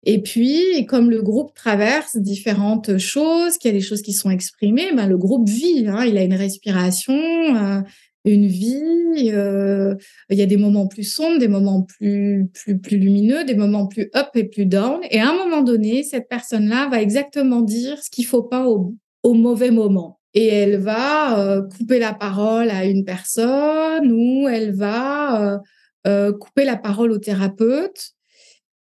Et 0.06 0.22
puis, 0.22 0.86
comme 0.88 1.10
le 1.10 1.22
groupe 1.22 1.54
traverse 1.54 2.16
différentes 2.18 2.98
choses, 2.98 3.58
qu'il 3.58 3.72
y 3.72 3.76
a 3.76 3.78
des 3.78 3.84
choses 3.86 4.02
qui 4.02 4.14
sont 4.14 4.30
exprimées, 4.30 4.94
ben, 4.96 5.08
le 5.08 5.18
groupe 5.18 5.48
vit. 5.50 5.86
Hein, 5.88 6.06
il 6.06 6.18
a 6.18 6.24
une 6.24 6.34
respiration, 6.34 7.14
euh, 7.14 7.82
une 8.26 8.48
vie. 8.48 9.32
Euh, 9.34 9.96
il 10.30 10.38
y 10.38 10.42
a 10.42 10.46
des 10.46 10.58
moments 10.58 10.88
plus 10.88 11.04
sombres, 11.04 11.40
des 11.40 11.48
moments 11.48 11.84
plus, 11.84 12.50
plus, 12.54 12.80
plus 12.80 12.98
lumineux, 12.98 13.44
des 13.44 13.56
moments 13.56 13.88
plus 13.88 14.10
up 14.16 14.28
et 14.36 14.46
plus 14.46 14.66
down. 14.66 15.00
Et 15.10 15.20
à 15.20 15.30
un 15.30 15.36
moment 15.36 15.62
donné, 15.62 16.04
cette 16.04 16.28
personne-là 16.28 16.90
va 16.90 17.02
exactement 17.02 17.62
dire 17.62 18.02
ce 18.04 18.10
qu'il 18.10 18.26
faut 18.26 18.44
pas 18.44 18.68
au, 18.68 18.96
au 19.24 19.34
mauvais 19.34 19.72
moment. 19.72 20.20
Et 20.34 20.48
elle 20.48 20.78
va 20.78 21.40
euh, 21.40 21.62
couper 21.64 22.00
la 22.00 22.14
parole 22.14 22.70
à 22.70 22.86
une 22.86 23.04
personne 23.04 24.12
ou 24.12 24.48
elle 24.48 24.76
va 24.76 25.60
euh, 26.08 26.34
couper 26.34 26.66
la 26.66 26.78
parole 26.78 27.12
au 27.12 27.18
thérapeute 27.18 28.12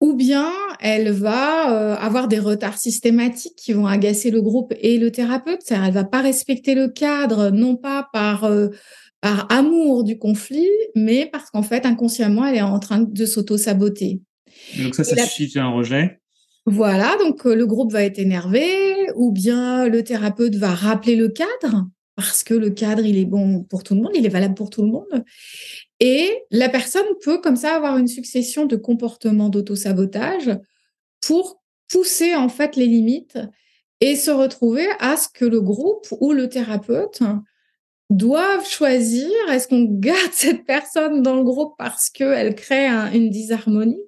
ou 0.02 0.14
bien 0.14 0.52
elle 0.80 1.10
va 1.10 1.96
avoir 1.96 2.28
des 2.28 2.38
retards 2.38 2.78
systématiques 2.78 3.56
qui 3.56 3.74
vont 3.74 3.88
agacer 3.88 4.30
le 4.30 4.44
groupe 4.44 4.72
et 4.80 5.00
le 5.00 5.12
thérapeute. 5.12 5.62
Elle 5.72 5.92
va 5.92 6.04
pas 6.04 6.22
respecter 6.22 6.76
le 6.76 6.88
cadre, 6.88 7.50
non 7.50 7.76
pas 7.76 8.08
par 8.14 8.48
par 9.28 9.45
amour 9.51 10.05
du 10.05 10.17
conflit, 10.17 10.69
mais 10.95 11.25
parce 11.25 11.49
qu'en 11.49 11.61
fait, 11.61 11.86
inconsciemment, 11.86 12.45
elle 12.45 12.55
est 12.55 12.61
en 12.61 12.80
train 12.80 13.01
de 13.01 13.25
s'auto-saboter. 13.25 14.21
Donc 14.82 14.95
ça, 14.95 15.03
ça 15.03 15.17
suscite 15.25 15.57
un 15.57 15.69
rejet. 15.69 16.21
Voilà, 16.65 17.17
donc 17.19 17.45
euh, 17.45 17.53
le 17.53 17.65
groupe 17.65 17.91
va 17.91 18.03
être 18.03 18.19
énervé, 18.19 18.65
ou 19.15 19.34
bien 19.34 19.89
le 19.89 20.01
thérapeute 20.01 20.55
va 20.55 20.73
rappeler 20.73 21.17
le 21.17 21.28
cadre, 21.28 21.88
parce 22.15 22.45
que 22.45 22.53
le 22.53 22.69
cadre, 22.69 23.05
il 23.05 23.17
est 23.17 23.25
bon 23.25 23.65
pour 23.65 23.84
tout 23.84 23.95
le 23.95 24.01
monde, 24.01 24.13
il 24.15 24.25
est 24.25 24.30
valable 24.30 24.55
pour 24.55 24.69
tout 24.69 24.82
le 24.82 24.91
monde. 24.91 25.25
Et 25.99 26.32
la 26.49 26.69
personne 26.69 27.05
peut 27.21 27.41
comme 27.41 27.57
ça 27.57 27.75
avoir 27.75 27.97
une 27.97 28.07
succession 28.07 28.65
de 28.65 28.78
comportements 28.78 29.49
d'auto-sabotage 29.49 30.57
pour 31.19 31.61
pousser 31.91 32.34
en 32.34 32.47
fait 32.47 32.78
les 32.78 32.88
limites 32.88 33.39
et 33.99 34.15
se 34.15 34.32
retrouver 34.32 34.88
à 34.99 35.17
ce 35.17 35.28
que 35.28 35.43
le 35.43 35.59
groupe 35.59 36.07
ou 36.21 36.32
le 36.32 36.47
thérapeute 36.47 37.21
doivent 38.10 38.68
choisir 38.68 39.30
est-ce 39.51 39.68
qu'on 39.68 39.84
garde 39.84 40.18
cette 40.34 40.66
personne 40.66 41.22
dans 41.22 41.36
le 41.36 41.43
groupe 41.43 41.74
parce 41.78 42.10
qu'elle 42.10 42.55
crée 42.55 42.88
une 42.88 43.30
disharmonie 43.30 44.03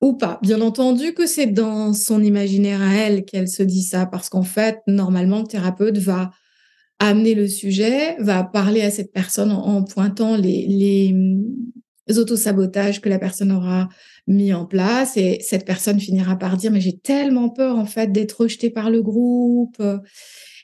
ou 0.00 0.14
pas? 0.14 0.38
Bien 0.42 0.60
entendu 0.60 1.14
que 1.14 1.26
c'est 1.26 1.46
dans 1.46 1.92
son 1.92 2.22
imaginaire 2.22 2.82
à 2.82 2.94
elle 2.94 3.24
qu'elle 3.24 3.48
se 3.48 3.62
dit 3.62 3.82
ça 3.82 4.06
parce 4.06 4.28
qu'en 4.28 4.42
fait, 4.42 4.78
normalement, 4.86 5.40
le 5.40 5.46
thérapeute 5.46 5.98
va 5.98 6.30
amener 6.98 7.34
le 7.34 7.46
sujet, 7.46 8.16
va 8.18 8.42
parler 8.42 8.80
à 8.80 8.90
cette 8.90 9.12
personne 9.12 9.52
en, 9.52 9.84
pointant 9.84 10.36
les, 10.36 10.66
les, 10.66 11.14
autosabotages 12.16 13.00
que 13.00 13.08
la 13.08 13.18
personne 13.18 13.52
aura 13.52 13.88
mis 14.26 14.54
en 14.54 14.64
place 14.64 15.16
et 15.16 15.38
cette 15.40 15.66
personne 15.66 16.00
finira 16.00 16.36
par 16.36 16.56
dire 16.56 16.70
mais 16.70 16.80
j'ai 16.80 16.96
tellement 16.96 17.48
peur 17.48 17.76
en 17.76 17.84
fait 17.84 18.12
d'être 18.12 18.42
rejetée 18.42 18.70
par 18.70 18.90
le 18.90 19.02
groupe 19.02 19.82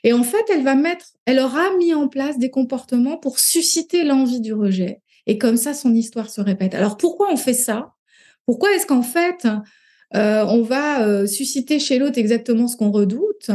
et 0.03 0.13
en 0.13 0.23
fait 0.23 0.43
elle 0.51 0.63
va 0.63 0.75
mettre 0.75 1.05
elle 1.25 1.39
aura 1.39 1.75
mis 1.77 1.93
en 1.93 2.07
place 2.07 2.37
des 2.37 2.49
comportements 2.49 3.17
pour 3.17 3.39
susciter 3.39 4.03
l'envie 4.03 4.41
du 4.41 4.53
rejet. 4.53 5.01
Et 5.25 5.37
comme 5.37 5.57
ça 5.57 5.73
son 5.73 5.93
histoire 5.93 6.29
se 6.29 6.41
répète. 6.41 6.75
Alors 6.75 6.97
pourquoi 6.97 7.31
on 7.31 7.37
fait 7.37 7.53
ça? 7.53 7.93
Pourquoi 8.45 8.73
est-ce 8.73 8.85
qu'en 8.85 9.03
fait 9.03 9.47
euh, 10.15 10.45
on 10.45 10.61
va 10.61 11.07
euh, 11.07 11.25
susciter 11.25 11.79
chez 11.79 11.97
l'autre 11.97 12.17
exactement 12.17 12.67
ce 12.67 12.77
qu'on 12.77 12.91
redoute? 12.91 13.49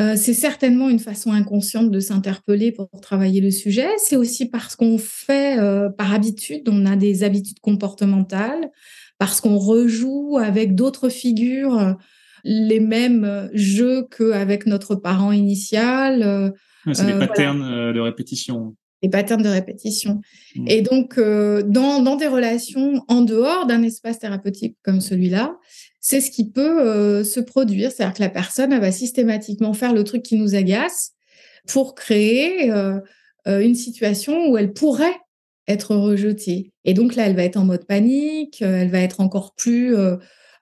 Euh, 0.00 0.14
c'est 0.16 0.34
certainement 0.34 0.88
une 0.88 0.98
façon 0.98 1.32
inconsciente 1.32 1.90
de 1.90 2.00
s'interpeller 2.00 2.72
pour 2.72 2.88
travailler 3.02 3.42
le 3.42 3.50
sujet. 3.50 3.88
C'est 3.98 4.16
aussi 4.16 4.46
parce 4.48 4.74
qu'on 4.74 4.96
fait 4.96 5.58
par 5.98 6.14
habitude, 6.14 6.68
on 6.70 6.86
a 6.86 6.96
des 6.96 7.24
habitudes 7.24 7.60
comportementales, 7.60 8.70
parce 9.18 9.42
qu'on 9.42 9.58
rejoue 9.58 10.38
avec 10.38 10.74
d'autres 10.74 11.10
figures 11.10 11.94
les 12.44 12.80
mêmes 12.80 13.50
jeux 13.52 14.06
qu'avec 14.16 14.66
notre 14.66 14.94
parent 14.94 15.32
initial. 15.32 16.52
c'est 16.92 17.06
des 17.06 17.18
patterns 17.18 17.92
de 17.92 18.00
répétition 18.00 18.74
les 19.04 19.10
patterns 19.10 19.42
de 19.42 19.48
répétition. 19.48 20.20
Mmh. 20.54 20.68
Et 20.68 20.80
donc, 20.80 21.18
dans, 21.18 22.00
dans, 22.00 22.14
des 22.14 22.28
relations 22.28 23.02
en 23.08 23.22
dehors 23.22 23.66
d'un 23.66 23.82
espace 23.82 24.20
thérapeutique 24.20 24.76
comme 24.84 25.00
celui-là, 25.00 25.56
c'est 26.02 26.20
ce 26.20 26.30
qui 26.30 26.50
peut 26.50 26.80
euh, 26.80 27.24
se 27.24 27.40
produire. 27.40 27.90
C'est-à-dire 27.90 28.14
que 28.14 28.22
la 28.22 28.28
personne 28.28 28.78
va 28.78 28.92
systématiquement 28.92 29.72
faire 29.72 29.94
le 29.94 30.04
truc 30.04 30.22
qui 30.22 30.36
nous 30.36 30.54
agace 30.54 31.12
pour 31.68 31.94
créer 31.94 32.70
euh, 32.72 32.98
euh, 33.46 33.60
une 33.60 33.76
situation 33.76 34.48
où 34.48 34.58
elle 34.58 34.72
pourrait 34.72 35.16
être 35.68 35.94
rejetée. 35.94 36.72
Et 36.84 36.92
donc 36.92 37.14
là, 37.14 37.26
elle 37.26 37.36
va 37.36 37.44
être 37.44 37.56
en 37.56 37.64
mode 37.64 37.86
panique, 37.86 38.60
elle 38.60 38.90
va 38.90 38.98
être 38.98 39.20
encore 39.20 39.54
plus 39.54 39.94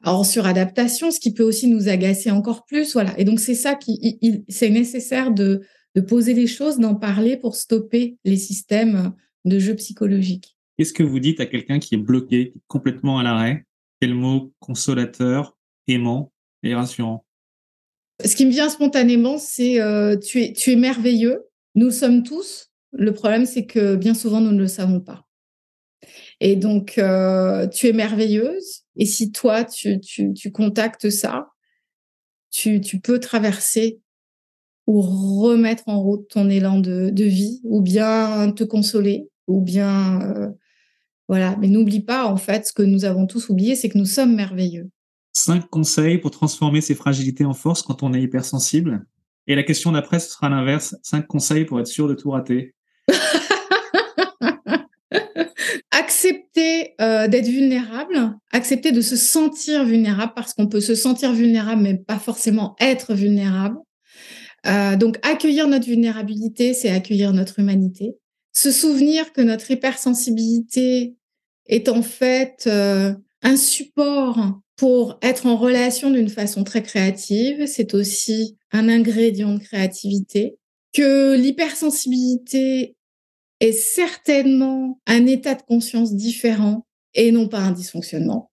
en 0.04 0.24
suradaptation, 0.24 1.10
ce 1.10 1.20
qui 1.20 1.32
peut 1.32 1.42
aussi 1.42 1.66
nous 1.66 1.88
agacer 1.88 2.30
encore 2.30 2.64
plus. 2.64 2.92
Voilà. 2.94 3.18
Et 3.18 3.24
donc 3.24 3.40
c'est 3.40 3.54
ça 3.54 3.74
qui, 3.74 4.44
c'est 4.48 4.70
nécessaire 4.70 5.30
de, 5.30 5.60
de 5.94 6.00
poser 6.00 6.34
les 6.34 6.46
choses, 6.46 6.78
d'en 6.78 6.94
parler 6.94 7.36
pour 7.36 7.54
stopper 7.54 8.16
les 8.24 8.36
systèmes 8.36 9.12
de 9.44 9.58
jeu 9.58 9.74
psychologiques. 9.74 10.56
Qu'est-ce 10.78 10.94
que 10.94 11.02
vous 11.02 11.20
dites 11.20 11.40
à 11.40 11.46
quelqu'un 11.46 11.78
qui 11.78 11.94
est 11.94 11.98
bloqué, 11.98 12.54
complètement 12.66 13.18
à 13.18 13.22
l'arrêt? 13.22 13.66
Quel 14.00 14.14
mot 14.14 14.52
consolateur, 14.60 15.58
aimant 15.86 16.32
et 16.62 16.74
rassurant? 16.74 17.26
Ce 18.24 18.34
qui 18.34 18.46
me 18.46 18.50
vient 18.50 18.68
spontanément, 18.70 19.36
c'est 19.36 19.80
euh, 19.80 20.16
tu, 20.16 20.42
es, 20.42 20.52
tu 20.54 20.72
es 20.72 20.76
merveilleux. 20.76 21.44
Nous 21.74 21.90
sommes 21.90 22.22
tous. 22.22 22.70
Le 22.92 23.12
problème, 23.12 23.46
c'est 23.46 23.66
que 23.66 23.96
bien 23.96 24.14
souvent, 24.14 24.40
nous 24.40 24.52
ne 24.52 24.58
le 24.58 24.66
savons 24.66 25.00
pas. 25.00 25.26
Et 26.40 26.56
donc, 26.56 26.96
euh, 26.98 27.66
tu 27.68 27.86
es 27.86 27.92
merveilleuse. 27.92 28.84
Et 28.96 29.04
si 29.04 29.30
toi, 29.30 29.64
tu, 29.64 30.00
tu, 30.00 30.32
tu 30.32 30.50
contactes 30.50 31.10
ça, 31.10 31.48
tu, 32.50 32.80
tu, 32.80 32.98
peux 33.00 33.20
traverser 33.20 34.00
ou 34.86 35.00
remettre 35.02 35.84
en 35.86 36.00
route 36.00 36.28
ton 36.28 36.48
élan 36.48 36.80
de, 36.80 37.10
de 37.10 37.24
vie, 37.24 37.60
ou 37.64 37.80
bien 37.80 38.50
te 38.52 38.64
consoler, 38.64 39.28
ou 39.46 39.60
bien 39.60 40.20
euh, 40.22 40.48
voilà, 41.28 41.56
mais 41.60 41.68
n'oublie 41.68 42.00
pas 42.00 42.26
en 42.26 42.36
fait 42.36 42.66
ce 42.66 42.72
que 42.72 42.82
nous 42.82 43.04
avons 43.04 43.26
tous 43.26 43.50
oublié, 43.50 43.76
c'est 43.76 43.88
que 43.88 43.98
nous 43.98 44.06
sommes 44.06 44.34
merveilleux. 44.34 44.90
Cinq 45.32 45.68
conseils 45.70 46.18
pour 46.18 46.32
transformer 46.32 46.80
ses 46.80 46.96
fragilités 46.96 47.44
en 47.44 47.54
force 47.54 47.82
quand 47.82 48.02
on 48.02 48.12
est 48.14 48.22
hypersensible. 48.22 49.06
Et 49.46 49.54
la 49.54 49.62
question 49.62 49.92
d'après, 49.92 50.18
ce 50.18 50.30
sera 50.30 50.48
l'inverse. 50.48 50.96
Cinq 51.02 51.26
conseils 51.28 51.66
pour 51.66 51.78
être 51.78 51.86
sûr 51.86 52.08
de 52.08 52.14
tout 52.14 52.30
rater. 52.30 52.74
accepter 56.00 56.94
euh, 57.00 57.28
d'être 57.28 57.48
vulnérable, 57.48 58.36
accepter 58.52 58.90
de 58.90 59.00
se 59.02 59.16
sentir 59.16 59.84
vulnérable 59.84 60.32
parce 60.34 60.54
qu'on 60.54 60.66
peut 60.66 60.80
se 60.80 60.94
sentir 60.94 61.32
vulnérable 61.32 61.82
mais 61.82 61.94
pas 61.94 62.18
forcément 62.18 62.74
être 62.80 63.14
vulnérable. 63.14 63.76
Euh, 64.66 64.96
donc 64.96 65.18
accueillir 65.22 65.68
notre 65.68 65.86
vulnérabilité, 65.86 66.74
c'est 66.74 66.90
accueillir 66.90 67.32
notre 67.32 67.58
humanité. 67.58 68.16
Se 68.52 68.72
souvenir 68.72 69.32
que 69.32 69.42
notre 69.42 69.70
hypersensibilité 69.70 71.14
est 71.66 71.88
en 71.88 72.02
fait 72.02 72.64
euh, 72.66 73.14
un 73.42 73.56
support 73.56 74.60
pour 74.76 75.18
être 75.22 75.46
en 75.46 75.56
relation 75.56 76.10
d'une 76.10 76.30
façon 76.30 76.64
très 76.64 76.82
créative. 76.82 77.66
C'est 77.66 77.94
aussi 77.94 78.56
un 78.72 78.88
ingrédient 78.88 79.54
de 79.54 79.60
créativité. 79.60 80.56
Que 80.92 81.36
l'hypersensibilité 81.36 82.96
est 83.60 83.72
certainement 83.72 85.00
un 85.06 85.26
état 85.26 85.54
de 85.54 85.62
conscience 85.62 86.14
différent 86.14 86.86
et 87.14 87.32
non 87.32 87.48
pas 87.48 87.60
un 87.60 87.72
dysfonctionnement. 87.72 88.50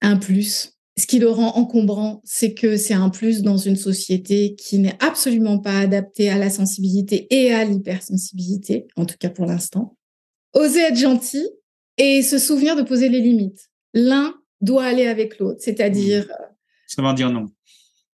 Un 0.00 0.16
plus. 0.16 0.72
Ce 0.98 1.06
qui 1.06 1.18
le 1.18 1.28
rend 1.28 1.56
encombrant, 1.56 2.22
c'est 2.24 2.54
que 2.54 2.76
c'est 2.76 2.94
un 2.94 3.10
plus 3.10 3.42
dans 3.42 3.58
une 3.58 3.76
société 3.76 4.54
qui 4.54 4.78
n'est 4.78 4.96
absolument 5.00 5.58
pas 5.58 5.78
adaptée 5.78 6.30
à 6.30 6.38
la 6.38 6.48
sensibilité 6.48 7.26
et 7.30 7.52
à 7.52 7.64
l'hypersensibilité, 7.64 8.86
en 8.96 9.04
tout 9.04 9.16
cas 9.18 9.28
pour 9.28 9.44
l'instant. 9.44 9.96
Oser 10.54 10.80
être 10.80 10.96
gentil, 10.96 11.46
et 11.98 12.22
se 12.22 12.38
souvenir 12.38 12.76
de 12.76 12.82
poser 12.82 13.08
les 13.08 13.20
limites. 13.20 13.70
l'un 13.94 14.34
doit 14.60 14.84
aller 14.84 15.06
avec 15.06 15.38
l'autre, 15.38 15.60
c'est-à-dire. 15.60 16.30
Savoir 16.86 17.14
dire 17.14 17.30
non. 17.30 17.46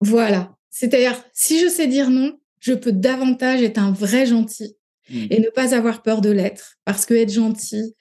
Voilà. 0.01 0.55
C'est-à-dire, 0.71 1.23
si 1.33 1.59
je 1.61 1.69
sais 1.69 1.87
dire 1.87 2.11
non, 2.11 2.39
je 2.61 2.73
peux 2.73 2.93
davantage 2.93 3.63
être 3.63 3.79
un 3.79 3.93
vrai 3.93 4.27
gentil 4.27 4.77
mmh. 5.11 5.27
et 5.31 5.41
ne 5.41 5.49
pas 5.51 5.75
avoir 5.75 6.03
peur 6.03 6.21
de 6.21 6.31
l'être. 6.31 6.77
Parce 6.85 7.07
que 7.07 7.15
être 7.15 7.33
gentil, 7.33 7.95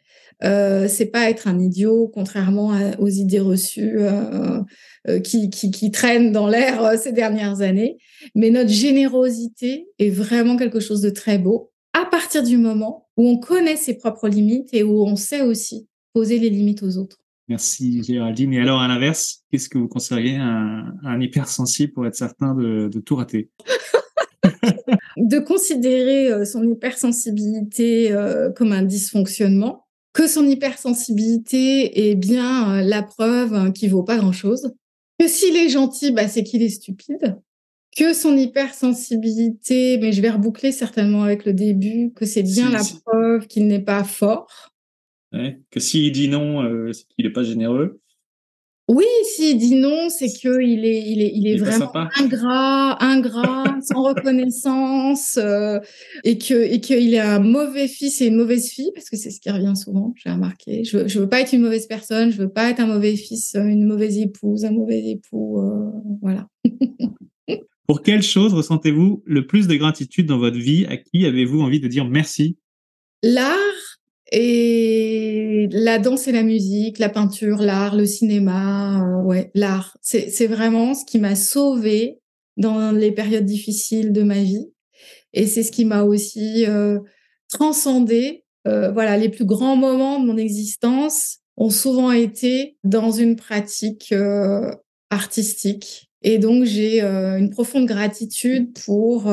euh, 0.43 0.87
c'est 0.87 1.07
pas 1.07 1.29
être 1.29 1.47
un 1.47 1.59
idiot, 1.59 2.09
contrairement 2.13 2.73
aux 2.99 3.09
idées 3.09 3.41
reçues 3.41 3.99
euh, 3.99 4.61
euh, 5.07 5.19
qui, 5.19 5.49
qui, 5.49 5.71
qui, 5.71 5.91
traînent 5.91 6.31
dans 6.31 6.47
l'air 6.47 6.83
euh, 6.83 6.95
ces 6.97 7.11
dernières 7.11 7.61
années. 7.61 7.97
Mais 8.35 8.49
notre 8.49 8.69
générosité 8.69 9.87
est 9.99 10.09
vraiment 10.09 10.55
quelque 10.55 10.79
chose 10.79 11.01
de 11.01 11.09
très 11.09 11.37
beau 11.37 11.71
à 11.93 12.05
partir 12.05 12.43
du 12.43 12.57
moment 12.57 13.09
où 13.17 13.27
on 13.27 13.37
connaît 13.37 13.75
ses 13.75 13.97
propres 13.97 14.29
limites 14.29 14.69
et 14.73 14.83
où 14.83 15.03
on 15.03 15.15
sait 15.15 15.41
aussi 15.41 15.87
poser 16.13 16.39
les 16.39 16.49
limites 16.49 16.83
aux 16.83 16.97
autres. 16.97 17.17
Merci 17.49 18.03
Géraldine. 18.03 18.53
Et 18.53 18.59
alors 18.59 18.79
à 18.79 18.87
l'inverse, 18.87 19.43
qu'est-ce 19.51 19.67
que 19.67 19.77
vous 19.77 19.87
conseilleriez 19.87 20.37
à 20.37 20.43
un, 20.43 20.93
un 21.03 21.19
hypersensible 21.19 21.93
pour 21.93 22.05
être 22.05 22.15
certain 22.15 22.53
de, 22.53 22.87
de 22.87 22.99
tout 22.99 23.15
rater? 23.15 23.49
De 25.19 25.39
considérer 25.39 26.45
son 26.45 26.63
hypersensibilité 26.63 28.15
comme 28.55 28.71
un 28.71 28.83
dysfonctionnement 28.83 29.85
que 30.13 30.27
son 30.27 30.45
hypersensibilité 30.47 32.09
est 32.09 32.15
bien 32.15 32.79
euh, 32.79 32.81
la 32.81 33.03
preuve 33.03 33.53
hein, 33.53 33.71
qu'il 33.71 33.91
vaut 33.91 34.03
pas 34.03 34.17
grand-chose, 34.17 34.73
que 35.19 35.27
s'il 35.27 35.55
est 35.55 35.69
gentil, 35.69 36.11
bah, 36.11 36.27
c'est 36.27 36.43
qu'il 36.43 36.61
est 36.61 36.69
stupide, 36.69 37.37
que 37.95 38.13
son 38.13 38.35
hypersensibilité, 38.37 39.97
mais 39.97 40.11
je 40.11 40.21
vais 40.21 40.29
reboucler 40.29 40.71
certainement 40.71 41.23
avec 41.23 41.45
le 41.45 41.53
début, 41.53 42.11
que 42.13 42.25
c'est 42.25 42.43
bien 42.43 42.69
la 42.69 42.81
preuve 43.05 43.47
qu'il 43.47 43.67
n'est 43.67 43.79
pas 43.79 44.03
fort. 44.03 44.73
que 45.31 45.79
s'il 45.79 46.11
dit 46.11 46.27
non, 46.27 46.63
euh, 46.63 46.91
c'est 46.91 47.05
qu'il 47.07 47.25
n'est 47.25 47.31
pas 47.31 47.43
généreux. 47.43 47.99
Oui, 48.89 49.05
s'il 49.23 49.59
dit 49.59 49.75
non, 49.75 50.09
c'est 50.09 50.29
qu'il 50.29 50.83
est, 50.83 51.03
il 51.05 51.21
est, 51.21 51.31
il 51.35 51.47
est, 51.47 51.57
vraiment 51.57 51.91
ingrat, 52.15 52.97
ingrat, 53.03 53.77
sans 53.83 54.01
reconnaissance, 54.01 55.37
euh, 55.37 55.79
et 56.23 56.39
que 56.39 56.55
et 56.55 56.79
qu'il 56.79 57.13
est 57.13 57.19
un 57.19 57.37
mauvais 57.37 57.87
fils 57.87 58.19
et 58.19 58.25
une 58.25 58.37
mauvaise 58.37 58.67
fille, 58.67 58.89
parce 58.95 59.11
que 59.11 59.15
c'est 59.15 59.29
ce 59.29 59.39
qui 59.39 59.51
revient 59.51 59.75
souvent. 59.75 60.11
J'ai 60.15 60.31
remarqué. 60.31 60.83
Je, 60.85 61.07
je 61.07 61.19
veux 61.19 61.29
pas 61.29 61.41
être 61.41 61.53
une 61.53 61.61
mauvaise 61.61 61.85
personne, 61.85 62.31
je 62.31 62.37
veux 62.37 62.49
pas 62.49 62.71
être 62.71 62.79
un 62.79 62.87
mauvais 62.87 63.15
fils, 63.15 63.53
une 63.53 63.85
mauvaise 63.85 64.17
épouse, 64.17 64.65
un 64.65 64.71
mauvais 64.71 65.05
époux, 65.05 65.59
euh, 65.59 65.91
voilà. 66.23 66.47
Pour 67.87 68.01
quelle 68.01 68.23
chose 68.23 68.55
ressentez-vous 68.55 69.21
le 69.23 69.45
plus 69.45 69.67
de 69.67 69.75
gratitude 69.75 70.25
dans 70.25 70.39
votre 70.39 70.57
vie? 70.57 70.87
À 70.87 70.97
qui 70.97 71.27
avez-vous 71.27 71.61
envie 71.61 71.79
de 71.79 71.87
dire 71.87 72.05
merci? 72.05 72.57
L'art 73.21 73.88
et 74.31 75.67
la 75.71 75.97
danse 75.97 76.27
et 76.27 76.31
la 76.31 76.43
musique, 76.43 76.99
la 76.99 77.09
peinture, 77.09 77.61
l'art, 77.61 77.95
le 77.95 78.05
cinéma, 78.05 79.01
euh, 79.01 79.23
ouais, 79.23 79.51
l'art. 79.55 79.97
C'est 80.01 80.47
vraiment 80.47 80.93
ce 80.93 81.05
qui 81.05 81.19
m'a 81.19 81.35
sauvée 81.35 82.19
dans 82.57 82.91
les 82.91 83.11
périodes 83.11 83.45
difficiles 83.45 84.11
de 84.11 84.23
ma 84.23 84.41
vie. 84.41 84.71
Et 85.33 85.47
c'est 85.47 85.63
ce 85.63 85.71
qui 85.71 85.85
m'a 85.85 86.03
aussi 86.03 86.65
euh, 86.67 86.99
transcendé. 87.49 88.43
Euh, 88.67 88.91
voilà, 88.91 89.17
les 89.17 89.29
plus 89.29 89.45
grands 89.45 89.75
moments 89.75 90.19
de 90.19 90.25
mon 90.25 90.37
existence 90.37 91.39
ont 91.57 91.69
souvent 91.69 92.11
été 92.11 92.77
dans 92.83 93.11
une 93.11 93.35
pratique 93.35 94.11
euh, 94.11 94.71
artistique. 95.09 96.09
Et 96.21 96.37
donc, 96.37 96.65
j'ai 96.65 97.01
euh, 97.01 97.37
une 97.37 97.49
profonde 97.49 97.85
gratitude 97.85 98.77
pour 98.85 99.31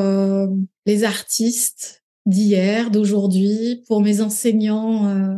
les 0.86 1.04
artistes 1.04 2.04
d'hier, 2.26 2.90
d'aujourd'hui, 2.90 3.82
pour 3.86 4.02
mes 4.02 4.20
enseignants 4.20 5.08
euh, 5.08 5.36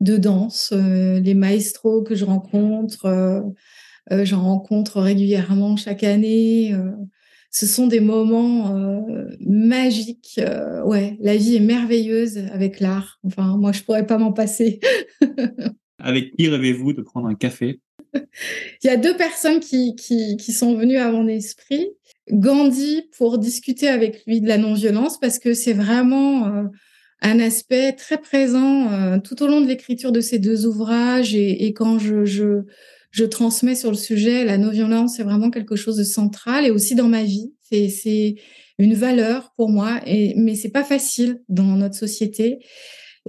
de 0.00 0.16
danse, 0.16 0.70
euh, 0.72 1.18
les 1.20 1.34
maestros 1.34 2.04
que 2.04 2.14
je 2.14 2.24
rencontre. 2.24 3.06
Euh, 3.06 4.24
j'en 4.24 4.42
rencontre 4.42 5.00
régulièrement 5.00 5.76
chaque 5.76 6.02
année. 6.02 6.74
ce 7.50 7.66
sont 7.66 7.88
des 7.88 8.00
moments 8.00 8.74
magiques. 9.40 10.40
ouais, 10.86 11.18
la 11.20 11.36
vie 11.36 11.56
est 11.56 11.60
merveilleuse 11.60 12.38
avec 12.50 12.80
l'art. 12.80 13.18
Enfin, 13.22 13.58
moi, 13.58 13.72
je 13.72 13.82
pourrais 13.82 14.06
pas 14.06 14.16
m'en 14.16 14.32
passer. 14.32 14.80
avec 15.98 16.34
qui 16.36 16.48
rêvez-vous 16.48 16.94
de 16.94 17.02
prendre 17.02 17.28
un 17.28 17.34
café? 17.34 17.82
Il 18.14 18.86
y 18.86 18.88
a 18.88 18.96
deux 18.96 19.14
personnes 19.14 19.60
qui, 19.60 19.94
qui, 19.94 20.38
qui 20.38 20.52
sont 20.52 20.74
venues 20.74 20.96
à 20.96 21.12
mon 21.12 21.28
esprit. 21.28 21.90
Gandhi 22.32 23.02
pour 23.16 23.38
discuter 23.38 23.88
avec 23.88 24.24
lui 24.26 24.40
de 24.40 24.48
la 24.48 24.58
non-violence 24.58 25.18
parce 25.18 25.38
que 25.38 25.54
c'est 25.54 25.72
vraiment 25.72 26.46
euh, 26.46 26.64
un 27.22 27.40
aspect 27.40 27.92
très 27.92 28.18
présent 28.18 28.92
euh, 28.92 29.18
tout 29.18 29.42
au 29.42 29.46
long 29.46 29.60
de 29.60 29.66
l'écriture 29.66 30.12
de 30.12 30.20
ces 30.20 30.38
deux 30.38 30.66
ouvrages 30.66 31.34
et, 31.34 31.66
et 31.66 31.72
quand 31.72 31.98
je, 31.98 32.24
je, 32.24 32.62
je, 33.10 33.24
transmets 33.24 33.74
sur 33.74 33.90
le 33.90 33.96
sujet, 33.96 34.44
la 34.44 34.58
non-violence 34.58 35.16
c'est 35.16 35.22
vraiment 35.22 35.50
quelque 35.50 35.76
chose 35.76 35.96
de 35.96 36.04
central 36.04 36.66
et 36.66 36.70
aussi 36.70 36.94
dans 36.94 37.08
ma 37.08 37.22
vie. 37.22 37.52
C'est 37.70 38.36
une 38.78 38.94
valeur 38.94 39.52
pour 39.56 39.68
moi, 39.68 40.00
et, 40.06 40.34
mais 40.36 40.54
c'est 40.54 40.70
pas 40.70 40.84
facile 40.84 41.42
dans 41.48 41.64
notre 41.64 41.96
société. 41.96 42.60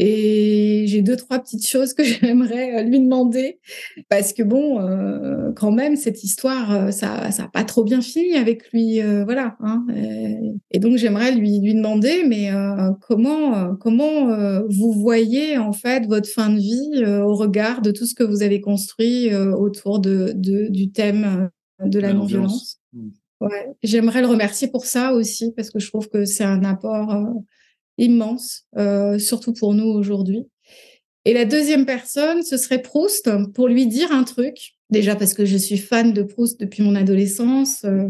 Et 0.01 0.85
j'ai 0.87 1.01
deux, 1.01 1.17
trois 1.17 1.39
petites 1.39 1.67
choses 1.67 1.93
que 1.93 2.03
j'aimerais 2.05 2.79
euh, 2.79 2.83
lui 2.83 3.01
demander. 3.01 3.59
Parce 4.07 4.31
que 4.31 4.43
bon, 4.43 4.79
euh, 4.79 5.51
quand 5.55 5.71
même, 5.71 5.97
cette 5.97 6.23
histoire, 6.23 6.71
euh, 6.71 6.91
ça 6.91 7.29
ça 7.31 7.49
pas 7.51 7.65
trop 7.65 7.83
bien 7.83 8.01
fini 8.01 8.35
avec 8.35 8.71
lui. 8.71 9.01
voilà. 9.01 9.57
Hein, 9.59 9.85
et, 10.71 10.79
donc, 10.79 10.95
j'aimerais 10.95 11.33
lui, 11.33 11.59
lui 11.59 11.75
demander, 11.75 12.23
mais 12.25 12.49
comment, 13.01 13.75
comment 13.75 14.27
vous 14.69 14.93
voyez, 14.93 15.57
en 15.57 15.73
fait, 15.73 16.05
votre 16.07 16.29
fin 16.29 16.49
de 16.49 16.57
vie 16.57 17.05
au 17.05 17.35
regard 17.35 17.81
de 17.81 17.91
tout 17.91 18.05
ce 18.05 18.15
que 18.15 18.23
vous 18.23 18.41
avez 18.41 18.61
construit 18.61 19.33
autour 19.35 19.99
de, 19.99 20.31
de, 20.33 20.67
du 20.69 20.91
thème 20.91 21.49
de 21.83 21.99
la, 21.99 22.13
non-violence? 22.13 22.79
mmh. 22.93 23.09
Ouais. 23.41 23.73
J'aimerais 23.83 24.21
le 24.21 24.27
remercier 24.27 24.67
pour 24.67 24.85
ça 24.85 25.13
aussi, 25.13 25.53
parce 25.55 25.69
que 25.69 25.79
je 25.79 25.87
trouve 25.87 26.09
que 26.09 26.25
c'est 26.25 26.43
un 26.43 26.63
apport 26.63 27.15
immense, 27.99 28.65
euh, 28.77 29.19
surtout 29.19 29.53
pour 29.53 29.73
nous 29.73 29.87
aujourd'hui. 29.87 30.47
Et 31.25 31.33
la 31.33 31.45
deuxième 31.45 31.85
personne, 31.85 32.41
ce 32.41 32.57
serait 32.57 32.81
Proust, 32.81 33.29
pour 33.53 33.67
lui 33.67 33.85
dire 33.85 34.11
un 34.11 34.23
truc. 34.23 34.75
Déjà 34.89 35.15
parce 35.15 35.33
que 35.33 35.45
je 35.45 35.57
suis 35.57 35.77
fan 35.77 36.13
de 36.13 36.23
Proust 36.23 36.59
depuis 36.59 36.81
mon 36.81 36.95
adolescence. 36.95 37.83
Euh, 37.83 38.07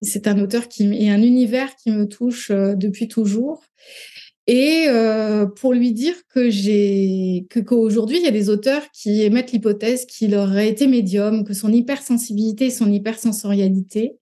c'est 0.00 0.26
un 0.26 0.40
auteur 0.40 0.66
qui 0.66 0.84
et 0.92 1.10
un 1.10 1.22
univers 1.22 1.76
qui 1.76 1.90
me 1.90 2.08
touche 2.08 2.50
euh, 2.50 2.74
depuis 2.74 3.06
toujours. 3.06 3.62
Et 4.48 4.86
pour 5.54 5.72
lui 5.72 5.92
dire 5.92 6.16
que 6.28 6.50
j'ai 6.50 7.46
qu'aujourd'hui 7.64 8.16
il 8.16 8.24
y 8.24 8.26
a 8.26 8.32
des 8.32 8.50
auteurs 8.50 8.82
qui 8.90 9.22
émettent 9.22 9.52
l'hypothèse 9.52 10.04
qu'il 10.04 10.34
aurait 10.34 10.68
été 10.68 10.88
médium, 10.88 11.44
que 11.44 11.54
son 11.54 11.72
hypersensibilité 11.72 12.68
son 12.70 12.90
hypersensorialité 12.90 14.16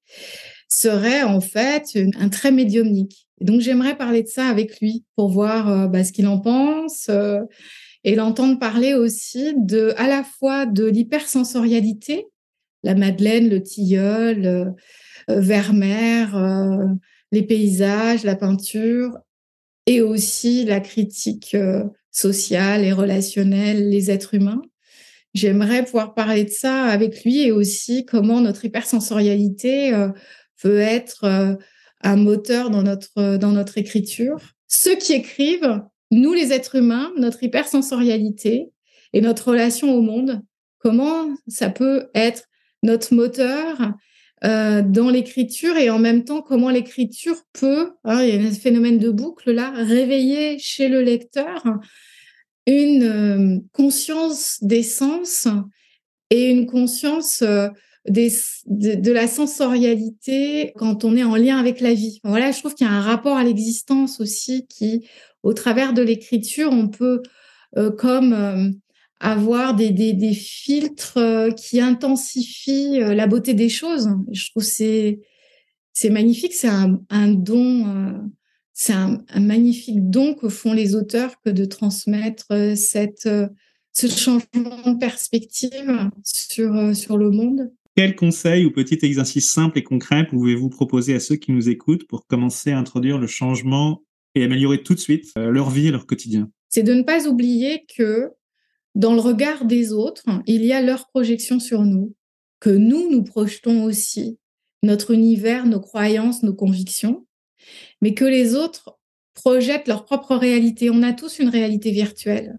seraient 0.69 1.23
en 1.23 1.41
fait 1.41 1.99
un 2.19 2.29
trait 2.29 2.53
médiumnique 2.53 3.30
donc 3.41 3.61
j'aimerais 3.61 3.97
parler 3.97 4.23
de 4.23 4.29
ça 4.29 4.47
avec 4.47 4.81
lui 4.81 5.05
pour 5.17 5.31
voir 5.31 5.69
euh, 5.69 5.87
bah, 5.87 6.05
ce 6.05 6.13
qu'il 6.13 6.27
en 6.27 6.39
pense 6.39 7.09
euh, 7.09 7.41
et 8.05 8.15
l'entendre 8.15 8.59
parler 8.59 8.95
aussi 8.95 9.55
à 9.97 10.09
la 10.09 10.25
fois 10.25 10.65
de 10.67 10.87
l'hypersensorialité, 10.87 12.27
la 12.83 12.95
Madeleine, 12.95 13.49
le 13.49 13.63
tilleul, 13.63 14.47
euh, 14.47 14.71
Vermeer, 15.29 16.29
les 17.31 17.43
paysages, 17.43 18.25
la 18.25 18.37
peinture, 18.37 19.19
et 19.87 20.01
aussi 20.01 20.65
la 20.65 20.81
critique 20.81 21.57
sociale 22.11 22.85
et 22.85 22.93
relationnelle, 22.93 23.91
les 23.91 24.11
êtres 24.11 24.35
humains. 24.35 24.63
J'aimerais 25.35 25.85
pouvoir 25.85 26.15
parler 26.15 26.45
de 26.45 26.51
ça 26.51 26.85
avec 26.87 27.23
lui 27.23 27.43
et 27.43 27.53
aussi 27.53 28.07
comment 28.07 28.41
notre 28.41 28.65
hypersensorialité 28.65 29.93
peut 30.61 30.79
être 30.79 31.59
un 32.03 32.17
moteur 32.17 32.71
dans 32.71 32.83
notre, 32.83 33.37
dans 33.37 33.53
notre 33.53 33.79
écriture. 33.79 34.39
Ceux 34.69 34.97
qui 34.97 35.13
écrivent, 35.13 35.83
nous 36.11 36.33
les 36.33 36.53
êtres 36.53 36.77
humains, 36.77 37.13
notre 37.17 37.43
hypersensorialité 37.43 38.71
et 39.13 39.21
notre 39.21 39.51
relation 39.51 39.95
au 39.95 40.01
monde, 40.01 40.43
comment 40.79 41.29
ça 41.49 41.71
peut 41.71 42.09
être 42.15 42.45
notre 42.83 43.15
moteur 43.15 43.93
euh, 44.45 44.81
dans 44.83 45.11
l'écriture 45.11 45.77
et 45.77 45.91
en 45.91 45.99
même 45.99 46.25
temps 46.25 46.41
comment 46.41 46.71
l'écriture 46.71 47.37
peut, 47.53 47.93
hein, 48.05 48.23
il 48.23 48.35
y 48.35 48.39
a 48.39 48.49
un 48.49 48.53
phénomène 48.53 48.99
de 48.99 49.11
boucle 49.11 49.51
là, 49.53 49.71
réveiller 49.71 50.59
chez 50.59 50.89
le 50.89 51.03
lecteur 51.03 51.63
une 52.67 53.03
euh, 53.03 53.59
conscience 53.73 54.59
des 54.63 54.83
sens 54.83 55.49
et 56.31 56.49
une 56.51 56.67
conscience 56.67 57.43
euh, 57.43 57.69
de, 58.09 59.13
la 59.13 59.27
sensorialité 59.27 60.73
quand 60.77 61.05
on 61.05 61.17
est 61.17 61.25
en 61.25 61.37
lien 61.37 61.59
avec 61.59 61.81
la 61.81 61.95
vie. 61.95 62.21
Voilà, 62.25 62.51
je 62.51 62.59
trouve 62.59 62.75
qu'il 62.75 62.87
y 62.87 62.91
a 62.91 62.93
un 62.93 63.03
rapport 63.03 63.37
à 63.37 63.45
l'existence 63.45 64.21
aussi 64.21 64.67
qui, 64.69 65.07
au 65.43 65.53
travers 65.53 65.93
de 65.93 66.03
l'écriture, 66.03 66.71
on 66.73 66.89
peut 66.89 67.23
euh, 67.77 67.91
comme 67.91 68.33
euh, 68.33 68.71
avoir 69.21 69.75
des, 69.75 69.91
des, 69.91 70.13
des 70.13 70.33
filtres 70.33 71.19
euh, 71.19 71.51
qui 71.51 71.81
intensifient 71.81 73.01
la 73.01 73.27
beauté 73.27 73.55
des 73.55 73.69
choses. 73.69 74.11
Je 74.33 74.51
trouve 74.51 74.65
c'est 74.65 75.21
c'est 75.93 76.11
magnifique, 76.11 76.55
c'est 76.55 76.69
un, 76.69 77.01
un 77.11 77.29
don, 77.29 78.31
c'est 78.73 78.93
un, 78.93 79.23
un, 79.29 79.41
magnifique 79.41 80.09
don 80.09 80.35
que 80.35 80.49
font 80.49 80.73
les 80.73 80.95
auteurs 80.95 81.35
que 81.45 81.51
de 81.51 81.65
transmettre 81.65 82.47
cette 82.77 83.29
ce 83.93 84.07
changement 84.07 84.93
de 84.93 84.99
perspective 84.99 86.11
sur, 86.25 86.97
sur 86.97 87.19
le 87.19 87.31
monde. 87.31 87.71
Quel 87.97 88.15
conseil 88.15 88.65
ou 88.65 88.71
petit 88.71 88.99
exercice 89.03 89.53
simple 89.53 89.79
et 89.79 89.83
concret 89.83 90.27
pouvez-vous 90.27 90.71
proposer 90.71 91.15
à 91.15 91.21
ceux 91.21 91.37
qui 91.37 91.53
nous 91.53 91.69
écoutent 91.69 92.07
pour 92.07 92.27
commencer 92.27 92.71
à 92.71 92.79
introduire 92.79 93.19
le 93.19 93.27
changement 93.27 94.03
et 94.35 94.45
améliorer 94.45 94.83
tout 94.83 94.95
de 94.95 95.01
suite 95.01 95.33
leur 95.37 95.71
vie 95.71 95.89
et 95.89 95.91
leur 95.91 96.07
quotidien? 96.07 96.51
C'est 96.69 96.85
de 96.85 96.95
ne 96.95 97.03
pas 97.03 97.27
oublier 97.27 97.85
que 97.97 98.31
dans 98.95 99.15
le 99.15 99.21
regard 99.21 99.65
des 99.65 99.93
autres, 99.93 100.25
il 100.47 100.65
y 100.65 100.73
a 100.73 100.83
leur 100.83 101.09
projection 101.09 101.61
sur 101.61 101.83
nous, 101.83 102.15
que 102.61 102.71
nous, 102.71 103.11
nous 103.11 103.23
projetons 103.23 103.85
aussi 103.85 104.39
notre 104.83 105.13
univers, 105.13 105.67
nos 105.67 105.81
croyances, 105.81 106.43
nos 106.43 106.55
convictions, 106.55 107.27
mais 108.01 108.15
que 108.15 108.25
les 108.25 108.55
autres 108.55 108.99
projettent 109.35 109.89
leur 109.89 110.05
propre 110.05 110.37
réalité. 110.37 110.91
On 110.91 111.03
a 111.03 111.13
tous 111.13 111.39
une 111.39 111.49
réalité 111.49 111.91
virtuelle. 111.91 112.59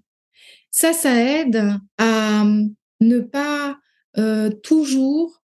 Ça, 0.71 0.93
ça 0.93 1.15
aide 1.15 1.77
à 1.97 2.45
ne 2.99 3.19
pas 3.19 3.77
euh, 4.17 4.49
toujours 4.49 5.41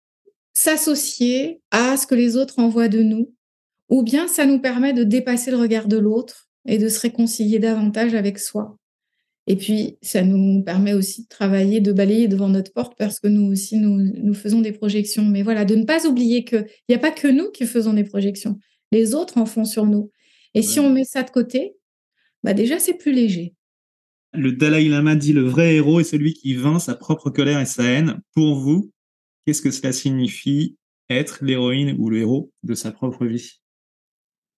s'associer 0.54 1.62
à 1.72 1.98
ce 1.98 2.08
que 2.08 2.16
les 2.16 2.36
autres 2.36 2.60
envoient 2.60 2.88
de 2.88 3.02
nous, 3.02 3.34
ou 3.90 4.04
bien 4.04 4.28
ça 4.28 4.46
nous 4.46 4.60
permet 4.60 4.94
de 4.94 5.04
dépasser 5.04 5.52
le 5.52 5.58
regard 5.58 5.88
de 5.88 5.98
l'autre 5.98 6.50
et 6.66 6.78
de 6.78 6.90
se 6.90 7.00
réconcilier 7.00 7.60
davantage 7.60 8.14
avec 8.14 8.40
soi. 8.40 8.78
Et 9.50 9.56
puis, 9.56 9.98
ça 10.02 10.24
nous 10.24 10.62
permet 10.62 10.94
aussi 10.94 11.24
de 11.24 11.28
travailler, 11.30 11.80
de 11.80 11.94
balayer 11.94 12.28
devant 12.28 12.50
notre 12.50 12.74
porte 12.74 12.98
parce 12.98 13.22
que 13.22 13.30
nous 13.30 13.50
aussi, 13.50 13.78
nous, 13.78 13.98
nous 13.98 14.34
faisons 14.34 14.60
des 14.60 14.74
projections. 14.74 15.24
Mais 15.24 15.42
voilà, 15.42 15.64
de 15.64 15.76
ne 15.76 15.86
pas 15.86 16.06
oublier 16.06 16.44
qu'il 16.44 16.68
n'y 16.90 16.96
a 16.96 17.00
pas 17.00 17.12
que 17.12 17.30
nous 17.30 17.50
qui 17.52 17.66
faisons 17.66 17.94
des 17.94 18.04
projections. 18.04 18.60
Les 18.92 19.16
autres 19.16 19.38
en 19.38 19.46
font 19.46 19.64
sur 19.64 19.86
nous. 19.86 20.12
Et 20.54 20.62
si 20.62 20.82
on 20.82 20.90
met 20.90 21.06
ça 21.06 21.24
de 21.24 21.30
côté, 21.30 21.76
bah 22.44 22.54
déjà, 22.54 22.78
c'est 22.78 22.96
plus 22.96 23.14
léger. 23.14 23.54
Le 24.34 24.52
Dalai 24.52 24.88
Lama 24.90 25.16
dit 25.16 25.34
le 25.34 25.48
vrai 25.48 25.76
héros 25.76 26.00
est 26.00 26.04
celui 26.04 26.34
qui 26.34 26.54
vainc 26.54 26.80
sa 26.80 26.96
propre 26.96 27.30
colère 27.30 27.60
et 27.60 27.66
sa 27.66 27.84
haine. 27.84 28.20
Pour 28.34 28.56
vous, 28.56 28.92
qu'est-ce 29.46 29.62
que 29.62 29.72
cela 29.72 29.92
signifie 29.92 30.78
être 31.10 31.40
l'héroïne 31.42 31.96
ou 31.98 32.10
le 32.10 32.20
héros 32.20 32.52
de 32.64 32.74
sa 32.74 32.92
propre 32.92 33.26
vie? 33.26 33.60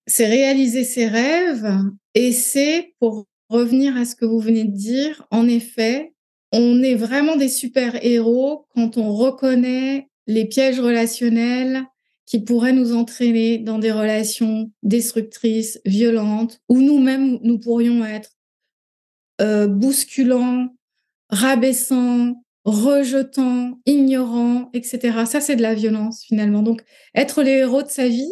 C'est 0.07 0.27
réaliser 0.27 0.83
ses 0.83 1.07
rêves 1.07 1.71
et 2.15 2.31
c'est 2.31 2.95
pour 2.99 3.27
revenir 3.49 3.95
à 3.95 4.05
ce 4.05 4.15
que 4.15 4.25
vous 4.25 4.39
venez 4.39 4.63
de 4.63 4.75
dire, 4.75 5.25
en 5.31 5.47
effet, 5.47 6.13
on 6.51 6.81
est 6.81 6.95
vraiment 6.95 7.35
des 7.35 7.49
super-héros 7.49 8.65
quand 8.73 8.97
on 8.97 9.13
reconnaît 9.13 10.07
les 10.25 10.45
pièges 10.45 10.79
relationnels 10.79 11.83
qui 12.25 12.39
pourraient 12.39 12.73
nous 12.73 12.95
entraîner 12.95 13.57
dans 13.57 13.79
des 13.79 13.91
relations 13.91 14.71
destructrices, 14.83 15.79
violentes, 15.85 16.59
où 16.69 16.81
nous-mêmes, 16.81 17.39
nous 17.41 17.59
pourrions 17.59 18.05
être 18.05 18.31
euh, 19.41 19.67
bousculants, 19.67 20.67
rabaissants, 21.29 22.35
rejetants, 22.65 23.79
ignorants, 23.85 24.69
etc. 24.73 25.25
Ça, 25.25 25.41
c'est 25.41 25.55
de 25.55 25.61
la 25.61 25.73
violence 25.73 26.23
finalement. 26.25 26.61
Donc, 26.61 26.81
être 27.15 27.43
les 27.43 27.51
héros 27.51 27.83
de 27.83 27.89
sa 27.89 28.07
vie, 28.07 28.31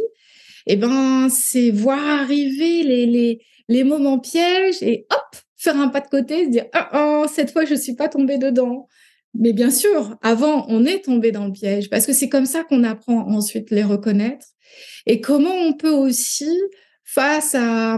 eh 0.66 0.76
ben, 0.76 1.30
c'est 1.30 1.72
voir 1.72 2.00
arriver 2.00 2.84
les, 2.84 3.06
les, 3.06 3.42
les 3.70 3.84
moments 3.84 4.20
pièges 4.20 4.82
et 4.82 5.08
hop, 5.12 5.42
faire 5.56 5.80
un 5.80 5.88
pas 5.88 6.02
de 6.02 6.08
côté, 6.08 6.46
se 6.46 6.50
dire 6.50 6.66
ah, 6.74 7.24
oh, 7.24 7.26
cette 7.34 7.52
fois 7.52 7.66
je 7.66 7.76
suis 7.76 7.96
pas 7.96 8.10
tombée 8.10 8.38
dedans. 8.38 8.88
Mais 9.34 9.54
bien 9.54 9.70
sûr, 9.70 10.18
avant 10.22 10.66
on 10.70 10.86
est 10.86 11.06
tombé 11.06 11.32
dans 11.32 11.46
le 11.46 11.52
piège 11.52 11.90
parce 11.90 12.06
que 12.06 12.14
c'est 12.14 12.30
comme 12.30 12.46
ça 12.46 12.64
qu'on 12.64 12.84
apprend 12.84 13.28
ensuite 13.30 13.72
les 13.72 13.84
reconnaître 13.84 14.48
et 15.06 15.22
comment 15.22 15.54
on 15.54 15.74
peut 15.74 15.92
aussi 15.92 16.50
face 17.04 17.56
à 17.56 17.98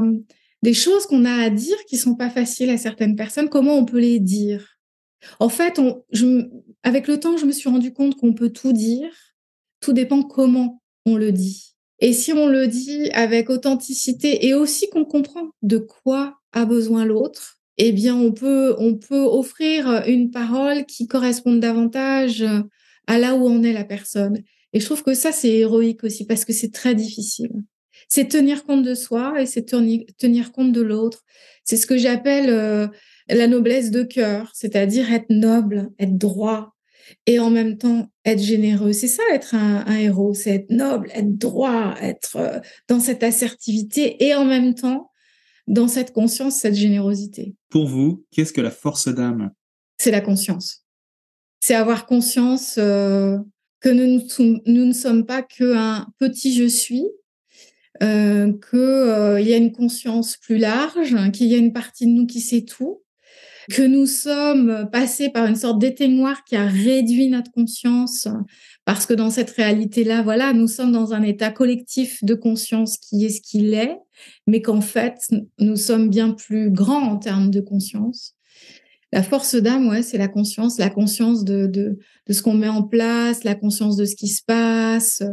des 0.62 0.74
choses 0.74 1.06
qu'on 1.06 1.26
a 1.26 1.34
à 1.34 1.50
dire 1.50 1.78
qui 1.88 1.98
sont 1.98 2.16
pas 2.16 2.30
faciles 2.30 2.70
à 2.70 2.78
certaines 2.78 3.16
personnes, 3.16 3.50
comment 3.50 3.78
on 3.78 3.86
peut 3.86 4.00
les 4.00 4.20
dire? 4.20 4.80
En 5.40 5.50
fait, 5.50 5.80
avec 6.84 7.08
le 7.08 7.20
temps, 7.20 7.38
je 7.38 7.46
me 7.46 7.52
suis 7.52 7.70
rendu 7.70 7.94
compte 7.94 8.16
qu'on 8.16 8.34
peut 8.34 8.50
tout 8.50 8.74
dire. 8.74 9.12
Tout 9.82 9.94
dépend 9.94 10.24
comment 10.24 10.82
on 11.06 11.16
le 11.16 11.32
dit. 11.32 11.76
Et 12.00 12.14
si 12.14 12.34
on 12.34 12.48
le 12.48 12.68
dit 12.68 13.10
avec 13.12 13.50
authenticité 13.50 14.46
et 14.48 14.54
aussi 14.54 14.90
qu'on 14.90 15.06
comprend 15.06 15.50
de 15.62 15.78
quoi 15.78 16.40
a 16.54 16.66
besoin 16.66 17.06
l'autre, 17.06 17.58
eh 17.78 17.92
bien, 17.92 18.16
on 18.16 18.32
peut, 18.32 18.76
on 18.78 18.96
peut 18.96 19.24
offrir 19.24 20.04
une 20.08 20.32
parole 20.32 20.86
qui 20.86 21.08
corresponde 21.08 21.60
davantage 21.60 22.46
à 23.08 23.18
là 23.18 23.36
où 23.36 23.48
en 23.48 23.64
est 23.64 23.74
la 23.74 23.86
personne. 23.86 24.42
Et 24.74 24.80
je 24.80 24.86
trouve 24.86 25.04
que 25.04 25.14
ça, 25.14 25.32
c'est 25.32 25.50
héroïque 25.50 26.04
aussi 26.04 26.26
parce 26.26 26.46
que 26.46 26.54
c'est 26.54 26.72
très 26.72 26.94
difficile. 26.94 27.52
C'est 28.10 28.28
tenir 28.28 28.66
compte 28.66 28.84
de 28.84 28.96
soi 28.96 29.42
et 29.42 29.46
c'est 29.46 29.66
tenir 29.66 30.52
compte 30.52 30.74
de 30.74 30.82
l'autre. 30.82 31.24
C'est 31.64 31.78
ce 31.78 31.88
que 31.88 31.98
j'appelle 31.98 32.50
euh, 32.50 32.88
la 33.30 33.48
noblesse 33.48 33.92
de 33.92 34.04
cœur, 34.04 34.52
c'est-à-dire 34.54 35.14
être 35.14 35.30
noble, 35.30 35.92
être 36.00 36.18
droit, 36.18 36.76
et 37.26 37.40
en 37.40 37.50
même 37.50 37.78
temps 37.78 38.12
être 38.26 38.42
généreux. 38.42 38.94
C'est 38.94 39.08
ça 39.08 39.24
être 39.32 39.56
un, 39.56 39.98
héros, 39.98 40.34
c'est 40.34 40.52
être 40.52 40.72
noble, 40.72 41.10
être 41.14 41.38
droit, 41.38 41.96
être 42.02 42.36
euh, 42.38 42.60
dans 42.88 43.00
cette 43.00 43.24
assertivité 43.24 44.24
et 44.26 44.36
en 44.36 44.46
même 44.46 44.76
temps 44.76 45.12
dans 45.68 45.88
cette 45.88 46.14
conscience, 46.14 46.56
cette 46.56 46.76
générosité. 46.76 47.56
Pour 47.70 47.88
vous, 47.88 48.26
qu'est-ce 48.32 48.54
que 48.54 48.62
la 48.62 48.72
force 48.72 49.08
d'âme? 49.08 49.52
C'est 49.98 50.12
la 50.12 50.22
conscience. 50.22 50.84
C'est 51.60 51.76
avoir 51.76 52.06
conscience 52.06 52.76
euh, 52.78 53.38
que 53.80 53.90
nous, 53.90 54.22
nous, 54.66 54.86
ne 54.86 54.94
sommes 54.94 55.26
pas 55.26 55.44
qu'un 55.44 56.08
petit 56.18 56.56
je 56.56 56.66
suis, 56.66 57.06
euh, 58.02 58.52
qu'il 58.70 58.80
euh, 58.80 59.42
y 59.42 59.54
a 59.54 59.58
une 59.58 59.72
conscience 59.72 60.38
plus 60.38 60.58
large, 60.58 61.16
qu'il 61.32 61.48
y 61.48 61.56
a 61.56 61.58
une 61.58 61.74
partie 61.74 62.06
de 62.06 62.12
nous 62.12 62.26
qui 62.26 62.42
sait 62.42 62.64
tout, 62.64 63.04
que 63.70 63.82
nous 63.82 64.06
sommes 64.06 64.90
passés 64.92 65.30
par 65.30 65.46
une 65.46 65.56
sorte 65.56 65.80
d'éteignoir 65.80 66.44
qui 66.44 66.56
a 66.56 66.66
réduit 66.66 67.28
notre 67.28 67.52
conscience, 67.52 68.28
parce 68.86 69.06
que 69.06 69.14
dans 69.14 69.30
cette 69.30 69.52
réalité-là, 69.52 70.24
voilà, 70.24 70.54
nous 70.54 70.68
sommes 70.68 70.92
dans 70.92 71.14
un 71.14 71.22
état 71.22 71.52
collectif 71.52 72.24
de 72.24 72.34
conscience 72.34 72.98
qui 72.98 73.26
est 73.26 73.30
ce 73.30 73.42
qu'il 73.42 73.74
est, 73.74 73.98
mais 74.48 74.62
qu'en 74.62 74.82
fait, 74.82 75.30
nous 75.60 75.76
sommes 75.76 76.10
bien 76.10 76.32
plus 76.32 76.72
grands 76.72 77.12
en 77.12 77.18
termes 77.18 77.52
de 77.52 77.62
conscience. 77.62 78.36
La 79.12 79.24
force 79.24 79.56
d'âme, 79.56 79.88
ouais, 79.88 80.04
c'est 80.04 80.20
la 80.20 80.28
conscience, 80.28 80.78
la 80.78 80.92
conscience 80.92 81.44
de, 81.44 81.66
de, 81.66 81.98
de 82.28 82.34
ce 82.34 82.44
qu'on 82.44 82.54
met 82.54 82.68
en 82.68 82.84
place, 82.84 83.44
la 83.44 83.56
conscience 83.56 83.96
de 83.96 84.06
ce 84.06 84.16
qui 84.16 84.28
se 84.28 84.44
passe, 84.44 85.24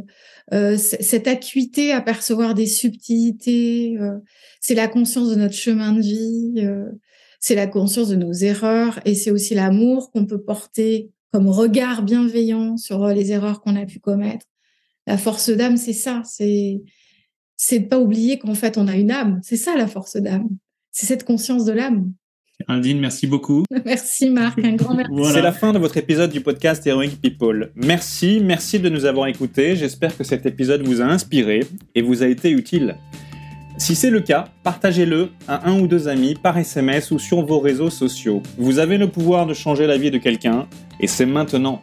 euh, 0.55 0.79
cette 0.79 1.29
acuité 1.29 1.93
à 1.93 2.01
percevoir 2.01 2.55
des 2.55 2.67
subtilités, 2.67 3.99
euh, 4.01 4.19
c'est 4.61 4.75
la 4.75 4.89
conscience 4.89 5.29
de 5.29 5.35
notre 5.35 5.55
chemin 5.55 5.93
de 5.93 6.01
vie, 6.01 6.55
euh, 6.59 6.87
c'est 7.39 7.55
la 7.55 7.67
conscience 7.67 8.09
de 8.09 8.17
nos 8.17 8.33
erreurs 8.33 8.99
et 9.05 9.15
c'est 9.15 9.31
aussi 9.31 9.55
l'amour 9.55 10.11
qu'on 10.11 10.25
peut 10.25 10.41
porter 10.41 11.11
comme 11.31 11.49
regard 11.49 12.03
bienveillant 12.03 12.79
sur 12.79 13.07
les 13.09 13.31
erreurs 13.31 13.61
qu'on 13.61 13.77
a 13.77 13.85
pu 13.85 14.01
commettre. 14.01 14.47
La 15.07 15.19
force 15.19 15.51
d'âme, 15.51 15.77
c'est 15.77 15.93
ça, 15.93 16.23
c'est 16.25 16.83
c'est 17.57 17.81
de 17.81 17.89
pas 17.89 17.99
oublier 17.99 18.39
qu'en 18.39 18.55
fait 18.55 18.79
on 18.79 18.87
a 18.87 18.97
une 18.97 19.11
âme. 19.11 19.41
C'est 19.43 19.57
ça 19.57 19.77
la 19.77 19.87
force 19.87 20.17
d'âme. 20.17 20.49
C'est 20.93 21.07
cette 21.07 21.25
conscience 21.25 21.65
de 21.65 21.73
l'âme. 21.73 22.13
Aldine, 22.69 22.99
merci 23.01 23.27
beaucoup. 23.27 23.65
merci 23.85 24.31
Marc, 24.31 24.59
un 24.65 24.75
grand 24.75 24.95
merci. 24.95 25.13
C'est 25.35 25.43
la 25.43 25.53
fin 25.53 25.73
de 25.73 25.79
votre 25.79 25.99
épisode 25.99 26.31
du 26.31 26.41
podcast 26.41 26.87
Heroic 26.87 27.17
People. 27.21 27.71
Merci, 27.77 28.41
merci 28.43 28.81
de 28.81 28.89
nous 28.89 29.05
avoir 29.05 29.29
écoutés. 29.29 29.77
J'espère 29.77 30.17
que 30.17 30.25
cet 30.25 30.47
épisode 30.47 30.83
vous 30.83 31.03
a 31.03 31.05
inspiré 31.05 31.61
et 31.95 32.01
vous 32.01 32.23
a 32.23 32.27
été 32.27 32.51
utile. 32.51 32.97
Si 33.77 33.95
c'est 33.95 34.09
le 34.09 34.21
cas, 34.21 34.49
partagez-le 34.63 35.29
à 35.47 35.69
un 35.69 35.79
ou 35.79 35.87
deux 35.87 36.09
amis 36.09 36.35
par 36.35 36.57
SMS 36.57 37.11
ou 37.11 37.19
sur 37.19 37.45
vos 37.45 37.61
réseaux 37.61 37.91
sociaux. 37.91 38.43
Vous 38.57 38.79
avez 38.79 38.97
le 38.97 39.09
pouvoir 39.09 39.45
de 39.45 39.53
changer 39.53 39.87
la 39.87 39.99
vie 39.99 40.11
de 40.11 40.17
quelqu'un, 40.17 40.67
et 40.99 41.07
c'est 41.07 41.27
maintenant. 41.27 41.83